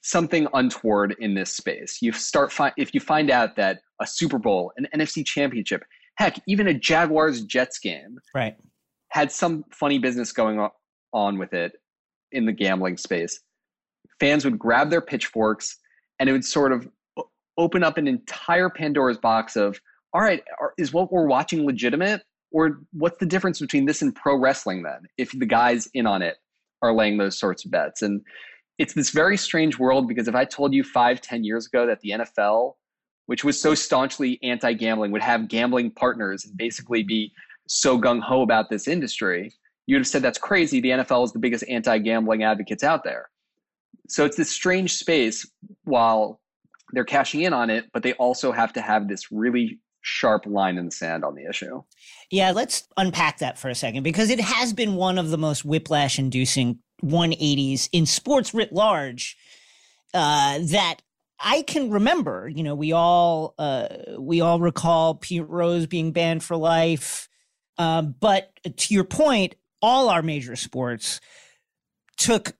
something 0.01 0.47
untoward 0.53 1.15
in 1.19 1.33
this 1.33 1.55
space. 1.55 1.99
You 2.01 2.11
start 2.11 2.51
fi- 2.51 2.73
if 2.77 2.93
you 2.93 2.99
find 2.99 3.31
out 3.31 3.55
that 3.55 3.79
a 4.01 4.07
Super 4.07 4.37
Bowl, 4.37 4.71
an 4.77 4.87
NFC 4.95 5.25
championship, 5.25 5.83
heck, 6.17 6.37
even 6.47 6.67
a 6.67 6.73
Jaguars 6.73 7.43
Jets 7.45 7.79
game 7.79 8.17
right 8.35 8.55
had 9.09 9.31
some 9.31 9.63
funny 9.71 9.99
business 9.99 10.31
going 10.31 10.67
on 11.13 11.37
with 11.37 11.53
it 11.53 11.73
in 12.31 12.45
the 12.45 12.51
gambling 12.51 12.97
space. 12.97 13.39
Fans 14.19 14.43
would 14.43 14.57
grab 14.57 14.89
their 14.89 15.01
pitchforks 15.01 15.77
and 16.19 16.27
it 16.27 16.31
would 16.31 16.43
sort 16.43 16.71
of 16.71 16.87
open 17.57 17.83
up 17.83 17.97
an 17.97 18.07
entire 18.07 18.69
Pandora's 18.69 19.19
box 19.19 19.55
of 19.55 19.79
all 20.15 20.21
right, 20.21 20.43
is 20.77 20.93
what 20.93 21.11
we're 21.11 21.25
watching 21.25 21.65
legitimate? 21.65 22.21
Or 22.53 22.79
what's 22.93 23.17
the 23.17 23.25
difference 23.25 23.59
between 23.59 23.85
this 23.85 24.01
and 24.01 24.15
pro 24.15 24.37
wrestling 24.37 24.83
then, 24.83 25.01
if 25.17 25.31
the 25.37 25.45
guys 25.45 25.89
in 25.93 26.05
on 26.05 26.21
it 26.21 26.37
are 26.81 26.93
laying 26.93 27.17
those 27.17 27.37
sorts 27.37 27.65
of 27.65 27.71
bets? 27.71 28.01
And 28.01 28.21
it's 28.77 28.93
this 28.93 29.09
very 29.09 29.37
strange 29.37 29.77
world 29.77 30.07
because 30.07 30.27
if 30.27 30.35
I 30.35 30.45
told 30.45 30.73
you 30.73 30.83
five, 30.83 31.19
ten 31.19 31.43
years 31.43 31.65
ago 31.65 31.85
that 31.87 31.99
the 32.01 32.11
NFL, 32.11 32.75
which 33.25 33.43
was 33.43 33.59
so 33.59 33.73
staunchly 33.75 34.39
anti 34.43 34.73
gambling, 34.73 35.11
would 35.11 35.21
have 35.21 35.47
gambling 35.47 35.91
partners 35.91 36.45
and 36.45 36.55
basically 36.55 37.03
be 37.03 37.33
so 37.67 37.99
gung 37.99 38.21
ho 38.21 38.41
about 38.41 38.69
this 38.69 38.87
industry, 38.87 39.51
you'd 39.87 39.97
have 39.97 40.07
said 40.07 40.21
that's 40.21 40.39
crazy. 40.39 40.79
The 40.79 40.89
NFL 40.89 41.25
is 41.25 41.33
the 41.33 41.39
biggest 41.39 41.65
anti 41.67 41.97
gambling 41.97 42.43
advocates 42.43 42.83
out 42.83 43.03
there. 43.03 43.29
So 44.09 44.25
it's 44.25 44.37
this 44.37 44.49
strange 44.49 44.95
space 44.95 45.49
while 45.85 46.39
they're 46.91 47.05
cashing 47.05 47.41
in 47.41 47.53
on 47.53 47.69
it, 47.69 47.85
but 47.93 48.03
they 48.03 48.13
also 48.13 48.51
have 48.51 48.73
to 48.73 48.81
have 48.81 49.07
this 49.07 49.31
really 49.31 49.79
sharp 50.03 50.45
line 50.45 50.77
in 50.77 50.85
the 50.85 50.91
sand 50.91 51.25
on 51.25 51.33
the 51.33 51.49
issue. 51.49 51.81
Yeah, 52.29 52.51
let's 52.51 52.87
unpack 52.97 53.39
that 53.39 53.57
for 53.57 53.69
a 53.69 53.75
second 53.75 54.03
because 54.03 54.29
it 54.29 54.39
has 54.39 54.73
been 54.73 54.95
one 54.95 55.17
of 55.17 55.29
the 55.29 55.37
most 55.37 55.65
whiplash 55.65 56.19
inducing 56.19 56.79
180s 57.03 57.89
in 57.91 58.05
sports 58.05 58.53
writ 58.53 58.71
large 58.71 59.35
uh, 60.13 60.59
that 60.69 60.97
I 61.39 61.63
can 61.63 61.89
remember. 61.89 62.47
You 62.47 62.63
know, 62.63 62.75
we 62.75 62.91
all 62.91 63.55
uh, 63.57 63.87
we 64.19 64.41
all 64.41 64.59
recall 64.59 65.15
Pete 65.15 65.47
Rose 65.47 65.87
being 65.87 66.11
banned 66.11 66.43
for 66.43 66.55
life. 66.55 67.27
Uh, 67.77 68.03
but 68.03 68.51
to 68.77 68.93
your 68.93 69.03
point, 69.03 69.55
all 69.81 70.09
our 70.09 70.21
major 70.21 70.55
sports 70.55 71.19
took 72.17 72.53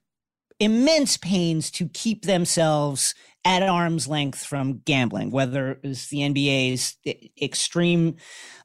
immense 0.58 1.16
pains 1.16 1.70
to 1.72 1.88
keep 1.88 2.24
themselves 2.24 3.14
at 3.44 3.62
arm's 3.62 4.08
length 4.08 4.44
from 4.44 4.80
gambling, 4.84 5.30
whether 5.30 5.72
it 5.72 5.80
was 5.82 6.06
the 6.08 6.18
NBA's 6.18 6.96
extreme 7.40 8.16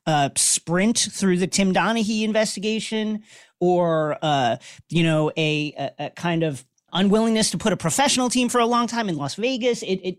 uh, 0.05 0.29
sprint 0.35 0.97
through 1.11 1.37
the 1.37 1.47
Tim 1.47 1.73
Donaghy 1.73 2.23
investigation 2.23 3.23
or, 3.59 4.17
uh, 4.21 4.57
you 4.89 5.03
know, 5.03 5.31
a, 5.35 5.73
a, 5.77 6.05
a, 6.05 6.09
kind 6.11 6.43
of 6.43 6.65
unwillingness 6.93 7.51
to 7.51 7.57
put 7.57 7.73
a 7.73 7.77
professional 7.77 8.29
team 8.29 8.49
for 8.49 8.59
a 8.59 8.65
long 8.65 8.87
time 8.87 9.09
in 9.09 9.17
Las 9.17 9.35
Vegas. 9.35 9.83
It, 9.83 9.99
it, 10.03 10.17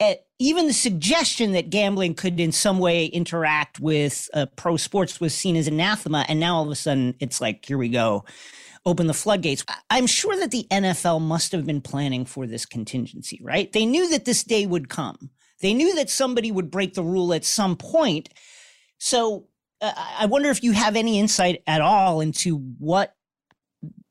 it 0.00 0.26
even 0.38 0.66
the 0.66 0.72
suggestion 0.72 1.52
that 1.52 1.70
gambling 1.70 2.14
could 2.14 2.40
in 2.40 2.50
some 2.50 2.78
way 2.78 3.06
interact 3.06 3.78
with 3.78 4.28
uh, 4.32 4.46
pro 4.56 4.76
sports 4.76 5.20
was 5.20 5.34
seen 5.34 5.54
as 5.54 5.68
anathema. 5.68 6.24
And 6.28 6.40
now 6.40 6.56
all 6.56 6.64
of 6.64 6.70
a 6.70 6.76
sudden 6.76 7.14
it's 7.20 7.40
like, 7.40 7.64
here 7.64 7.78
we 7.78 7.88
go 7.88 8.24
open 8.88 9.06
the 9.06 9.14
floodgates. 9.14 9.64
I'm 9.90 10.06
sure 10.06 10.36
that 10.38 10.50
the 10.50 10.66
NFL 10.70 11.20
must 11.20 11.52
have 11.52 11.66
been 11.66 11.80
planning 11.80 12.24
for 12.24 12.46
this 12.46 12.64
contingency, 12.64 13.38
right? 13.42 13.70
They 13.72 13.84
knew 13.84 14.08
that 14.10 14.24
this 14.24 14.42
day 14.42 14.66
would 14.66 14.88
come. 14.88 15.30
They 15.60 15.74
knew 15.74 15.94
that 15.96 16.08
somebody 16.08 16.50
would 16.50 16.70
break 16.70 16.94
the 16.94 17.02
rule 17.02 17.34
at 17.34 17.44
some 17.44 17.76
point. 17.76 18.30
So 18.98 19.48
uh, 19.80 19.92
I 20.18 20.26
wonder 20.26 20.48
if 20.48 20.62
you 20.62 20.72
have 20.72 20.96
any 20.96 21.18
insight 21.18 21.62
at 21.66 21.80
all 21.80 22.20
into 22.20 22.56
what 22.78 23.14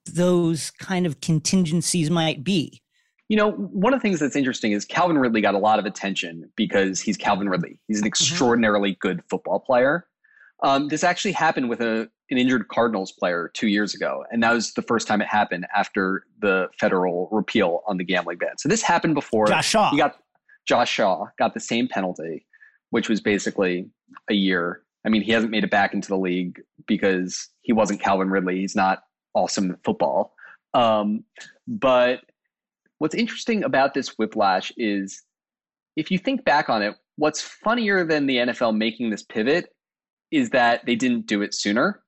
those 0.05 0.71
kind 0.71 1.05
of 1.05 1.21
contingencies 1.21 2.09
might 2.09 2.43
be. 2.43 2.81
You 3.29 3.35
know, 3.35 3.51
one 3.51 3.93
of 3.93 3.99
the 3.99 4.01
things 4.01 4.19
that's 4.19 4.35
interesting 4.35 4.71
is 4.71 4.85
Calvin 4.85 5.17
Ridley 5.17 5.41
got 5.41 5.53
a 5.53 5.59
lot 5.59 5.79
of 5.79 5.85
attention 5.85 6.49
because 6.55 7.01
he's 7.01 7.17
Calvin 7.17 7.49
Ridley. 7.49 7.79
He's 7.87 7.97
an 7.97 8.01
mm-hmm. 8.01 8.07
extraordinarily 8.07 8.91
mm-hmm. 8.91 9.07
good 9.07 9.23
football 9.29 9.59
player. 9.59 10.07
Um, 10.63 10.87
this 10.87 11.03
actually 11.03 11.33
happened 11.33 11.69
with 11.69 11.81
a 11.81 12.09
an 12.29 12.37
injured 12.37 12.67
Cardinals 12.67 13.11
player 13.11 13.51
two 13.53 13.67
years 13.67 13.93
ago, 13.93 14.25
and 14.31 14.43
that 14.43 14.53
was 14.53 14.73
the 14.73 14.81
first 14.81 15.07
time 15.07 15.21
it 15.21 15.27
happened 15.27 15.65
after 15.75 16.25
the 16.39 16.67
federal 16.79 17.29
repeal 17.31 17.81
on 17.87 17.97
the 17.97 18.03
gambling 18.03 18.37
ban. 18.37 18.57
So 18.57 18.67
this 18.69 18.81
happened 18.81 19.15
before. 19.15 19.47
Josh 19.47 19.69
Shaw. 19.69 19.91
He 19.91 19.97
got 19.97 20.17
Josh 20.67 20.91
Shaw 20.91 21.27
got 21.39 21.53
the 21.53 21.59
same 21.59 21.87
penalty, 21.87 22.45
which 22.89 23.09
was 23.09 23.21
basically 23.21 23.89
a 24.29 24.33
year. 24.33 24.81
I 25.05 25.09
mean, 25.09 25.21
he 25.21 25.31
hasn't 25.31 25.51
made 25.51 25.63
it 25.63 25.71
back 25.71 25.93
into 25.93 26.09
the 26.09 26.17
league 26.17 26.61
because 26.85 27.49
he 27.61 27.71
wasn't 27.71 28.01
Calvin 28.01 28.29
Ridley. 28.29 28.59
He's 28.59 28.75
not 28.75 29.03
awesome 29.33 29.71
at 29.71 29.83
football. 29.83 30.33
Um, 30.73 31.23
but 31.67 32.21
what's 32.97 33.15
interesting 33.15 33.63
about 33.63 33.93
this 33.93 34.17
whiplash 34.17 34.71
is 34.75 35.23
if 35.95 36.11
you 36.11 36.17
think 36.17 36.43
back 36.43 36.69
on 36.69 36.81
it, 36.81 36.95
what's 37.15 37.41
funnier 37.41 38.05
than 38.05 38.27
the 38.27 38.37
NFL 38.37 38.75
making 38.75 39.09
this 39.09 39.23
pivot 39.23 39.69
is 40.31 40.49
that 40.49 40.85
they 40.85 40.95
didn't 40.95 41.25
do 41.25 41.41
it 41.41 41.53
sooner 41.53 42.01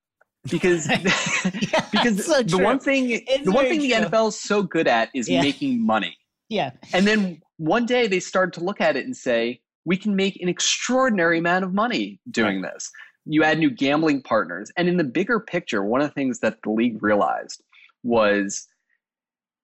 because 0.49 0.87
because 1.91 2.25
so 2.25 2.41
the 2.43 2.57
one 2.57 2.79
thing 2.79 3.09
it's 3.09 3.45
the 3.45 3.51
one 3.51 3.65
thing 3.65 3.79
true. 3.79 3.89
the 3.89 4.09
NFL 4.09 4.29
is 4.29 4.39
so 4.39 4.63
good 4.63 4.87
at 4.87 5.09
is 5.13 5.29
yeah. 5.29 5.41
making 5.41 5.85
money. 5.85 6.17
Yeah. 6.49 6.71
And 6.93 7.05
then 7.05 7.41
one 7.57 7.85
day 7.85 8.07
they 8.07 8.19
started 8.19 8.53
to 8.59 8.63
look 8.63 8.81
at 8.81 8.95
it 8.95 9.05
and 9.05 9.15
say, 9.15 9.61
we 9.85 9.97
can 9.97 10.15
make 10.15 10.41
an 10.41 10.49
extraordinary 10.49 11.39
amount 11.39 11.63
of 11.63 11.73
money 11.73 12.19
doing 12.31 12.61
right. 12.61 12.73
this. 12.73 12.89
You 13.25 13.43
add 13.43 13.59
new 13.59 13.69
gambling 13.69 14.23
partners. 14.23 14.71
And 14.75 14.87
in 14.87 14.97
the 14.97 15.03
bigger 15.03 15.39
picture, 15.39 15.83
one 15.83 16.01
of 16.01 16.07
the 16.07 16.13
things 16.13 16.39
that 16.39 16.57
the 16.63 16.71
league 16.71 17.01
realized 17.03 17.63
was 18.03 18.67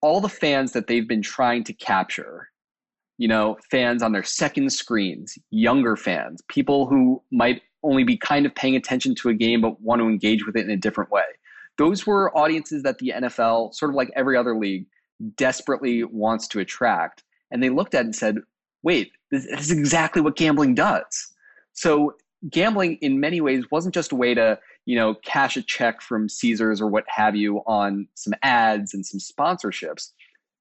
all 0.01 0.21
the 0.21 0.29
fans 0.29 0.73
that 0.73 0.87
they've 0.87 1.07
been 1.07 1.23
trying 1.23 1.63
to 1.63 1.73
capture 1.73 2.49
you 3.17 3.27
know, 3.27 3.57
fans 3.71 4.03
on 4.03 4.11
their 4.11 4.23
second 4.23 4.71
screens, 4.71 5.37
younger 5.51 5.95
fans, 5.95 6.41
people 6.49 6.85
who 6.85 7.21
might 7.31 7.61
only 7.85 8.03
be 8.03 8.17
kind 8.17 8.45
of 8.45 8.55
paying 8.55 8.75
attention 8.75 9.15
to 9.15 9.29
a 9.29 9.33
game 9.33 9.61
but 9.61 9.79
want 9.81 10.01
to 10.01 10.07
engage 10.07 10.45
with 10.45 10.55
it 10.55 10.65
in 10.65 10.71
a 10.71 10.77
different 10.77 11.11
way. 11.11 11.23
those 11.77 12.07
were 12.07 12.35
audiences 12.37 12.83
that 12.83 12.99
the 12.99 13.13
NFL, 13.15 13.73
sort 13.73 13.91
of 13.91 13.95
like 13.95 14.09
every 14.15 14.37
other 14.37 14.57
league, 14.57 14.85
desperately 15.35 16.03
wants 16.03 16.47
to 16.49 16.59
attract. 16.59 17.23
And 17.51 17.61
they 17.61 17.69
looked 17.69 17.93
at 17.93 18.01
it 18.01 18.05
and 18.05 18.15
said, 18.15 18.37
wait, 18.83 19.11
this, 19.31 19.45
this 19.47 19.61
is 19.61 19.71
exactly 19.71 20.21
what 20.21 20.35
gambling 20.35 20.75
does. 20.75 21.33
So 21.73 22.15
gambling 22.49 22.97
in 23.01 23.19
many 23.19 23.41
ways 23.41 23.65
wasn't 23.71 23.93
just 23.93 24.11
a 24.11 24.15
way 24.15 24.33
to, 24.33 24.57
you 24.85 24.95
know, 24.95 25.15
cash 25.15 25.57
a 25.57 25.61
check 25.61 26.01
from 26.01 26.29
Caesars 26.29 26.81
or 26.81 26.87
what 26.87 27.03
have 27.07 27.35
you 27.35 27.57
on 27.65 28.07
some 28.15 28.33
ads 28.43 28.93
and 28.93 29.05
some 29.05 29.19
sponsorships. 29.19 30.11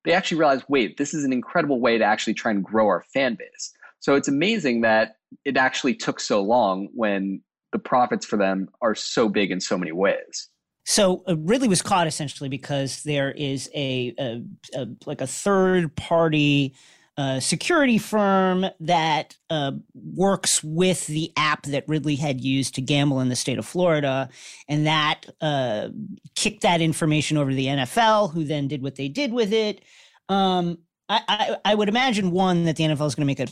They 0.04 0.12
actually 0.12 0.38
realized, 0.38 0.64
wait, 0.68 0.96
this 0.96 1.14
is 1.14 1.24
an 1.24 1.32
incredible 1.32 1.80
way 1.80 1.98
to 1.98 2.04
actually 2.04 2.34
try 2.34 2.50
and 2.50 2.64
grow 2.64 2.86
our 2.86 3.02
fan 3.12 3.36
base. 3.36 3.72
So 4.04 4.16
it's 4.16 4.28
amazing 4.28 4.82
that 4.82 5.16
it 5.46 5.56
actually 5.56 5.94
took 5.94 6.20
so 6.20 6.42
long 6.42 6.88
when 6.92 7.40
the 7.72 7.78
profits 7.78 8.26
for 8.26 8.36
them 8.36 8.68
are 8.82 8.94
so 8.94 9.30
big 9.30 9.50
in 9.50 9.62
so 9.62 9.78
many 9.78 9.92
ways. 9.92 10.50
So 10.84 11.24
uh, 11.26 11.38
Ridley 11.38 11.68
was 11.68 11.80
caught 11.80 12.06
essentially 12.06 12.50
because 12.50 13.02
there 13.04 13.30
is 13.30 13.70
a, 13.74 14.14
a, 14.18 14.42
a 14.74 14.88
like 15.06 15.22
a 15.22 15.26
third 15.26 15.96
party 15.96 16.74
uh, 17.16 17.40
security 17.40 17.96
firm 17.96 18.66
that 18.78 19.38
uh, 19.48 19.72
works 19.94 20.62
with 20.62 21.06
the 21.06 21.32
app 21.38 21.62
that 21.62 21.84
Ridley 21.88 22.16
had 22.16 22.42
used 22.42 22.74
to 22.74 22.82
gamble 22.82 23.20
in 23.20 23.30
the 23.30 23.36
state 23.36 23.56
of 23.56 23.64
Florida, 23.64 24.28
and 24.68 24.86
that 24.86 25.22
uh, 25.40 25.88
kicked 26.34 26.60
that 26.60 26.82
information 26.82 27.38
over 27.38 27.48
to 27.48 27.56
the 27.56 27.68
NFL, 27.68 28.34
who 28.34 28.44
then 28.44 28.68
did 28.68 28.82
what 28.82 28.96
they 28.96 29.08
did 29.08 29.32
with 29.32 29.54
it. 29.54 29.80
Um, 30.28 30.76
I, 31.08 31.20
I, 31.26 31.56
I 31.64 31.74
would 31.74 31.88
imagine 31.88 32.32
one 32.32 32.64
that 32.64 32.76
the 32.76 32.84
NFL 32.84 33.06
is 33.06 33.14
going 33.14 33.22
to 33.22 33.24
make 33.24 33.40
a 33.40 33.46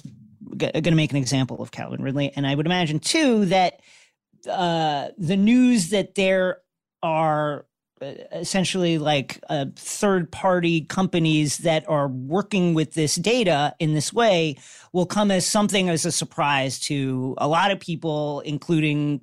going 0.70 0.82
to 0.82 0.92
make 0.92 1.10
an 1.10 1.16
example 1.16 1.62
of 1.62 1.70
Calvin 1.70 2.02
Ridley, 2.02 2.32
and 2.34 2.46
I 2.46 2.54
would 2.54 2.66
imagine 2.66 2.98
too 2.98 3.46
that 3.46 3.80
uh, 4.48 5.08
the 5.18 5.36
news 5.36 5.90
that 5.90 6.14
there 6.14 6.58
are 7.02 7.66
uh, 8.00 8.14
essentially 8.32 8.98
like 8.98 9.38
uh, 9.48 9.66
third 9.76 10.30
party 10.32 10.82
companies 10.82 11.58
that 11.58 11.88
are 11.88 12.08
working 12.08 12.74
with 12.74 12.94
this 12.94 13.14
data 13.16 13.74
in 13.78 13.94
this 13.94 14.12
way 14.12 14.56
will 14.92 15.06
come 15.06 15.30
as 15.30 15.46
something 15.46 15.88
as 15.88 16.04
a 16.04 16.12
surprise 16.12 16.78
to 16.80 17.34
a 17.38 17.46
lot 17.46 17.70
of 17.70 17.78
people, 17.78 18.40
including 18.40 19.20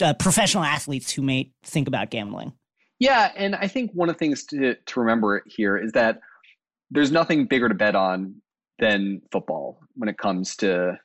uh, 0.00 0.14
professional 0.14 0.64
athletes 0.64 1.12
who 1.12 1.22
may 1.22 1.50
think 1.62 1.88
about 1.88 2.10
gambling. 2.10 2.52
Yeah, 2.98 3.30
and 3.36 3.54
I 3.54 3.68
think 3.68 3.90
one 3.92 4.08
of 4.08 4.14
the 4.14 4.18
things 4.18 4.44
to, 4.46 4.74
to 4.74 5.00
remember 5.00 5.42
here 5.46 5.76
is 5.76 5.92
that 5.92 6.20
there's 6.90 7.12
nothing 7.12 7.46
bigger 7.46 7.68
to 7.68 7.74
bet 7.74 7.94
on 7.94 8.36
than 8.78 9.20
football 9.30 9.80
when 9.96 10.08
it 10.08 10.18
comes 10.18 10.56
to 10.56 10.98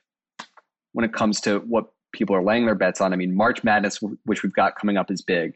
when 0.92 1.04
it 1.04 1.12
comes 1.12 1.40
to 1.40 1.58
what 1.60 1.86
people 2.12 2.36
are 2.36 2.42
laying 2.42 2.66
their 2.66 2.74
bets 2.74 3.00
on. 3.00 3.12
I 3.12 3.16
mean, 3.16 3.34
March 3.34 3.64
Madness, 3.64 4.00
which 4.24 4.42
we've 4.42 4.52
got 4.52 4.78
coming 4.78 4.96
up, 4.96 5.10
is 5.10 5.22
big. 5.22 5.54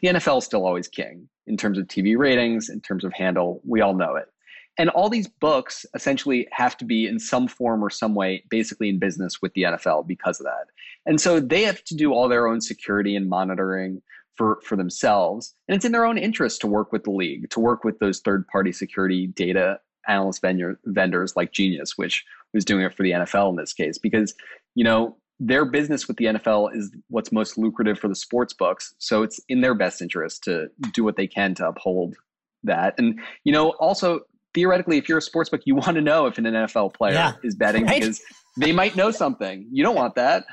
The 0.00 0.08
NFL 0.08 0.38
is 0.38 0.44
still 0.44 0.64
always 0.64 0.88
king 0.88 1.28
in 1.46 1.56
terms 1.56 1.78
of 1.78 1.86
TV 1.86 2.16
ratings, 2.16 2.68
in 2.68 2.80
terms 2.80 3.04
of 3.04 3.12
handle. 3.12 3.60
We 3.66 3.80
all 3.80 3.94
know 3.94 4.16
it. 4.16 4.26
And 4.78 4.90
all 4.90 5.10
these 5.10 5.26
books 5.26 5.84
essentially 5.94 6.46
have 6.52 6.76
to 6.78 6.84
be 6.84 7.06
in 7.06 7.18
some 7.18 7.48
form 7.48 7.84
or 7.84 7.90
some 7.90 8.14
way 8.14 8.44
basically 8.48 8.88
in 8.88 8.98
business 8.98 9.42
with 9.42 9.52
the 9.54 9.62
NFL 9.62 10.06
because 10.06 10.38
of 10.40 10.46
that. 10.46 10.66
And 11.04 11.20
so 11.20 11.40
they 11.40 11.62
have 11.62 11.82
to 11.84 11.96
do 11.96 12.12
all 12.12 12.28
their 12.28 12.46
own 12.46 12.60
security 12.60 13.16
and 13.16 13.28
monitoring 13.28 14.00
for, 14.36 14.60
for 14.62 14.76
themselves. 14.76 15.54
And 15.66 15.74
it's 15.74 15.84
in 15.84 15.90
their 15.90 16.04
own 16.04 16.16
interest 16.16 16.60
to 16.60 16.68
work 16.68 16.92
with 16.92 17.02
the 17.02 17.10
league, 17.10 17.50
to 17.50 17.60
work 17.60 17.82
with 17.82 17.98
those 17.98 18.20
third 18.20 18.46
party 18.46 18.70
security 18.70 19.26
data 19.26 19.80
analyst 20.06 20.42
vendor, 20.42 20.78
vendors 20.84 21.34
like 21.34 21.52
Genius, 21.52 21.98
which 21.98 22.24
was 22.54 22.64
doing 22.64 22.84
it 22.84 22.94
for 22.94 23.02
the 23.02 23.12
NFL 23.12 23.50
in 23.50 23.56
this 23.56 23.72
case, 23.72 23.98
because, 23.98 24.34
you 24.74 24.84
know, 24.84 25.16
their 25.40 25.64
business 25.64 26.08
with 26.08 26.16
the 26.16 26.26
NFL 26.26 26.74
is 26.74 26.90
what's 27.08 27.30
most 27.30 27.56
lucrative 27.56 27.98
for 27.98 28.08
the 28.08 28.14
sports 28.14 28.52
books. 28.52 28.94
So 28.98 29.22
it's 29.22 29.40
in 29.48 29.60
their 29.60 29.74
best 29.74 30.02
interest 30.02 30.42
to 30.44 30.68
do 30.92 31.04
what 31.04 31.16
they 31.16 31.26
can 31.26 31.54
to 31.56 31.68
uphold 31.68 32.16
that. 32.64 32.94
And, 32.98 33.20
you 33.44 33.52
know, 33.52 33.70
also 33.78 34.20
theoretically, 34.54 34.98
if 34.98 35.08
you're 35.08 35.18
a 35.18 35.22
sports 35.22 35.50
book, 35.50 35.60
you 35.64 35.76
want 35.76 35.94
to 35.94 36.00
know 36.00 36.26
if 36.26 36.38
an 36.38 36.44
NFL 36.44 36.94
player 36.94 37.14
yeah, 37.14 37.32
is 37.44 37.54
betting 37.54 37.86
right? 37.86 38.00
because 38.00 38.20
they 38.56 38.72
might 38.72 38.96
know 38.96 39.10
something. 39.10 39.68
You 39.70 39.84
don't 39.84 39.94
want 39.94 40.16
that. 40.16 40.44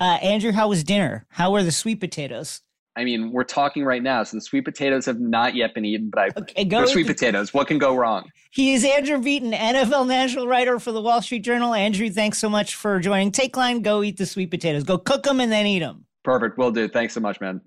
Uh, 0.00 0.18
Andrew, 0.22 0.52
how 0.52 0.68
was 0.68 0.84
dinner? 0.84 1.26
How 1.30 1.50
were 1.50 1.64
the 1.64 1.72
sweet 1.72 1.98
potatoes? 1.98 2.60
I 2.96 3.04
mean, 3.04 3.30
we're 3.30 3.44
talking 3.44 3.84
right 3.84 4.02
now, 4.02 4.24
so 4.24 4.36
the 4.36 4.40
sweet 4.40 4.64
potatoes 4.64 5.06
have 5.06 5.20
not 5.20 5.54
yet 5.54 5.74
been 5.74 5.84
eaten, 5.84 6.10
but 6.10 6.20
I 6.20 6.28
okay, 6.36 6.64
go 6.64 6.84
sweet 6.86 7.06
the, 7.06 7.14
potatoes. 7.14 7.54
What 7.54 7.68
can 7.68 7.78
go 7.78 7.94
wrong? 7.94 8.28
He 8.50 8.74
is 8.74 8.84
Andrew 8.84 9.18
Beaton, 9.22 9.52
NFL 9.52 10.08
national 10.08 10.48
writer 10.48 10.80
for 10.80 10.90
the 10.90 11.00
Wall 11.00 11.22
Street 11.22 11.44
Journal. 11.44 11.72
Andrew, 11.72 12.10
thanks 12.10 12.38
so 12.38 12.50
much 12.50 12.74
for 12.74 12.98
joining 12.98 13.30
Take 13.30 13.56
Line. 13.56 13.82
Go 13.82 14.02
eat 14.02 14.16
the 14.16 14.26
sweet 14.26 14.50
potatoes. 14.50 14.82
Go 14.82 14.98
cook 14.98 15.22
them 15.22 15.38
and 15.40 15.52
then 15.52 15.66
eat 15.66 15.78
them. 15.78 16.04
Perfect. 16.24 16.58
Will 16.58 16.72
do. 16.72 16.88
Thanks 16.88 17.14
so 17.14 17.20
much, 17.20 17.40
man. 17.40 17.60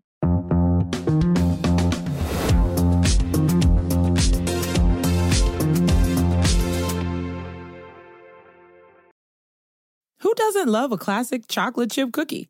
Who 10.20 10.34
doesn't 10.36 10.68
love 10.68 10.92
a 10.92 10.98
classic 10.98 11.48
chocolate 11.48 11.92
chip 11.92 12.12
cookie? 12.12 12.50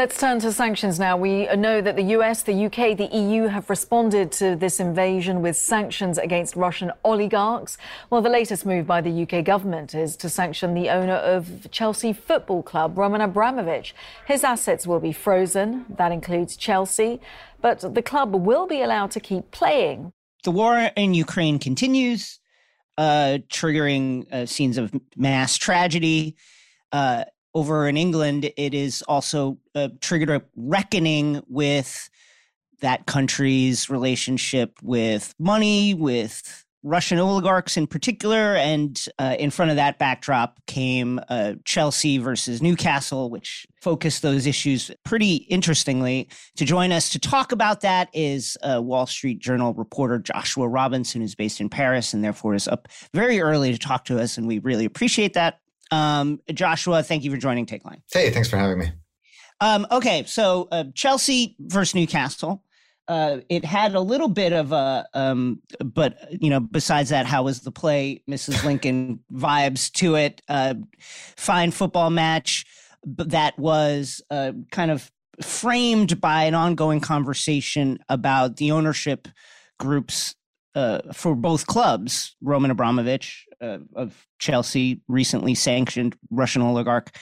Let's 0.00 0.18
turn 0.18 0.40
to 0.40 0.50
sanctions 0.50 0.98
now. 0.98 1.18
We 1.18 1.44
know 1.56 1.82
that 1.82 1.94
the 1.94 2.14
US, 2.16 2.40
the 2.40 2.64
UK, 2.64 2.96
the 2.96 3.10
EU 3.12 3.48
have 3.48 3.68
responded 3.68 4.32
to 4.32 4.56
this 4.56 4.80
invasion 4.80 5.42
with 5.42 5.58
sanctions 5.58 6.16
against 6.16 6.56
Russian 6.56 6.90
oligarchs. 7.04 7.76
Well, 8.08 8.22
the 8.22 8.30
latest 8.30 8.64
move 8.64 8.86
by 8.86 9.02
the 9.02 9.10
UK 9.24 9.44
government 9.44 9.94
is 9.94 10.16
to 10.16 10.30
sanction 10.30 10.72
the 10.72 10.88
owner 10.88 11.16
of 11.16 11.70
Chelsea 11.70 12.14
Football 12.14 12.62
Club, 12.62 12.96
Roman 12.96 13.20
Abramovich. 13.20 13.94
His 14.24 14.42
assets 14.42 14.86
will 14.86 15.00
be 15.00 15.12
frozen. 15.12 15.84
That 15.98 16.12
includes 16.12 16.56
Chelsea, 16.56 17.20
but 17.60 17.94
the 17.94 18.00
club 18.00 18.34
will 18.34 18.66
be 18.66 18.80
allowed 18.80 19.10
to 19.10 19.20
keep 19.20 19.50
playing. 19.50 20.14
The 20.44 20.50
war 20.50 20.78
in 20.96 21.12
Ukraine 21.12 21.58
continues, 21.58 22.40
uh, 22.96 23.40
triggering 23.50 24.32
uh, 24.32 24.46
scenes 24.46 24.78
of 24.78 24.98
mass 25.14 25.58
tragedy. 25.58 26.36
Uh, 26.90 27.24
over 27.54 27.88
in 27.88 27.96
England, 27.96 28.50
it 28.56 28.74
is 28.74 29.02
also 29.02 29.58
uh, 29.74 29.88
triggered 30.00 30.30
a 30.30 30.42
reckoning 30.56 31.42
with 31.48 32.08
that 32.80 33.06
country's 33.06 33.90
relationship 33.90 34.78
with 34.82 35.34
money, 35.38 35.94
with 35.94 36.64
Russian 36.82 37.18
oligarchs 37.18 37.76
in 37.76 37.86
particular. 37.86 38.56
And 38.56 39.04
uh, 39.18 39.36
in 39.38 39.50
front 39.50 39.70
of 39.70 39.76
that 39.76 39.98
backdrop 39.98 40.58
came 40.66 41.20
uh, 41.28 41.54
Chelsea 41.64 42.18
versus 42.18 42.62
Newcastle, 42.62 43.28
which 43.28 43.66
focused 43.82 44.22
those 44.22 44.46
issues 44.46 44.90
pretty 45.04 45.36
interestingly. 45.36 46.28
To 46.56 46.64
join 46.64 46.90
us 46.92 47.10
to 47.10 47.18
talk 47.18 47.52
about 47.52 47.82
that 47.82 48.08
is 48.14 48.56
uh, 48.62 48.80
Wall 48.80 49.06
Street 49.06 49.40
Journal 49.40 49.74
reporter 49.74 50.18
Joshua 50.18 50.68
Robinson, 50.68 51.20
who's 51.20 51.34
based 51.34 51.60
in 51.60 51.68
Paris 51.68 52.14
and 52.14 52.24
therefore 52.24 52.54
is 52.54 52.66
up 52.66 52.88
very 53.12 53.40
early 53.40 53.72
to 53.72 53.78
talk 53.78 54.06
to 54.06 54.18
us. 54.18 54.38
And 54.38 54.46
we 54.46 54.58
really 54.60 54.86
appreciate 54.86 55.34
that. 55.34 55.60
Um, 55.90 56.40
Joshua, 56.52 57.02
thank 57.02 57.24
you 57.24 57.30
for 57.30 57.36
joining 57.36 57.66
Take 57.66 57.84
Line. 57.84 58.02
Hey, 58.12 58.30
thanks 58.30 58.48
for 58.48 58.56
having 58.56 58.78
me. 58.78 58.92
Um, 59.60 59.86
okay, 59.90 60.24
so 60.26 60.68
uh, 60.72 60.84
Chelsea 60.94 61.56
versus 61.60 61.94
Newcastle. 61.94 62.64
Uh, 63.08 63.40
it 63.48 63.64
had 63.64 63.94
a 63.96 64.00
little 64.00 64.28
bit 64.28 64.52
of 64.52 64.70
a, 64.70 65.04
um, 65.14 65.60
but 65.84 66.16
you 66.40 66.48
know, 66.48 66.60
besides 66.60 67.10
that, 67.10 67.26
how 67.26 67.42
was 67.42 67.60
the 67.60 67.72
play, 67.72 68.22
Mrs. 68.30 68.64
Lincoln 68.64 69.20
vibes 69.32 69.90
to 69.94 70.14
it? 70.14 70.40
Uh, 70.48 70.74
fine 71.36 71.72
football 71.72 72.10
match 72.10 72.64
that 73.04 73.58
was 73.58 74.22
uh, 74.30 74.52
kind 74.70 74.90
of 74.90 75.10
framed 75.42 76.20
by 76.20 76.44
an 76.44 76.54
ongoing 76.54 77.00
conversation 77.00 77.98
about 78.08 78.56
the 78.56 78.70
ownership 78.70 79.26
groups 79.78 80.34
uh, 80.74 81.00
for 81.12 81.34
both 81.34 81.66
clubs. 81.66 82.36
Roman 82.40 82.70
Abramovich 82.70 83.46
uh, 83.60 83.78
of 83.94 84.26
Chelsea, 84.38 85.00
recently 85.08 85.54
sanctioned 85.54 86.16
Russian 86.30 86.62
oligarch, 86.62 87.16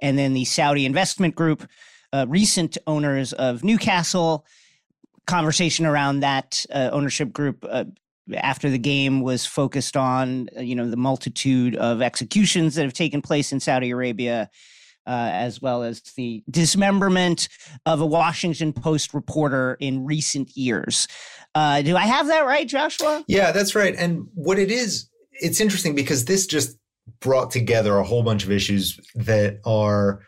and 0.00 0.18
then 0.18 0.34
the 0.34 0.44
Saudi 0.44 0.86
investment 0.86 1.34
group, 1.34 1.68
uh, 2.12 2.26
recent 2.28 2.78
owners 2.86 3.32
of 3.32 3.64
Newcastle. 3.64 4.46
Conversation 5.26 5.86
around 5.86 6.20
that 6.20 6.66
uh, 6.70 6.90
ownership 6.92 7.32
group 7.32 7.64
uh, 7.68 7.84
after 8.34 8.70
the 8.70 8.78
game 8.78 9.20
was 9.20 9.46
focused 9.46 9.96
on 9.96 10.48
uh, 10.56 10.60
you 10.60 10.74
know 10.74 10.88
the 10.88 10.96
multitude 10.96 11.76
of 11.76 12.02
executions 12.02 12.74
that 12.74 12.82
have 12.82 12.92
taken 12.92 13.22
place 13.22 13.52
in 13.52 13.60
Saudi 13.60 13.90
Arabia. 13.90 14.50
Uh, 15.06 15.30
as 15.32 15.60
well 15.60 15.82
as 15.82 16.00
the 16.16 16.42
dismemberment 16.50 17.48
of 17.86 18.00
a 18.00 18.06
Washington 18.06 18.72
Post 18.72 19.14
reporter 19.14 19.76
in 19.80 20.04
recent 20.04 20.56
years. 20.56 21.08
Uh, 21.54 21.82
do 21.82 21.96
I 21.96 22.06
have 22.06 22.26
that 22.28 22.46
right, 22.46 22.66
Joshua? 22.66 23.24
Yeah, 23.28 23.52
that's 23.52 23.74
right. 23.74 23.94
And 23.96 24.26
what 24.34 24.58
it 24.58 24.70
is, 24.70 25.08
it's 25.32 25.60
interesting 25.60 25.94
because 25.94 26.24
this 26.24 26.46
just 26.46 26.76
brought 27.20 27.50
together 27.50 27.96
a 27.98 28.04
whole 28.04 28.22
bunch 28.22 28.44
of 28.44 28.50
issues 28.50 28.98
that 29.14 29.60
are 29.64 30.20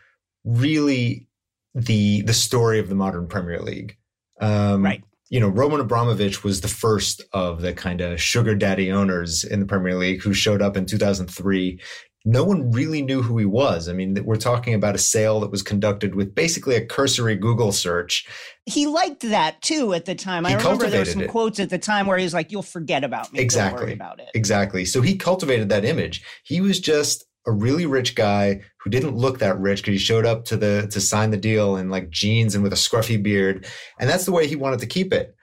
really 0.43 1.27
the 1.75 2.21
the 2.21 2.33
story 2.33 2.79
of 2.79 2.89
the 2.89 2.95
modern 2.95 3.27
Premier 3.27 3.61
League. 3.61 3.97
Um, 4.39 4.83
right. 4.83 5.03
You 5.29 5.41
know, 5.41 5.49
Roman 5.49 5.81
Abramovich 5.81 6.43
was 6.43 6.61
the 6.61 6.69
first 6.69 7.21
of 7.33 7.61
the 7.61 7.73
kind 7.73 7.99
of 7.99 8.21
sugar 8.21 8.55
daddy 8.55 8.91
owners 8.91 9.43
in 9.43 9.59
the 9.59 9.65
Premier 9.65 9.95
League 9.95 10.21
who 10.21 10.33
showed 10.33 10.61
up 10.61 10.77
in 10.77 10.85
2003 10.85 11.81
no 12.27 12.43
one 12.43 12.71
really 12.71 13.01
knew 13.01 13.21
who 13.21 13.37
he 13.37 13.45
was. 13.45 13.87
I 13.87 13.93
mean, 13.93 14.21
we're 14.25 14.35
talking 14.35 14.73
about 14.73 14.95
a 14.95 14.97
sale 14.97 15.39
that 15.39 15.49
was 15.49 15.61
conducted 15.61 16.13
with 16.13 16.35
basically 16.35 16.75
a 16.75 16.85
cursory 16.85 17.37
Google 17.37 17.71
search. 17.71 18.27
He 18.65 18.85
liked 18.85 19.21
that 19.21 19.61
too 19.61 19.93
at 19.93 20.03
the 20.03 20.13
time. 20.13 20.43
He 20.43 20.53
I 20.53 20.57
remember 20.57 20.89
there 20.89 20.99
were 20.99 21.05
some 21.05 21.21
it. 21.21 21.29
quotes 21.29 21.57
at 21.61 21.69
the 21.69 21.77
time 21.77 22.05
where 22.05 22.17
he 22.17 22.25
was 22.25 22.33
like, 22.33 22.51
"You'll 22.51 22.63
forget 22.63 23.05
about 23.05 23.31
me. 23.31 23.39
Exactly 23.39 23.93
about 23.93 24.19
it." 24.19 24.27
Exactly. 24.35 24.83
So 24.83 25.01
he 25.01 25.15
cultivated 25.15 25.69
that 25.69 25.85
image. 25.85 26.21
He 26.43 26.59
was 26.59 26.81
just 26.81 27.23
a 27.47 27.51
really 27.53 27.85
rich 27.85 28.13
guy 28.13 28.59
who 28.81 28.89
didn't 28.89 29.15
look 29.15 29.39
that 29.39 29.57
rich 29.57 29.79
because 29.79 29.93
he 29.93 29.97
showed 29.97 30.25
up 30.25 30.43
to 30.45 30.57
the 30.57 30.89
to 30.91 30.99
sign 30.99 31.31
the 31.31 31.37
deal 31.37 31.77
in 31.77 31.89
like 31.89 32.09
jeans 32.09 32.55
and 32.55 32.63
with 32.63 32.73
a 32.73 32.77
scruffy 32.77 33.23
beard, 33.23 33.65
and 34.01 34.09
that's 34.09 34.25
the 34.25 34.33
way 34.33 34.47
he 34.47 34.57
wanted 34.57 34.81
to 34.81 34.85
keep 34.85 35.13
it. 35.13 35.33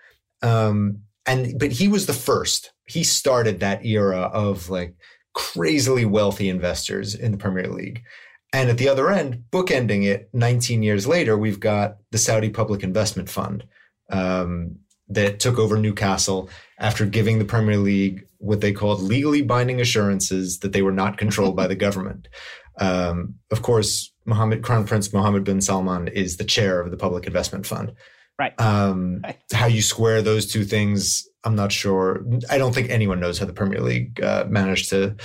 Um, 0.43 1.01
and 1.25 1.59
but 1.59 1.73
he 1.73 1.89
was 1.89 2.05
the 2.05 2.13
first. 2.13 2.73
He 2.87 3.05
started 3.05 3.61
that 3.61 3.87
era 3.87 4.21
of 4.21 4.69
like 4.69 4.95
crazily 5.35 6.05
wealthy 6.05 6.49
investors 6.49 7.15
in 7.15 7.33
the 7.33 7.39
Premier 7.39 7.69
League. 7.69 8.03
And 8.53 8.71
at 8.71 8.79
the 8.79 8.89
other 8.89 9.11
end, 9.11 9.45
bookending 9.51 10.05
it 10.05 10.31
19 10.33 10.83
years 10.83 11.07
later, 11.07 11.37
we've 11.37 11.61
got 11.61 11.97
the 12.13 12.19
Saudi 12.19 12.51
Public 12.51 12.83
Investment 12.85 13.29
Fund 13.29 13.65
um, 14.11 14.77
that 15.09 15.41
took 15.41 15.59
over 15.59 15.77
Newcastle 15.77 16.49
after 16.79 17.05
giving 17.05 17.39
the 17.39 17.45
Premier 17.45 17.77
League 17.77 18.27
what 18.39 18.61
they 18.61 18.73
called 18.73 19.01
legally 19.01 19.43
binding 19.43 19.81
assurances 19.81 20.61
that 20.61 20.73
they 20.73 20.83
were 20.83 20.93
not 20.93 21.19
controlled 21.19 21.57
by 21.57 21.67
the 21.67 21.75
government. 21.75 22.29
Um, 22.79 23.35
of 23.51 23.63
course, 23.63 24.13
Mohammed 24.25 24.63
Crown 24.63 24.87
Prince 24.87 25.13
Mohammed 25.13 25.45
bin 25.45 25.61
Salman 25.61 26.09
is 26.09 26.37
the 26.37 26.45
chair 26.45 26.81
of 26.81 26.91
the 26.91 26.97
Public 26.97 27.27
Investment 27.27 27.67
Fund. 27.67 27.93
Right. 28.39 28.59
Um, 28.61 29.21
right. 29.23 29.39
How 29.53 29.67
you 29.67 29.83
square 29.83 30.23
those 30.23 30.47
two 30.47 30.65
things 30.65 31.27
I'm 31.45 31.55
not 31.55 31.73
sure. 31.73 32.25
I 32.51 32.59
don't 32.59 32.75
think 32.75 32.91
anyone 32.91 33.21
knows 33.21 33.39
how 33.39 33.47
the 33.47 33.53
Premier 33.53 33.81
League 33.81 34.23
uh, 34.23 34.47
managed 34.49 34.91
to 34.91 35.17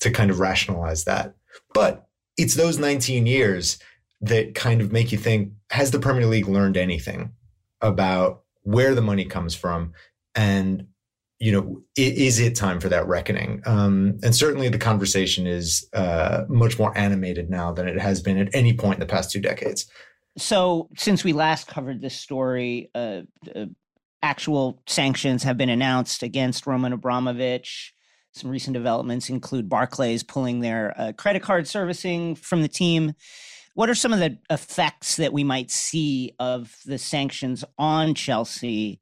to 0.00 0.10
kind 0.10 0.30
of 0.30 0.40
rationalize 0.40 1.04
that. 1.04 1.34
But 1.72 2.06
it's 2.36 2.54
those 2.54 2.78
19 2.78 3.26
years 3.26 3.78
that 4.20 4.54
kind 4.54 4.80
of 4.80 4.92
make 4.92 5.12
you 5.12 5.18
think: 5.18 5.52
Has 5.70 5.90
the 5.90 5.98
Premier 5.98 6.26
League 6.26 6.48
learned 6.48 6.76
anything 6.76 7.32
about 7.80 8.42
where 8.62 8.94
the 8.94 9.02
money 9.02 9.24
comes 9.24 9.54
from, 9.54 9.92
and 10.34 10.86
you 11.40 11.52
know, 11.52 11.82
is 11.96 12.38
it 12.38 12.54
time 12.54 12.80
for 12.80 12.88
that 12.88 13.06
reckoning? 13.06 13.60
Um, 13.66 14.18
and 14.22 14.34
certainly, 14.34 14.68
the 14.68 14.78
conversation 14.78 15.46
is 15.46 15.86
uh, 15.92 16.44
much 16.48 16.78
more 16.78 16.96
animated 16.96 17.50
now 17.50 17.72
than 17.72 17.88
it 17.88 18.00
has 18.00 18.22
been 18.22 18.38
at 18.38 18.48
any 18.54 18.72
point 18.72 18.94
in 18.94 19.00
the 19.00 19.12
past 19.12 19.30
two 19.30 19.40
decades. 19.40 19.86
So, 20.38 20.88
since 20.96 21.24
we 21.24 21.32
last 21.32 21.66
covered 21.66 22.00
this 22.00 22.16
story, 22.16 22.90
uh, 22.94 23.22
uh, 23.54 23.66
actual 24.24 24.82
sanctions 24.86 25.42
have 25.42 25.58
been 25.58 25.68
announced 25.68 26.22
against 26.22 26.66
Roman 26.66 26.94
Abramovich. 26.94 27.92
Some 28.32 28.50
recent 28.50 28.72
developments 28.72 29.28
include 29.28 29.68
Barclays 29.68 30.22
pulling 30.22 30.60
their 30.60 30.94
uh, 30.98 31.12
credit 31.12 31.42
card 31.42 31.68
servicing 31.68 32.34
from 32.34 32.62
the 32.62 32.68
team. 32.68 33.12
What 33.74 33.90
are 33.90 33.94
some 33.94 34.14
of 34.14 34.20
the 34.20 34.38
effects 34.50 35.16
that 35.16 35.34
we 35.34 35.44
might 35.44 35.70
see 35.70 36.34
of 36.38 36.74
the 36.86 36.96
sanctions 36.96 37.64
on 37.76 38.14
Chelsea? 38.14 38.98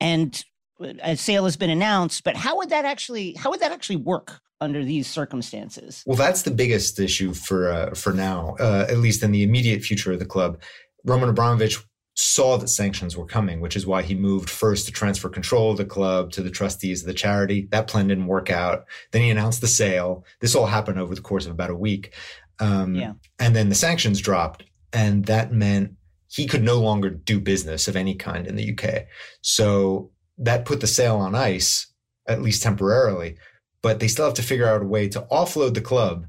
And 0.00 0.42
uh, 0.80 0.94
a 1.02 1.16
sale 1.16 1.44
has 1.44 1.58
been 1.58 1.70
announced, 1.70 2.24
but 2.24 2.34
how 2.34 2.56
would 2.56 2.70
that 2.70 2.86
actually 2.86 3.34
how 3.34 3.50
would 3.50 3.60
that 3.60 3.70
actually 3.70 3.96
work 3.96 4.40
under 4.62 4.82
these 4.82 5.06
circumstances? 5.06 6.02
Well, 6.06 6.16
that's 6.16 6.42
the 6.42 6.50
biggest 6.50 6.98
issue 6.98 7.34
for 7.34 7.70
uh, 7.70 7.94
for 7.94 8.14
now, 8.14 8.56
uh, 8.58 8.86
at 8.88 8.96
least 8.96 9.22
in 9.22 9.30
the 9.30 9.42
immediate 9.42 9.82
future 9.82 10.12
of 10.12 10.20
the 10.20 10.24
club. 10.24 10.62
Roman 11.04 11.28
Abramovich 11.28 11.76
saw 12.14 12.56
that 12.56 12.68
sanctions 12.68 13.16
were 13.16 13.26
coming, 13.26 13.60
which 13.60 13.76
is 13.76 13.86
why 13.86 14.02
he 14.02 14.14
moved 14.14 14.48
first 14.48 14.86
to 14.86 14.92
transfer 14.92 15.28
control 15.28 15.72
of 15.72 15.76
the 15.76 15.84
club 15.84 16.30
to 16.32 16.42
the 16.42 16.50
trustees 16.50 17.02
of 17.02 17.08
the 17.08 17.14
charity. 17.14 17.68
That 17.70 17.88
plan 17.88 18.06
didn't 18.06 18.28
work 18.28 18.50
out. 18.50 18.84
Then 19.10 19.22
he 19.22 19.30
announced 19.30 19.60
the 19.60 19.66
sale. 19.66 20.24
This 20.40 20.54
all 20.54 20.66
happened 20.66 21.00
over 21.00 21.14
the 21.14 21.20
course 21.20 21.44
of 21.44 21.52
about 21.52 21.70
a 21.70 21.76
week. 21.76 22.14
Um, 22.60 22.94
yeah. 22.94 23.14
And 23.40 23.54
then 23.54 23.68
the 23.68 23.74
sanctions 23.74 24.20
dropped, 24.20 24.64
and 24.92 25.24
that 25.26 25.52
meant 25.52 25.94
he 26.28 26.46
could 26.46 26.62
no 26.62 26.80
longer 26.80 27.10
do 27.10 27.40
business 27.40 27.88
of 27.88 27.96
any 27.96 28.14
kind 28.14 28.46
in 28.46 28.54
the 28.54 28.76
UK. 28.76 29.06
So 29.40 30.10
that 30.38 30.64
put 30.64 30.80
the 30.80 30.86
sale 30.86 31.16
on 31.16 31.34
ice, 31.34 31.92
at 32.28 32.42
least 32.42 32.62
temporarily. 32.62 33.36
But 33.82 33.98
they 33.98 34.08
still 34.08 34.24
have 34.24 34.34
to 34.34 34.42
figure 34.42 34.68
out 34.68 34.82
a 34.82 34.86
way 34.86 35.08
to 35.08 35.26
offload 35.32 35.74
the 35.74 35.80
club 35.80 36.26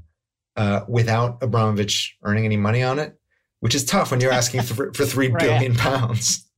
uh, 0.56 0.80
without 0.88 1.42
Abramovich 1.42 2.16
earning 2.22 2.44
any 2.44 2.56
money 2.56 2.82
on 2.82 2.98
it 2.98 3.15
which 3.60 3.74
is 3.74 3.84
tough 3.84 4.10
when 4.10 4.20
you're 4.20 4.32
asking 4.32 4.62
for, 4.62 4.92
for 4.92 5.04
three 5.04 5.28
right. 5.30 5.40
billion 5.40 5.74
pounds. 5.74 6.48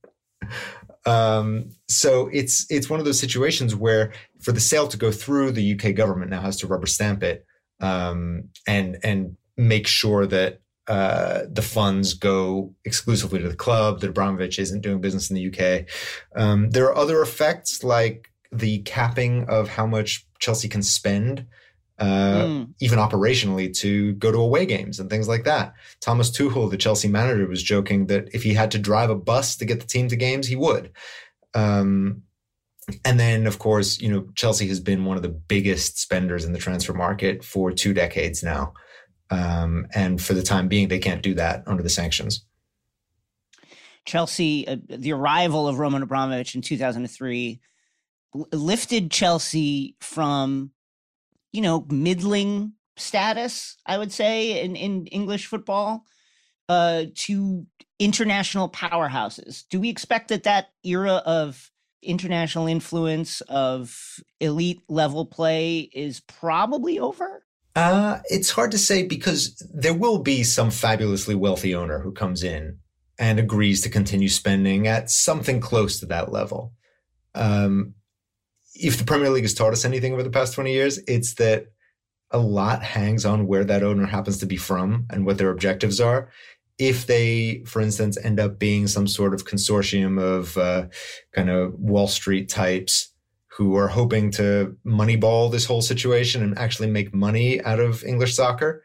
Um, 1.05 1.71
so 1.87 2.29
it's 2.31 2.65
it's 2.69 2.89
one 2.89 2.99
of 2.99 3.05
those 3.05 3.19
situations 3.19 3.75
where 3.75 4.13
for 4.41 4.51
the 4.51 4.59
sale 4.59 4.87
to 4.87 4.97
go 4.97 5.11
through, 5.11 5.51
the 5.51 5.73
UK 5.73 5.95
government 5.95 6.31
now 6.31 6.41
has 6.41 6.57
to 6.57 6.67
rubber 6.67 6.87
stamp 6.87 7.23
it 7.23 7.45
um, 7.79 8.49
and 8.67 8.97
and 9.03 9.37
make 9.57 9.87
sure 9.87 10.25
that 10.25 10.61
uh, 10.87 11.41
the 11.49 11.61
funds 11.61 12.13
go 12.13 12.73
exclusively 12.85 13.39
to 13.39 13.49
the 13.49 13.55
club. 13.55 14.01
That 14.01 14.09
Abramovich 14.09 14.59
isn't 14.59 14.81
doing 14.81 15.01
business 15.01 15.29
in 15.29 15.35
the 15.35 15.47
UK. 15.47 15.85
Um, 16.35 16.69
there 16.71 16.85
are 16.85 16.95
other 16.95 17.21
effects 17.21 17.83
like 17.83 18.31
the 18.51 18.79
capping 18.79 19.45
of 19.47 19.69
how 19.69 19.85
much 19.85 20.25
Chelsea 20.39 20.67
can 20.67 20.81
spend 20.81 21.45
uh, 21.99 22.45
mm. 22.45 22.73
even 22.79 22.97
operationally 22.97 23.75
to 23.77 24.13
go 24.13 24.31
to 24.31 24.37
away 24.37 24.65
games 24.65 24.99
and 24.99 25.09
things 25.09 25.27
like 25.27 25.43
that. 25.43 25.73
Thomas 25.99 26.31
Tuchel, 26.31 26.71
the 26.71 26.77
Chelsea 26.77 27.07
manager, 27.07 27.45
was 27.47 27.61
joking 27.61 28.07
that 28.07 28.29
if 28.33 28.43
he 28.43 28.53
had 28.53 28.71
to 28.71 28.79
drive 28.79 29.09
a 29.09 29.15
bus 29.15 29.57
to 29.57 29.65
get 29.65 29.81
the 29.81 29.87
team 29.87 30.07
to 30.07 30.15
games, 30.15 30.47
he 30.47 30.55
would. 30.55 30.91
Um, 31.53 32.23
and 33.05 33.19
then, 33.19 33.45
of 33.47 33.59
course, 33.59 33.99
you 33.99 34.09
know, 34.09 34.27
Chelsea 34.35 34.67
has 34.67 34.79
been 34.79 35.05
one 35.05 35.17
of 35.17 35.23
the 35.23 35.29
biggest 35.29 35.99
spenders 35.99 36.45
in 36.45 36.53
the 36.53 36.59
transfer 36.59 36.93
market 36.93 37.43
for 37.43 37.71
two 37.71 37.93
decades 37.93 38.43
now. 38.43 38.73
Um, 39.29 39.87
and 39.93 40.21
for 40.21 40.33
the 40.33 40.41
time 40.41 40.67
being, 40.67 40.87
they 40.87 40.99
can't 40.99 41.21
do 41.21 41.35
that 41.35 41.63
under 41.67 41.83
the 41.83 41.89
sanctions. 41.89 42.45
Chelsea, 44.05 44.67
uh, 44.67 44.77
the 44.87 45.11
arrival 45.13 45.67
of 45.67 45.77
Roman 45.77 46.01
Abramovich 46.01 46.55
in 46.55 46.61
2003 46.61 47.59
lifted 48.51 49.11
Chelsea 49.11 49.95
from 49.99 50.71
you 51.51 51.61
know, 51.61 51.85
middling 51.89 52.73
status, 52.97 53.77
I 53.85 53.97
would 53.97 54.11
say, 54.11 54.63
in, 54.63 54.75
in 54.75 55.07
English 55.07 55.47
football 55.47 56.05
uh, 56.67 57.05
to 57.15 57.65
international 57.97 58.69
powerhouses. 58.69 59.63
Do 59.69 59.79
we 59.79 59.89
expect 59.89 60.29
that 60.29 60.43
that 60.43 60.69
era 60.83 61.21
of 61.25 61.71
international 62.01 62.67
influence 62.67 63.41
of 63.41 64.19
elite 64.39 64.81
level 64.87 65.25
play 65.25 65.89
is 65.93 66.21
probably 66.21 66.99
over? 66.99 67.43
Uh, 67.75 68.19
it's 68.25 68.51
hard 68.51 68.71
to 68.71 68.77
say 68.77 69.03
because 69.03 69.55
there 69.73 69.93
will 69.93 70.19
be 70.19 70.43
some 70.43 70.71
fabulously 70.71 71.35
wealthy 71.35 71.75
owner 71.75 71.99
who 71.99 72.11
comes 72.11 72.43
in 72.43 72.77
and 73.17 73.39
agrees 73.39 73.81
to 73.81 73.89
continue 73.89 74.29
spending 74.29 74.87
at 74.87 75.09
something 75.09 75.59
close 75.59 75.99
to 75.99 76.05
that 76.05 76.31
level. 76.31 76.73
Um, 77.35 77.95
if 78.79 78.97
the 78.97 79.03
Premier 79.03 79.29
League 79.29 79.43
has 79.43 79.53
taught 79.53 79.73
us 79.73 79.85
anything 79.85 80.13
over 80.13 80.23
the 80.23 80.29
past 80.29 80.53
20 80.53 80.71
years, 80.71 80.99
it's 81.07 81.35
that 81.35 81.67
a 82.31 82.39
lot 82.39 82.83
hangs 82.83 83.25
on 83.25 83.47
where 83.47 83.65
that 83.65 83.83
owner 83.83 84.05
happens 84.05 84.37
to 84.37 84.45
be 84.45 84.57
from 84.57 85.05
and 85.09 85.25
what 85.25 85.37
their 85.37 85.49
objectives 85.49 85.99
are. 85.99 86.29
If 86.77 87.07
they, 87.07 87.63
for 87.65 87.81
instance, 87.81 88.17
end 88.23 88.39
up 88.39 88.57
being 88.57 88.87
some 88.87 89.07
sort 89.07 89.33
of 89.33 89.45
consortium 89.45 90.21
of 90.21 90.57
uh, 90.57 90.87
kind 91.33 91.49
of 91.49 91.73
Wall 91.73 92.07
Street 92.07 92.47
types 92.47 93.11
who 93.47 93.75
are 93.75 93.89
hoping 93.89 94.31
to 94.31 94.77
moneyball 94.85 95.51
this 95.51 95.65
whole 95.65 95.81
situation 95.81 96.41
and 96.41 96.57
actually 96.57 96.89
make 96.89 97.13
money 97.13 97.61
out 97.63 97.81
of 97.81 98.05
English 98.05 98.33
soccer, 98.33 98.83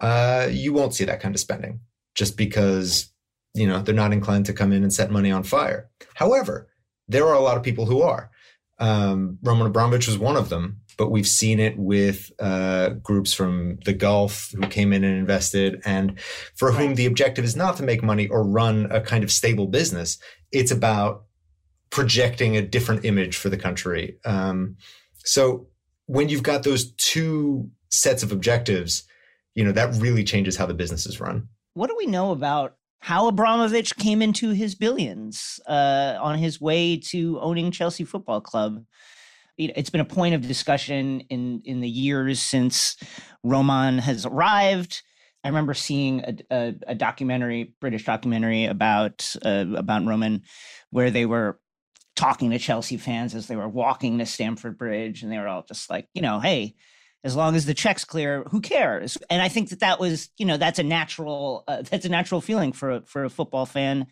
uh, 0.00 0.48
you 0.50 0.72
won't 0.72 0.94
see 0.94 1.04
that 1.04 1.20
kind 1.20 1.34
of 1.34 1.40
spending 1.40 1.80
just 2.14 2.36
because 2.36 3.12
you 3.52 3.66
know 3.66 3.82
they're 3.82 3.94
not 3.94 4.12
inclined 4.12 4.46
to 4.46 4.52
come 4.54 4.72
in 4.72 4.82
and 4.82 4.92
set 4.92 5.10
money 5.10 5.30
on 5.30 5.42
fire. 5.42 5.90
However, 6.14 6.68
there 7.08 7.26
are 7.26 7.34
a 7.34 7.40
lot 7.40 7.58
of 7.58 7.62
people 7.62 7.84
who 7.84 8.00
are. 8.00 8.30
Um, 8.78 9.38
Roman 9.42 9.66
Abramovich 9.66 10.06
was 10.06 10.18
one 10.18 10.36
of 10.36 10.48
them, 10.48 10.80
but 10.98 11.10
we've 11.10 11.26
seen 11.26 11.60
it 11.60 11.78
with 11.78 12.30
uh, 12.38 12.90
groups 12.90 13.32
from 13.32 13.78
the 13.84 13.92
Gulf 13.92 14.52
who 14.52 14.66
came 14.68 14.92
in 14.92 15.04
and 15.04 15.18
invested, 15.18 15.80
and 15.84 16.20
for 16.54 16.72
whom 16.72 16.94
the 16.94 17.06
objective 17.06 17.44
is 17.44 17.56
not 17.56 17.76
to 17.76 17.82
make 17.82 18.02
money 18.02 18.28
or 18.28 18.44
run 18.44 18.86
a 18.90 19.00
kind 19.00 19.24
of 19.24 19.30
stable 19.32 19.66
business. 19.66 20.18
It's 20.52 20.70
about 20.70 21.24
projecting 21.90 22.56
a 22.56 22.62
different 22.62 23.04
image 23.04 23.36
for 23.36 23.48
the 23.48 23.56
country. 23.56 24.18
Um, 24.24 24.76
so 25.18 25.68
when 26.06 26.28
you've 26.28 26.42
got 26.42 26.62
those 26.62 26.92
two 26.92 27.70
sets 27.90 28.22
of 28.22 28.32
objectives, 28.32 29.04
you 29.54 29.64
know 29.64 29.72
that 29.72 29.94
really 29.96 30.24
changes 30.24 30.56
how 30.56 30.66
the 30.66 30.74
business 30.74 31.06
is 31.06 31.20
run. 31.20 31.48
what 31.74 31.88
do 31.88 31.96
we 31.96 32.06
know 32.06 32.30
about 32.30 32.76
how 33.06 33.28
Abramovich 33.28 33.94
came 33.94 34.20
into 34.20 34.50
his 34.50 34.74
billions 34.74 35.60
uh, 35.68 36.18
on 36.20 36.36
his 36.38 36.60
way 36.60 36.96
to 36.96 37.38
owning 37.38 37.70
Chelsea 37.70 38.02
Football 38.02 38.40
Club? 38.40 38.84
It's 39.56 39.90
been 39.90 40.00
a 40.00 40.04
point 40.04 40.34
of 40.34 40.48
discussion 40.48 41.20
in 41.30 41.62
in 41.64 41.80
the 41.80 41.88
years 41.88 42.40
since 42.40 42.96
Roman 43.44 43.98
has 43.98 44.26
arrived. 44.26 45.02
I 45.44 45.48
remember 45.48 45.72
seeing 45.72 46.20
a, 46.24 46.36
a, 46.50 46.74
a 46.88 46.94
documentary, 46.96 47.74
British 47.80 48.04
documentary 48.04 48.64
about 48.64 49.36
uh, 49.44 49.66
about 49.76 50.04
Roman, 50.04 50.42
where 50.90 51.12
they 51.12 51.26
were 51.26 51.60
talking 52.16 52.50
to 52.50 52.58
Chelsea 52.58 52.96
fans 52.96 53.36
as 53.36 53.46
they 53.46 53.54
were 53.54 53.68
walking 53.68 54.18
to 54.18 54.26
Stamford 54.26 54.76
Bridge, 54.76 55.22
and 55.22 55.30
they 55.30 55.38
were 55.38 55.46
all 55.46 55.62
just 55.62 55.88
like, 55.88 56.08
you 56.12 56.22
know, 56.22 56.40
hey, 56.40 56.74
as 57.26 57.34
long 57.34 57.56
as 57.56 57.66
the 57.66 57.74
check's 57.74 58.04
clear, 58.04 58.44
who 58.44 58.60
cares? 58.60 59.18
And 59.28 59.42
I 59.42 59.48
think 59.48 59.70
that 59.70 59.80
that 59.80 59.98
was, 59.98 60.30
you 60.38 60.46
know, 60.46 60.56
that's 60.56 60.78
a 60.78 60.84
natural 60.84 61.64
uh, 61.66 61.82
that's 61.90 62.06
a 62.06 62.08
natural 62.08 62.40
feeling 62.40 62.72
for 62.72 62.90
a, 62.92 63.00
for 63.02 63.24
a 63.24 63.30
football 63.30 63.66
fan 63.66 64.06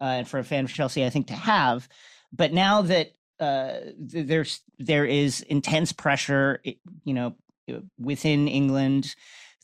uh, 0.00 0.04
and 0.04 0.28
for 0.28 0.38
a 0.38 0.44
fan 0.44 0.64
of 0.64 0.72
Chelsea, 0.72 1.04
I 1.04 1.10
think, 1.10 1.26
to 1.26 1.34
have. 1.34 1.86
But 2.32 2.54
now 2.54 2.82
that 2.82 3.12
uh, 3.38 3.74
there's 3.98 4.62
there 4.78 5.04
is 5.04 5.42
intense 5.42 5.92
pressure, 5.92 6.62
you 7.04 7.14
know, 7.14 7.36
within 7.98 8.48
England. 8.48 9.14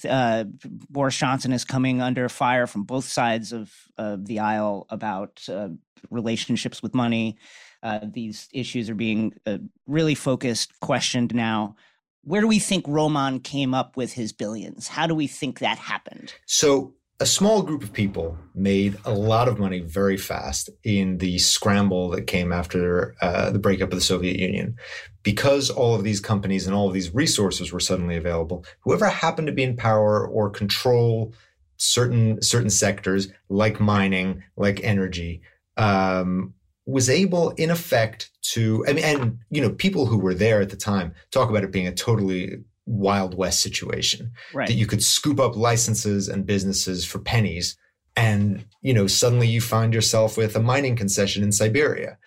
Uh, 0.08 0.44
Boris 0.88 1.16
Johnson 1.16 1.52
is 1.52 1.64
coming 1.64 2.00
under 2.00 2.28
fire 2.30 2.66
from 2.66 2.84
both 2.84 3.04
sides 3.04 3.52
of, 3.52 3.72
the 3.98 4.38
aisle 4.38 4.86
about 4.88 5.42
uh, 5.50 5.68
relationships 6.10 6.82
with 6.82 6.94
money. 6.94 7.36
Uh, 7.82 8.00
these 8.02 8.48
issues 8.52 8.88
are 8.88 8.94
being 8.94 9.34
uh, 9.46 9.58
really 9.86 10.14
focused, 10.14 10.78
questioned 10.80 11.34
now. 11.34 11.76
Where 12.22 12.40
do 12.40 12.48
we 12.48 12.58
think 12.58 12.84
Roman 12.86 13.40
came 13.40 13.74
up 13.74 13.96
with 13.96 14.12
his 14.12 14.32
billions? 14.32 14.88
How 14.88 15.06
do 15.06 15.14
we 15.14 15.26
think 15.26 15.58
that 15.58 15.78
happened? 15.78 16.34
So, 16.46 16.94
a 17.18 17.26
small 17.26 17.62
group 17.62 17.82
of 17.82 17.92
people 17.92 18.38
made 18.54 18.96
a 19.04 19.12
lot 19.12 19.46
of 19.46 19.58
money 19.58 19.80
very 19.80 20.16
fast 20.16 20.70
in 20.84 21.18
the 21.18 21.38
scramble 21.38 22.08
that 22.10 22.22
came 22.22 22.50
after 22.50 23.14
uh, 23.20 23.50
the 23.50 23.58
breakup 23.58 23.90
of 23.92 23.98
the 23.98 24.04
Soviet 24.04 24.38
Union. 24.38 24.76
Because 25.22 25.68
all 25.68 25.94
of 25.94 26.02
these 26.02 26.18
companies 26.18 26.66
and 26.66 26.74
all 26.74 26.88
of 26.88 26.94
these 26.94 27.14
resources 27.14 27.72
were 27.72 27.80
suddenly 27.80 28.16
available, 28.16 28.64
whoever 28.80 29.06
happened 29.10 29.48
to 29.48 29.52
be 29.52 29.62
in 29.62 29.76
power 29.76 30.26
or 30.26 30.48
control 30.48 31.34
certain 31.76 32.40
certain 32.40 32.70
sectors 32.70 33.28
like 33.50 33.80
mining, 33.80 34.42
like 34.56 34.82
energy, 34.82 35.42
um, 35.76 36.54
was 36.86 37.08
able, 37.08 37.50
in 37.50 37.70
effect, 37.70 38.30
to 38.52 38.84
I 38.88 38.92
mean, 38.92 39.04
and 39.04 39.38
you 39.50 39.60
know, 39.60 39.70
people 39.70 40.06
who 40.06 40.18
were 40.18 40.34
there 40.34 40.60
at 40.60 40.70
the 40.70 40.76
time 40.76 41.14
talk 41.30 41.50
about 41.50 41.64
it 41.64 41.72
being 41.72 41.86
a 41.86 41.92
totally 41.92 42.58
wild 42.90 43.36
west 43.36 43.62
situation 43.62 44.32
right. 44.52 44.66
that 44.66 44.74
you 44.74 44.86
could 44.86 45.02
scoop 45.02 45.38
up 45.38 45.56
licenses 45.56 46.28
and 46.28 46.44
businesses 46.44 47.04
for 47.04 47.20
pennies 47.20 47.76
and 48.16 48.64
you 48.82 48.92
know 48.92 49.06
suddenly 49.06 49.46
you 49.46 49.60
find 49.60 49.94
yourself 49.94 50.36
with 50.36 50.56
a 50.56 50.60
mining 50.60 50.96
concession 50.96 51.44
in 51.44 51.52
siberia 51.52 52.18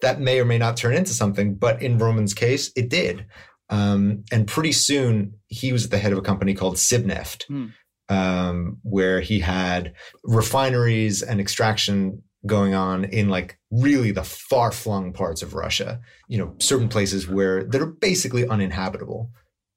that 0.00 0.18
may 0.18 0.40
or 0.40 0.46
may 0.46 0.56
not 0.56 0.76
turn 0.76 0.94
into 0.94 1.12
something 1.12 1.54
but 1.54 1.82
in 1.82 1.98
roman's 1.98 2.32
case 2.32 2.72
it 2.76 2.88
did 2.88 3.26
um, 3.68 4.24
and 4.32 4.48
pretty 4.48 4.72
soon 4.72 5.34
he 5.46 5.72
was 5.72 5.84
at 5.84 5.90
the 5.90 5.98
head 5.98 6.12
of 6.12 6.18
a 6.18 6.22
company 6.22 6.54
called 6.54 6.76
sibneft 6.76 7.46
mm. 7.50 7.70
um, 8.08 8.78
where 8.82 9.20
he 9.20 9.40
had 9.40 9.92
refineries 10.24 11.22
and 11.22 11.40
extraction 11.40 12.22
going 12.46 12.74
on 12.74 13.04
in 13.04 13.28
like 13.28 13.58
really 13.70 14.10
the 14.10 14.24
far 14.24 14.72
flung 14.72 15.12
parts 15.12 15.42
of 15.42 15.54
Russia, 15.54 16.00
you 16.28 16.38
know, 16.38 16.54
certain 16.58 16.88
places 16.88 17.28
where 17.28 17.64
that 17.64 17.80
are 17.80 17.86
basically 17.86 18.46
uninhabitable. 18.46 19.30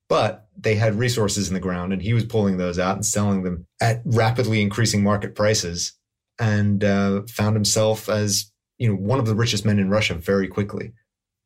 But 0.09 0.47
they 0.57 0.75
had 0.75 0.95
resources 0.95 1.47
in 1.47 1.53
the 1.53 1.59
ground 1.59 1.91
and 1.91 2.01
he 2.01 2.13
was 2.13 2.25
pulling 2.25 2.57
those 2.57 2.77
out 2.77 2.95
and 2.95 3.05
selling 3.05 3.43
them 3.43 3.65
at 3.81 4.01
rapidly 4.05 4.61
increasing 4.61 5.03
market 5.03 5.33
prices 5.35 5.93
and 6.39 6.83
uh, 6.83 7.21
found 7.27 7.55
himself 7.55 8.09
as, 8.09 8.51
you 8.77 8.87
know, 8.87 8.95
one 8.95 9.19
of 9.19 9.25
the 9.25 9.35
richest 9.35 9.65
men 9.65 9.79
in 9.79 9.89
Russia 9.89 10.13
very 10.13 10.47
quickly. 10.47 10.93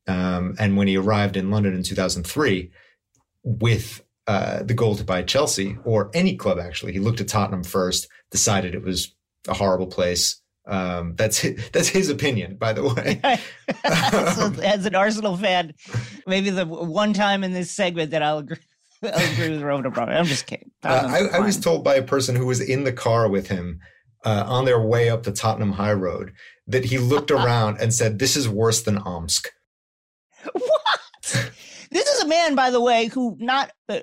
Um, 0.08 0.56
and 0.60 0.78
when 0.78 0.88
he 0.88 0.98
arrived 0.98 1.38
in 1.38 1.52
London 1.52 1.76
in 1.76 1.84
2003 1.84 2.72
with 3.44 4.04
uh, 4.26 4.64
the 4.64 4.74
goal 4.74 4.96
to 4.96 5.04
buy 5.04 5.22
Chelsea 5.22 5.78
or 5.86 6.10
any 6.14 6.36
club, 6.36 6.60
actually, 6.60 6.94
he 6.94 7.00
looked 7.00 7.22
at 7.22 7.28
Tottenham 7.28 7.64
first, 7.64 8.08
decided 8.32 8.74
it 8.74 8.84
was 8.84 9.14
a 9.48 9.54
horrible 9.54 9.88
place, 9.88 10.42
um, 10.68 11.16
that's 11.16 11.40
his, 11.40 11.70
that's 11.72 11.88
his 11.88 12.10
opinion, 12.10 12.58
by 12.58 12.74
the 12.74 12.84
way. 12.84 13.22
so, 14.36 14.62
as 14.62 14.86
an 14.86 14.96
Arsenal 14.96 15.38
fan, 15.38 15.74
maybe 16.28 16.50
the 16.50 16.66
one 16.66 17.14
time 17.14 17.44
in 17.44 17.54
this 17.54 17.72
segment 17.72 18.12
that 18.12 18.22
I'll 18.22 18.40
agree, 18.40 18.58
I'll 19.02 19.34
agree 19.34 19.52
with 19.52 19.62
Roman 19.62 19.86
Abramovich. 19.86 20.20
I'm 20.20 20.26
just 20.26 20.46
kidding. 20.46 20.72
Uh, 20.84 21.28
I, 21.32 21.38
I, 21.38 21.40
was 21.40 21.58
told 21.58 21.84
by 21.84 21.96
a 21.96 22.04
person 22.04 22.36
who 22.36 22.46
was 22.46 22.60
in 22.60 22.84
the 22.84 22.92
car 22.92 23.30
with 23.30 23.48
him 23.48 23.80
uh, 24.26 24.44
on 24.46 24.66
their 24.66 24.82
way 24.82 25.10
up 25.10 25.24
the 25.24 25.32
Tottenham 25.32 25.74
High 25.74 25.94
Road 25.94 26.34
that 26.68 26.86
he 26.86 26.98
looked 26.98 27.32
around 27.32 27.78
and 27.80 27.94
said, 27.94 28.20
"This 28.20 28.36
is 28.36 28.50
worse 28.50 28.82
than 28.82 28.98
Omsk." 28.98 29.50
What? 30.52 31.52
this 31.92 32.08
is 32.08 32.24
a 32.24 32.28
man, 32.28 32.56
by 32.56 32.72
the 32.72 32.82
way, 32.82 33.08
who 33.08 33.38
not 33.40 33.72
uh, 33.88 34.00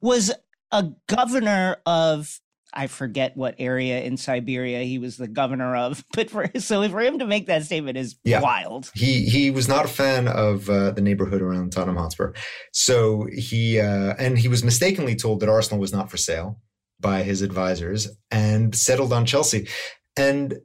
was 0.00 0.32
a 0.72 0.86
governor 1.06 1.76
of 1.84 2.40
I 2.72 2.86
forget 2.86 3.36
what 3.36 3.54
area 3.58 4.02
in 4.02 4.16
Siberia 4.16 4.82
he 4.82 4.98
was 4.98 5.16
the 5.16 5.28
governor 5.28 5.74
of, 5.74 6.04
but 6.14 6.30
for 6.30 6.50
so 6.58 6.88
for 6.88 7.00
him 7.00 7.18
to 7.18 7.26
make 7.26 7.46
that 7.46 7.64
statement 7.64 7.96
is 7.96 8.16
yeah. 8.24 8.40
wild. 8.40 8.90
He 8.94 9.24
he 9.24 9.50
was 9.50 9.68
not 9.68 9.84
a 9.84 9.88
fan 9.88 10.28
of 10.28 10.68
uh, 10.68 10.90
the 10.92 11.00
neighborhood 11.00 11.42
around 11.42 11.72
Tottenham 11.72 11.96
Hotspur, 11.96 12.32
so 12.72 13.26
he 13.32 13.80
uh, 13.80 14.14
and 14.18 14.38
he 14.38 14.48
was 14.48 14.62
mistakenly 14.62 15.16
told 15.16 15.40
that 15.40 15.48
Arsenal 15.48 15.80
was 15.80 15.92
not 15.92 16.10
for 16.10 16.16
sale 16.16 16.60
by 17.00 17.22
his 17.22 17.42
advisors 17.42 18.08
and 18.30 18.74
settled 18.74 19.12
on 19.12 19.24
Chelsea. 19.24 19.68
And 20.16 20.58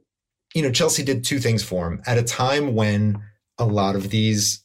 you 0.54 0.62
know, 0.62 0.70
Chelsea 0.70 1.02
did 1.02 1.24
two 1.24 1.38
things 1.38 1.62
for 1.62 1.86
him 1.86 2.02
at 2.06 2.18
a 2.18 2.22
time 2.22 2.74
when 2.74 3.22
a 3.58 3.64
lot 3.64 3.96
of 3.96 4.10
these 4.10 4.64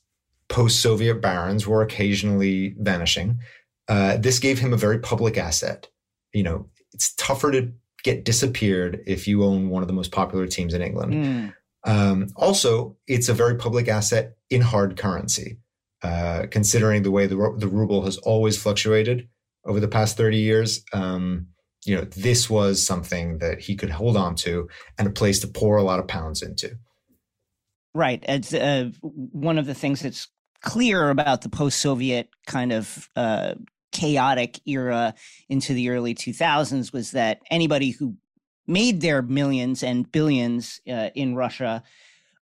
post-Soviet 0.49 1.21
barons 1.21 1.67
were 1.67 1.81
occasionally 1.81 2.75
vanishing. 2.77 3.39
Uh, 3.87 4.17
this 4.17 4.39
gave 4.39 4.59
him 4.59 4.73
a 4.73 4.77
very 4.77 4.99
public 4.99 5.37
asset. 5.37 5.87
You 6.33 6.43
know, 6.43 6.69
it's 6.93 7.13
tougher 7.15 7.51
to 7.51 7.71
get 8.03 8.25
disappeared 8.25 9.01
if 9.05 9.27
you 9.27 9.43
own 9.43 9.69
one 9.69 9.83
of 9.83 9.87
the 9.87 9.93
most 9.93 10.11
popular 10.11 10.47
teams 10.47 10.73
in 10.73 10.81
England. 10.81 11.13
Mm. 11.13 11.53
Um, 11.85 12.27
also, 12.35 12.97
it's 13.07 13.29
a 13.29 13.33
very 13.33 13.55
public 13.55 13.87
asset 13.87 14.35
in 14.49 14.61
hard 14.61 14.97
currency, 14.97 15.59
uh, 16.03 16.45
considering 16.49 17.03
the 17.03 17.11
way 17.11 17.25
the, 17.27 17.55
the 17.57 17.67
ruble 17.67 18.03
has 18.03 18.17
always 18.17 18.57
fluctuated 18.57 19.27
over 19.65 19.79
the 19.79 19.87
past 19.87 20.17
30 20.17 20.37
years. 20.37 20.83
Um, 20.93 21.47
you 21.85 21.95
know, 21.95 22.03
this 22.03 22.49
was 22.49 22.85
something 22.85 23.37
that 23.39 23.59
he 23.61 23.75
could 23.75 23.89
hold 23.89 24.17
on 24.17 24.35
to 24.35 24.67
and 24.97 25.07
a 25.07 25.11
place 25.11 25.39
to 25.39 25.47
pour 25.47 25.77
a 25.77 25.83
lot 25.83 25.99
of 25.99 26.07
pounds 26.07 26.41
into. 26.41 26.77
Right. 27.93 28.23
It's 28.27 28.53
uh, 28.53 28.91
one 29.01 29.57
of 29.57 29.65
the 29.65 29.73
things 29.73 30.01
that's 30.01 30.27
clear 30.61 31.09
about 31.09 31.41
the 31.41 31.49
post-Soviet 31.49 32.29
kind 32.45 32.71
of 32.73 33.09
uh, 33.15 33.55
chaotic 33.99 34.61
era 34.65 35.13
into 35.49 35.73
the 35.73 35.89
early 35.89 36.15
2000s 36.15 36.93
was 36.93 37.11
that 37.11 37.41
anybody 37.51 37.89
who 37.89 38.15
made 38.65 39.01
their 39.01 39.21
millions 39.21 39.83
and 39.83 40.09
billions 40.09 40.79
uh, 40.89 41.09
in 41.15 41.35
Russia 41.35 41.83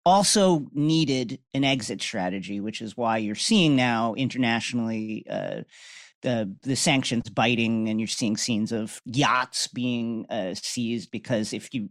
also 0.05 0.67
needed 0.73 1.39
an 1.55 1.63
exit 1.63 2.03
strategy, 2.03 2.59
which 2.59 2.83
is 2.83 2.97
why 2.97 3.19
you're 3.19 3.37
seeing 3.37 3.77
now 3.77 4.15
internationally 4.15 5.25
uh, 5.31 5.61
the 6.23 6.53
the 6.63 6.75
sanctions 6.75 7.31
biting, 7.31 7.89
and 7.89 8.01
you're 8.01 8.09
seeing 8.09 8.37
scenes 8.37 8.73
of 8.73 9.01
yachts 9.05 9.69
being 9.69 10.27
uh, 10.31 10.55
seized 10.55 11.11
because 11.13 11.53
if 11.53 11.73
you 11.73 11.89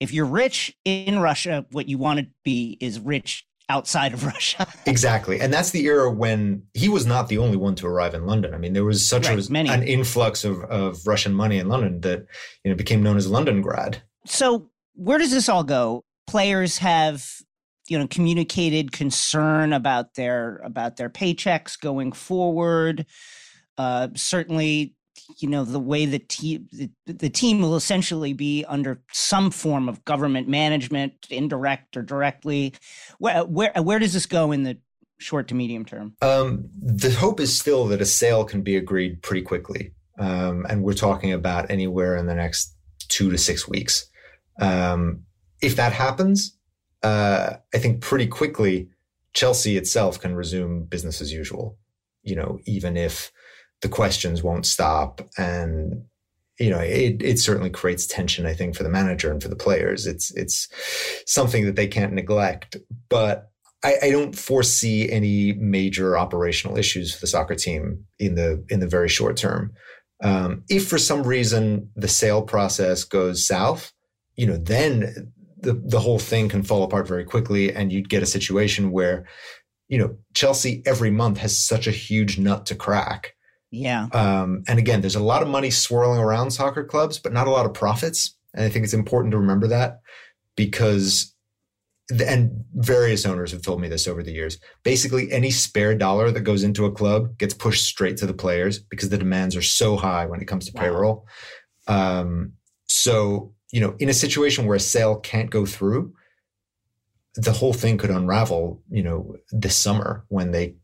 if 0.00 0.12
you're 0.12 0.26
rich 0.26 0.74
in 0.84 1.20
Russia, 1.20 1.66
what 1.70 1.88
you 1.88 1.98
want 1.98 2.18
to 2.18 2.26
be 2.42 2.76
is 2.80 2.98
rich 2.98 3.46
outside 3.70 4.12
of 4.12 4.24
Russia. 4.34 4.66
exactly. 4.84 5.40
And 5.40 5.52
that's 5.52 5.70
the 5.70 5.84
era 5.86 6.10
when 6.10 6.62
he 6.74 6.88
was 6.88 7.06
not 7.06 7.28
the 7.28 7.38
only 7.38 7.56
one 7.56 7.74
to 7.76 7.86
arrive 7.86 8.14
in 8.14 8.26
London. 8.26 8.52
I 8.52 8.58
mean, 8.58 8.74
there 8.74 8.84
was 8.84 9.08
such 9.08 9.28
right, 9.28 9.38
a, 9.38 9.72
an 9.72 9.82
influx 9.84 10.44
of, 10.44 10.62
of 10.64 11.06
Russian 11.06 11.32
money 11.32 11.58
in 11.58 11.68
London 11.68 12.00
that 12.00 12.26
you 12.64 12.70
know 12.70 12.76
became 12.76 13.02
known 13.02 13.16
as 13.16 13.28
London 13.28 13.62
grad. 13.62 14.02
So 14.26 14.68
where 14.94 15.18
does 15.18 15.30
this 15.30 15.48
all 15.48 15.64
go? 15.64 16.04
Players 16.26 16.78
have 16.78 17.26
you 17.88 17.98
know 17.98 18.06
communicated 18.06 18.92
concern 18.92 19.72
about 19.72 20.14
their 20.14 20.56
about 20.64 20.96
their 20.96 21.08
paychecks 21.08 21.80
going 21.80 22.12
forward. 22.12 23.06
Uh, 23.78 24.08
certainly, 24.14 24.94
you 25.38 25.48
know 25.48 25.64
the 25.64 25.80
way 25.80 26.06
the 26.06 26.18
team 26.18 26.68
the, 26.72 26.90
the, 27.06 27.30
team 27.30 27.60
will 27.60 27.76
essentially 27.76 28.32
be 28.32 28.64
under 28.68 29.02
some 29.12 29.50
form 29.50 29.88
of 29.88 30.04
government 30.04 30.48
management 30.48 31.26
indirect 31.30 31.96
or 31.96 32.02
directly. 32.02 32.74
Where 33.18 33.44
where, 33.44 33.72
where 33.76 33.98
does 33.98 34.12
this 34.12 34.26
go 34.26 34.52
in 34.52 34.62
the 34.62 34.78
short 35.18 35.48
to 35.48 35.54
medium 35.54 35.84
term? 35.84 36.14
Um, 36.22 36.68
the 36.80 37.10
hope 37.10 37.40
is 37.40 37.58
still 37.58 37.86
that 37.88 38.00
a 38.00 38.06
sale 38.06 38.44
can 38.44 38.62
be 38.62 38.76
agreed 38.76 39.22
pretty 39.22 39.42
quickly. 39.42 39.92
Um, 40.18 40.66
and 40.68 40.82
we're 40.82 40.92
talking 40.92 41.32
about 41.32 41.70
anywhere 41.70 42.16
in 42.16 42.26
the 42.26 42.34
next 42.34 42.74
two 43.08 43.30
to 43.30 43.38
six 43.38 43.66
weeks. 43.66 44.06
Um, 44.60 45.24
if 45.60 45.76
that 45.76 45.92
happens 45.92 46.56
uh, 47.02 47.54
i 47.74 47.78
think 47.78 48.00
pretty 48.00 48.26
quickly 48.26 48.88
chelsea 49.32 49.76
itself 49.76 50.20
can 50.20 50.34
resume 50.34 50.84
business 50.84 51.20
as 51.20 51.32
usual 51.32 51.76
you 52.22 52.34
know 52.34 52.58
even 52.64 52.96
if 52.96 53.30
the 53.82 53.88
questions 53.88 54.42
won't 54.42 54.66
stop 54.66 55.20
and 55.38 56.04
you 56.60 56.68
know, 56.68 56.78
it, 56.78 57.22
it 57.22 57.38
certainly 57.38 57.70
creates 57.70 58.06
tension, 58.06 58.44
I 58.44 58.52
think, 58.52 58.76
for 58.76 58.82
the 58.82 58.90
manager 58.90 59.32
and 59.32 59.42
for 59.42 59.48
the 59.48 59.56
players. 59.56 60.06
It's, 60.06 60.30
it's 60.32 60.68
something 61.26 61.64
that 61.64 61.74
they 61.74 61.88
can't 61.88 62.12
neglect, 62.12 62.76
but 63.08 63.50
I, 63.82 63.94
I 64.02 64.10
don't 64.10 64.36
foresee 64.36 65.10
any 65.10 65.54
major 65.54 66.18
operational 66.18 66.76
issues 66.76 67.14
for 67.14 67.20
the 67.22 67.26
soccer 67.26 67.54
team 67.54 68.04
in 68.18 68.34
the, 68.34 68.62
in 68.68 68.80
the 68.80 68.86
very 68.86 69.08
short 69.08 69.38
term. 69.38 69.72
Um, 70.22 70.64
if 70.68 70.86
for 70.86 70.98
some 70.98 71.22
reason 71.22 71.88
the 71.96 72.08
sale 72.08 72.42
process 72.42 73.04
goes 73.04 73.46
south, 73.46 73.90
you 74.36 74.46
know, 74.46 74.58
then 74.58 75.32
the, 75.56 75.72
the 75.72 76.00
whole 76.00 76.18
thing 76.18 76.50
can 76.50 76.62
fall 76.62 76.82
apart 76.82 77.08
very 77.08 77.24
quickly 77.24 77.74
and 77.74 77.90
you'd 77.90 78.10
get 78.10 78.22
a 78.22 78.26
situation 78.26 78.90
where, 78.90 79.26
you 79.88 79.96
know, 79.96 80.14
Chelsea 80.34 80.82
every 80.84 81.10
month 81.10 81.38
has 81.38 81.58
such 81.58 81.86
a 81.86 81.90
huge 81.90 82.38
nut 82.38 82.66
to 82.66 82.74
crack. 82.74 83.34
Yeah. 83.70 84.08
Um, 84.12 84.64
and 84.66 84.78
again, 84.78 85.00
there's 85.00 85.14
a 85.14 85.22
lot 85.22 85.42
of 85.42 85.48
money 85.48 85.70
swirling 85.70 86.20
around 86.20 86.50
soccer 86.50 86.84
clubs, 86.84 87.18
but 87.18 87.32
not 87.32 87.46
a 87.46 87.50
lot 87.50 87.66
of 87.66 87.74
profits. 87.74 88.36
And 88.54 88.64
I 88.64 88.68
think 88.68 88.84
it's 88.84 88.94
important 88.94 89.32
to 89.32 89.38
remember 89.38 89.68
that 89.68 90.00
because, 90.56 91.34
and 92.26 92.64
various 92.74 93.24
owners 93.24 93.52
have 93.52 93.62
told 93.62 93.80
me 93.80 93.88
this 93.88 94.08
over 94.08 94.22
the 94.22 94.32
years. 94.32 94.58
Basically, 94.82 95.30
any 95.30 95.52
spare 95.52 95.94
dollar 95.94 96.32
that 96.32 96.40
goes 96.40 96.64
into 96.64 96.84
a 96.84 96.90
club 96.90 97.38
gets 97.38 97.54
pushed 97.54 97.84
straight 97.84 98.16
to 98.16 98.26
the 98.26 98.34
players 98.34 98.80
because 98.80 99.10
the 99.10 99.18
demands 99.18 99.54
are 99.54 99.62
so 99.62 99.96
high 99.96 100.26
when 100.26 100.40
it 100.40 100.46
comes 100.46 100.66
to 100.66 100.72
wow. 100.74 100.82
payroll. 100.82 101.26
Um, 101.86 102.54
so 102.88 103.54
you 103.72 103.80
know, 103.80 103.94
in 103.98 104.08
a 104.08 104.14
situation 104.14 104.66
where 104.66 104.76
a 104.76 104.80
sale 104.80 105.16
can't 105.16 105.50
go 105.50 105.64
through, 105.64 106.12
the 107.36 107.52
whole 107.52 107.72
thing 107.72 107.98
could 107.98 108.10
unravel, 108.10 108.82
you 108.90 109.02
know, 109.02 109.36
this 109.52 109.76
summer 109.76 110.24
when 110.28 110.50
they 110.50 110.74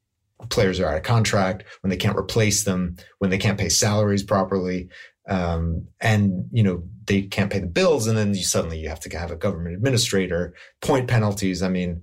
players 0.51 0.81
are 0.81 0.89
out 0.89 0.97
of 0.97 1.03
contract, 1.03 1.65
when 1.81 1.91
they 1.91 1.97
can't 1.97 2.17
replace 2.17 2.65
them, 2.65 2.97
when 3.19 3.31
they 3.31 3.39
can't 3.39 3.59
pay 3.59 3.69
salaries 3.69 4.23
properly, 4.23 4.89
um, 5.29 5.87
and 6.01 6.49
you 6.53 6.63
know 6.63 6.85
they 7.07 7.23
can't 7.23 7.51
pay 7.51 7.59
the 7.59 7.67
bills, 7.67 8.07
and 8.07 8.17
then 8.17 8.35
you 8.35 8.45
suddenly 8.45 8.79
you 8.79 8.89
have 8.89 9.01
to 9.01 9.19
have 9.19 9.31
a 9.31 9.37
government 9.37 9.77
administrator, 9.77 10.55
point 10.81 11.09
penalties. 11.09 11.63
I 11.63 11.69
mean, 11.69 12.03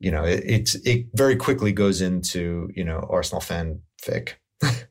you 0.00 0.10
know, 0.10 0.24
it, 0.24 0.42
it's 0.44 0.74
it 0.86 1.06
very 1.14 1.36
quickly 1.36 1.72
goes 1.72 2.00
into 2.00 2.68
you 2.74 2.84
know 2.84 3.06
Arsenal 3.10 3.40
fan 3.40 3.80
fic. 4.02 4.34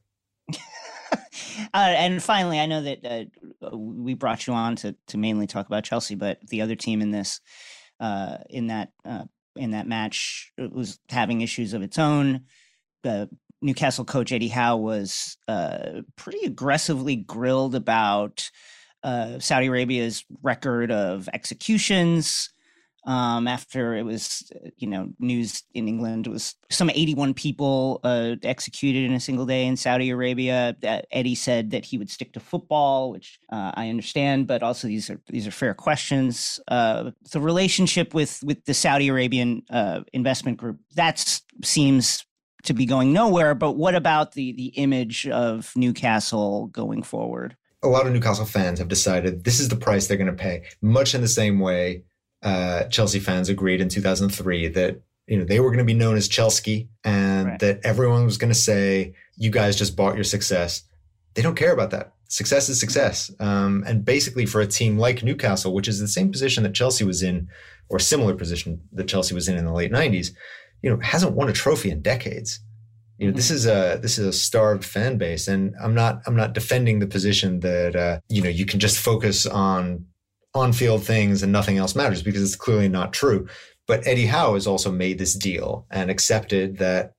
Uh, 1.73 1.93
and 1.97 2.21
finally, 2.21 2.59
I 2.59 2.65
know 2.67 2.81
that 2.81 3.29
uh, 3.61 3.75
we 3.75 4.13
brought 4.13 4.45
you 4.45 4.53
on 4.53 4.75
to 4.77 4.95
to 5.07 5.17
mainly 5.17 5.47
talk 5.47 5.65
about 5.65 5.83
Chelsea, 5.83 6.15
but 6.15 6.39
the 6.47 6.61
other 6.61 6.75
team 6.75 7.01
in 7.01 7.11
this 7.11 7.41
uh, 7.99 8.37
in 8.49 8.67
that 8.67 8.91
uh, 9.05 9.25
in 9.55 9.71
that 9.71 9.87
match 9.87 10.51
was 10.57 10.99
having 11.09 11.41
issues 11.41 11.73
of 11.73 11.81
its 11.81 11.97
own. 11.97 12.45
The 13.04 13.30
Newcastle 13.62 14.06
coach 14.06 14.32
Eddie 14.32 14.49
Howe 14.49 14.78
was 14.78 15.38
uh, 15.47 16.01
pretty 16.16 16.45
aggressively 16.45 17.16
grilled 17.16 17.76
about 17.76 18.49
uh, 19.04 19.39
Saudi 19.39 19.68
Arabia's 19.68 20.26
record 20.41 20.91
of 20.91 21.30
executions 21.34 22.54
um, 23.06 23.47
after 23.47 23.95
it 23.95 24.04
was, 24.04 24.49
uh, 24.56 24.70
you 24.78 24.88
know, 24.88 25.10
news 25.20 25.64
in 25.74 25.88
England 25.88 26.28
was 26.28 26.56
some 26.70 26.89
81 26.89 27.34
people 27.34 27.99
uh, 28.04 28.36
executed 28.43 29.04
in 29.04 29.14
a 29.14 29.20
single 29.20 29.45
day 29.45 29.66
in 29.66 29.76
Saudi 29.76 30.10
Arabia. 30.10 30.76
That 30.82 31.06
Eddie 31.12 31.36
said 31.36 31.72
that 31.72 31.86
he 31.86 31.97
would 31.97 32.10
stick 32.10 32.32
to 32.34 32.39
football, 32.39 33.12
which 33.12 33.39
uh, 33.51 33.72
I 33.76 33.89
understand, 33.89 34.47
but 34.47 34.64
also 34.64 34.88
these 34.88 35.10
are 35.10 35.20
these 35.28 35.45
are 35.45 35.51
fair 35.51 35.74
questions. 35.74 36.62
Uh, 36.70 37.12
the 37.32 37.41
relationship 37.41 38.14
with 38.14 38.41
with 38.43 38.64
the 38.66 38.74
Saudi 38.74 39.10
Arabian 39.10 39.64
uh, 39.70 40.01
investment 40.14 40.58
group 40.58 40.80
that 40.95 41.41
seems 41.62 42.26
to 42.64 42.74
be 42.74 42.86
going 42.86 43.14
nowhere. 43.14 43.55
But 43.55 43.74
what 43.74 43.95
about 43.95 44.34
the 44.34 44.53
the 44.53 44.68
image 44.68 45.28
of 45.28 45.72
Newcastle 45.76 46.68
going 46.68 47.03
forward? 47.03 47.55
A 47.84 47.88
lot 47.88 48.07
of 48.07 48.14
Newcastle 48.14 48.45
fans 48.45 48.80
have 48.80 48.88
decided 48.88 49.43
this 49.43 49.59
is 49.59 49.70
the 49.70 49.76
price 49.76 50.07
they're 50.07 50.18
going 50.18 50.28
to 50.28 50.34
pay, 50.34 50.64
much 50.82 51.14
in 51.14 51.22
the 51.22 51.28
same 51.28 51.59
way 51.59 52.03
uh, 52.43 52.84
Chelsea 52.86 53.20
fans 53.20 53.49
agreed 53.49 53.82
in 53.82 53.89
2003 53.89 54.68
that 54.70 55.01
you 55.28 55.38
know 55.38 55.45
they 55.45 55.59
were 55.59 55.70
going 55.70 55.80
to 55.80 55.86
be 55.86 55.93
known 55.93 56.16
as 56.16 56.28
Chelsea 56.28 56.89
and 57.03 57.47
right. 57.47 57.59
that 57.59 57.80
everyone 57.84 58.26
was 58.26 58.38
going 58.38 58.51
to 58.51 58.59
say 58.59 59.14
you 59.38 59.49
guys 59.49 59.78
just 59.78 59.95
bought 59.95 60.16
your 60.16 60.26
success. 60.26 60.84
They 61.34 61.41
don't 61.41 61.55
care 61.55 61.74
about 61.74 61.91
that. 61.91 62.14
Success 62.28 62.68
is 62.68 62.80
success. 62.80 63.32
Um, 63.39 63.84
and 63.88 64.03
basically, 64.03 64.45
for 64.45 64.59
a 64.59 64.68
team 64.68 64.97
like 64.97 65.24
Newcastle, 65.24 65.74
which 65.74 65.88
is 65.88 65.99
the 65.99 66.07
same 66.07 66.32
position 66.32 66.64
that 66.64 66.74
Chelsea 66.74 67.05
was 67.05 67.24
in, 67.24 67.47
or 67.89 67.99
similar 67.99 68.36
position 68.36 68.82
that 68.91 69.07
Chelsea 69.07 69.34
was 69.34 69.47
in 69.47 69.57
in 69.57 69.66
the 69.66 69.74
late 69.74 69.91
'90s, 69.91 70.32
you 70.84 70.89
know, 70.89 70.99
hasn't 71.01 71.34
won 71.34 71.49
a 71.49 71.53
trophy 71.53 71.89
in 71.89 72.01
decades. 72.01 72.59
You 73.17 73.27
know, 73.27 73.31
mm-hmm. 73.31 73.38
this 73.38 73.51
is 73.51 73.65
a 73.65 73.99
this 74.01 74.19
is 74.19 74.27
a 74.27 74.34
starved 74.34 74.84
fan 74.84 75.17
base, 75.17 75.47
and 75.47 75.73
I'm 75.81 75.95
not 75.95 76.21
I'm 76.27 76.36
not 76.36 76.53
defending 76.53 76.99
the 76.99 77.07
position 77.07 77.61
that 77.61 77.95
uh, 77.95 78.19
you 78.29 78.41
know 78.41 78.49
you 78.49 78.65
can 78.65 78.79
just 78.79 78.99
focus 78.99 79.45
on 79.45 80.05
on 80.53 80.73
field 80.73 81.03
things 81.03 81.41
and 81.41 81.51
nothing 81.51 81.77
else 81.77 81.95
matters 81.95 82.21
because 82.21 82.43
it's 82.43 82.55
clearly 82.55 82.89
not 82.89 83.13
true. 83.13 83.47
But 83.88 84.05
Eddie 84.05 84.27
Howe 84.27 84.53
has 84.53 84.67
also 84.67 84.91
made 84.91 85.17
this 85.17 85.36
deal 85.36 85.88
and 85.89 86.11
accepted 86.11 86.77
that 86.77 87.13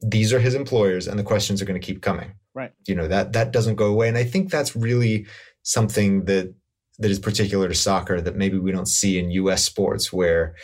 these 0.00 0.32
are 0.32 0.40
his 0.40 0.54
employers 0.54 1.06
and 1.06 1.18
the 1.18 1.24
questions 1.24 1.60
are 1.60 1.66
going 1.66 1.80
to 1.80 1.86
keep 1.86 2.00
coming. 2.00 2.32
Right. 2.54 2.72
You 2.86 2.94
know, 2.94 3.08
that 3.08 3.32
that 3.32 3.52
doesn't 3.52 3.76
go 3.76 3.86
away. 3.86 4.08
And 4.08 4.18
I 4.18 4.24
think 4.24 4.50
that's 4.50 4.76
really 4.76 5.26
something 5.62 6.24
that 6.24 6.54
that 6.98 7.10
is 7.10 7.18
particular 7.18 7.68
to 7.68 7.74
soccer 7.74 8.20
that 8.20 8.36
maybe 8.36 8.58
we 8.58 8.72
don't 8.72 8.88
see 8.88 9.18
in 9.18 9.30
US 9.30 9.64
sports 9.64 10.12
where 10.12 10.54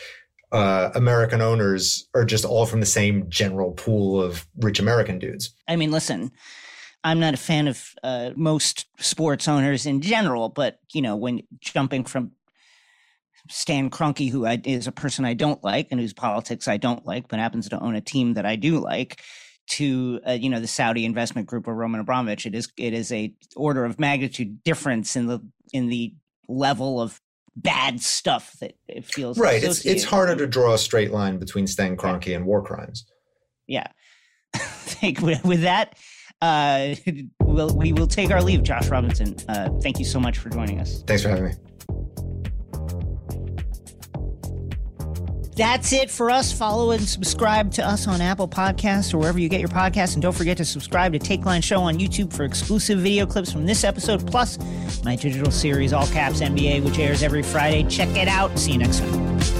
uh, 0.51 0.91
American 0.95 1.41
owners 1.41 2.07
are 2.13 2.25
just 2.25 2.45
all 2.45 2.65
from 2.65 2.79
the 2.79 2.85
same 2.85 3.29
general 3.29 3.71
pool 3.71 4.21
of 4.21 4.47
rich 4.57 4.79
American 4.79 5.19
dudes. 5.19 5.53
I 5.67 5.75
mean, 5.75 5.91
listen, 5.91 6.31
I'm 7.03 7.19
not 7.19 7.33
a 7.33 7.37
fan 7.37 7.67
of 7.67 7.93
uh, 8.03 8.31
most 8.35 8.85
sports 8.99 9.47
owners 9.47 9.85
in 9.85 10.01
general, 10.01 10.49
but 10.49 10.79
you 10.93 11.01
know, 11.01 11.15
when 11.15 11.41
jumping 11.59 12.05
from 12.05 12.31
Stan 13.49 13.89
Kroenke, 13.89 14.29
who 14.29 14.45
I, 14.45 14.61
is 14.63 14.87
a 14.87 14.91
person 14.91 15.25
I 15.25 15.33
don't 15.33 15.63
like 15.63 15.87
and 15.91 15.99
whose 15.99 16.13
politics 16.13 16.67
I 16.67 16.77
don't 16.77 17.05
like, 17.05 17.27
but 17.27 17.39
happens 17.39 17.69
to 17.69 17.79
own 17.79 17.95
a 17.95 18.01
team 18.01 18.33
that 18.33 18.45
I 18.45 18.55
do 18.55 18.79
like, 18.79 19.21
to 19.67 20.21
uh, 20.27 20.31
you 20.31 20.49
know 20.49 20.59
the 20.59 20.67
Saudi 20.67 21.05
investment 21.05 21.47
group 21.47 21.67
or 21.67 21.75
Roman 21.75 21.99
Abramovich, 21.99 22.45
it 22.45 22.55
is 22.55 22.69
it 22.77 22.93
is 22.93 23.11
a 23.11 23.33
order 23.55 23.85
of 23.85 23.99
magnitude 23.99 24.63
difference 24.63 25.15
in 25.15 25.27
the 25.27 25.39
in 25.73 25.87
the 25.87 26.13
level 26.47 27.01
of 27.01 27.19
bad 27.57 28.01
stuff 28.01 28.53
that 28.61 28.75
it 28.87 29.05
feels 29.05 29.37
right. 29.37 29.63
It's 29.63 29.85
it's 29.85 30.03
harder 30.03 30.35
to 30.35 30.47
draw 30.47 30.73
a 30.73 30.77
straight 30.77 31.11
line 31.11 31.37
between 31.37 31.67
Stan 31.67 31.97
Kroenke 31.97 32.35
and 32.35 32.45
war 32.45 32.61
crimes. 32.61 33.05
Yeah. 33.67 33.87
with 35.01 35.61
that 35.61 35.97
uh, 36.41 36.95
we'll, 37.41 37.75
we 37.75 37.93
will 37.93 38.07
take 38.07 38.31
our 38.31 38.41
leave. 38.41 38.63
Josh 38.63 38.87
Robinson, 38.89 39.35
uh, 39.49 39.69
thank 39.81 39.99
you 39.99 40.05
so 40.05 40.19
much 40.19 40.37
for 40.37 40.49
joining 40.49 40.79
us. 40.79 41.03
Thanks 41.03 41.23
for 41.23 41.29
having 41.29 41.45
me. 41.45 41.51
That's 45.57 45.91
it 45.91 46.11
for 46.11 46.29
us. 46.29 46.51
Follow 46.51 46.91
and 46.91 47.01
subscribe 47.01 47.71
to 47.73 47.85
us 47.85 48.07
on 48.07 48.21
Apple 48.21 48.47
Podcasts 48.47 49.11
or 49.11 49.17
wherever 49.17 49.39
you 49.39 49.49
get 49.49 49.59
your 49.59 49.69
podcasts. 49.69 50.13
And 50.13 50.21
don't 50.21 50.35
forget 50.35 50.55
to 50.57 50.65
subscribe 50.65 51.13
to 51.13 51.19
Take 51.19 51.45
Line 51.45 51.63
Show 51.63 51.81
on 51.81 51.97
YouTube 51.97 52.31
for 52.31 52.43
exclusive 52.43 52.99
video 52.99 53.25
clips 53.25 53.51
from 53.51 53.65
this 53.65 53.83
episode, 53.83 54.25
plus 54.27 54.59
my 55.03 55.15
digital 55.15 55.51
series, 55.51 55.93
All 55.93 56.05
Caps 56.07 56.41
NBA, 56.41 56.83
which 56.83 56.99
airs 56.99 57.23
every 57.23 57.41
Friday. 57.41 57.83
Check 57.89 58.09
it 58.09 58.27
out. 58.27 58.57
See 58.59 58.73
you 58.73 58.77
next 58.77 58.99
time. 58.99 59.56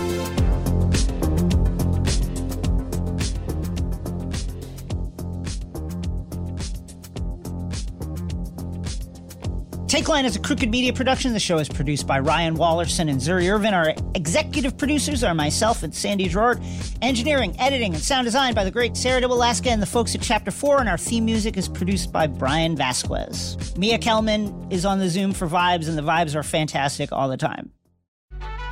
Take 9.97 10.09
Line 10.09 10.25
is 10.25 10.35
a 10.35 10.39
crooked 10.39 10.69
media 10.69 10.93
production. 10.93 11.33
The 11.33 11.39
show 11.39 11.57
is 11.57 11.67
produced 11.67 12.05
by 12.05 12.19
Ryan 12.19 12.55
Wallerson 12.55 13.09
and 13.09 13.19
Zuri 13.19 13.51
Irvin. 13.51 13.73
Our 13.73 13.95
executive 14.13 14.77
producers 14.77 15.23
are 15.23 15.33
myself 15.33 15.81
and 15.81 15.91
Sandy 15.91 16.27
Girard. 16.27 16.61
Engineering, 17.01 17.59
editing, 17.59 17.95
and 17.95 18.03
sound 18.03 18.25
design 18.25 18.53
by 18.53 18.63
the 18.63 18.69
great 18.69 18.95
Sarah 18.95 19.21
de 19.21 19.25
Alaska 19.25 19.71
and 19.71 19.81
the 19.81 19.87
folks 19.87 20.13
at 20.13 20.21
Chapter 20.21 20.51
4. 20.51 20.81
And 20.81 20.87
our 20.87 20.99
theme 20.99 21.25
music 21.25 21.57
is 21.57 21.67
produced 21.67 22.11
by 22.11 22.27
Brian 22.27 22.75
Vasquez. 22.75 23.75
Mia 23.75 23.97
Kelman 23.97 24.67
is 24.69 24.85
on 24.85 24.99
the 24.99 25.09
Zoom 25.09 25.33
for 25.33 25.47
vibes, 25.47 25.89
and 25.89 25.97
the 25.97 26.03
vibes 26.03 26.35
are 26.35 26.43
fantastic 26.43 27.11
all 27.11 27.27
the 27.27 27.35
time. 27.35 27.71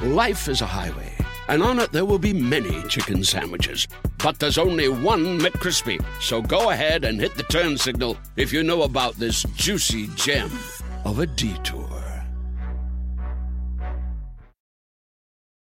Life 0.04 0.48
is 0.48 0.62
a 0.62 0.68
highway, 0.68 1.12
and 1.48 1.64
on 1.64 1.80
it 1.80 1.92
there 1.92 2.06
will 2.06 2.20
be 2.20 2.34
many 2.34 2.84
chicken 2.84 3.24
sandwiches. 3.24 3.88
But 4.20 4.38
there's 4.38 4.60
only 4.60 4.90
one 4.90 5.40
McCrispy. 5.40 6.06
So 6.22 6.44
go 6.44 6.70
ahead 6.70 7.04
and 7.04 7.20
hit 7.20 7.34
the 7.34 7.42
turn 7.42 7.80
signal 7.80 8.16
if 8.36 8.54
you 8.54 8.62
know 8.62 8.84
about 8.84 9.16
this 9.16 9.42
juicy 9.56 10.08
gem 10.16 10.52
of 11.06 11.20
a 11.20 11.28
detour. 11.28 12.05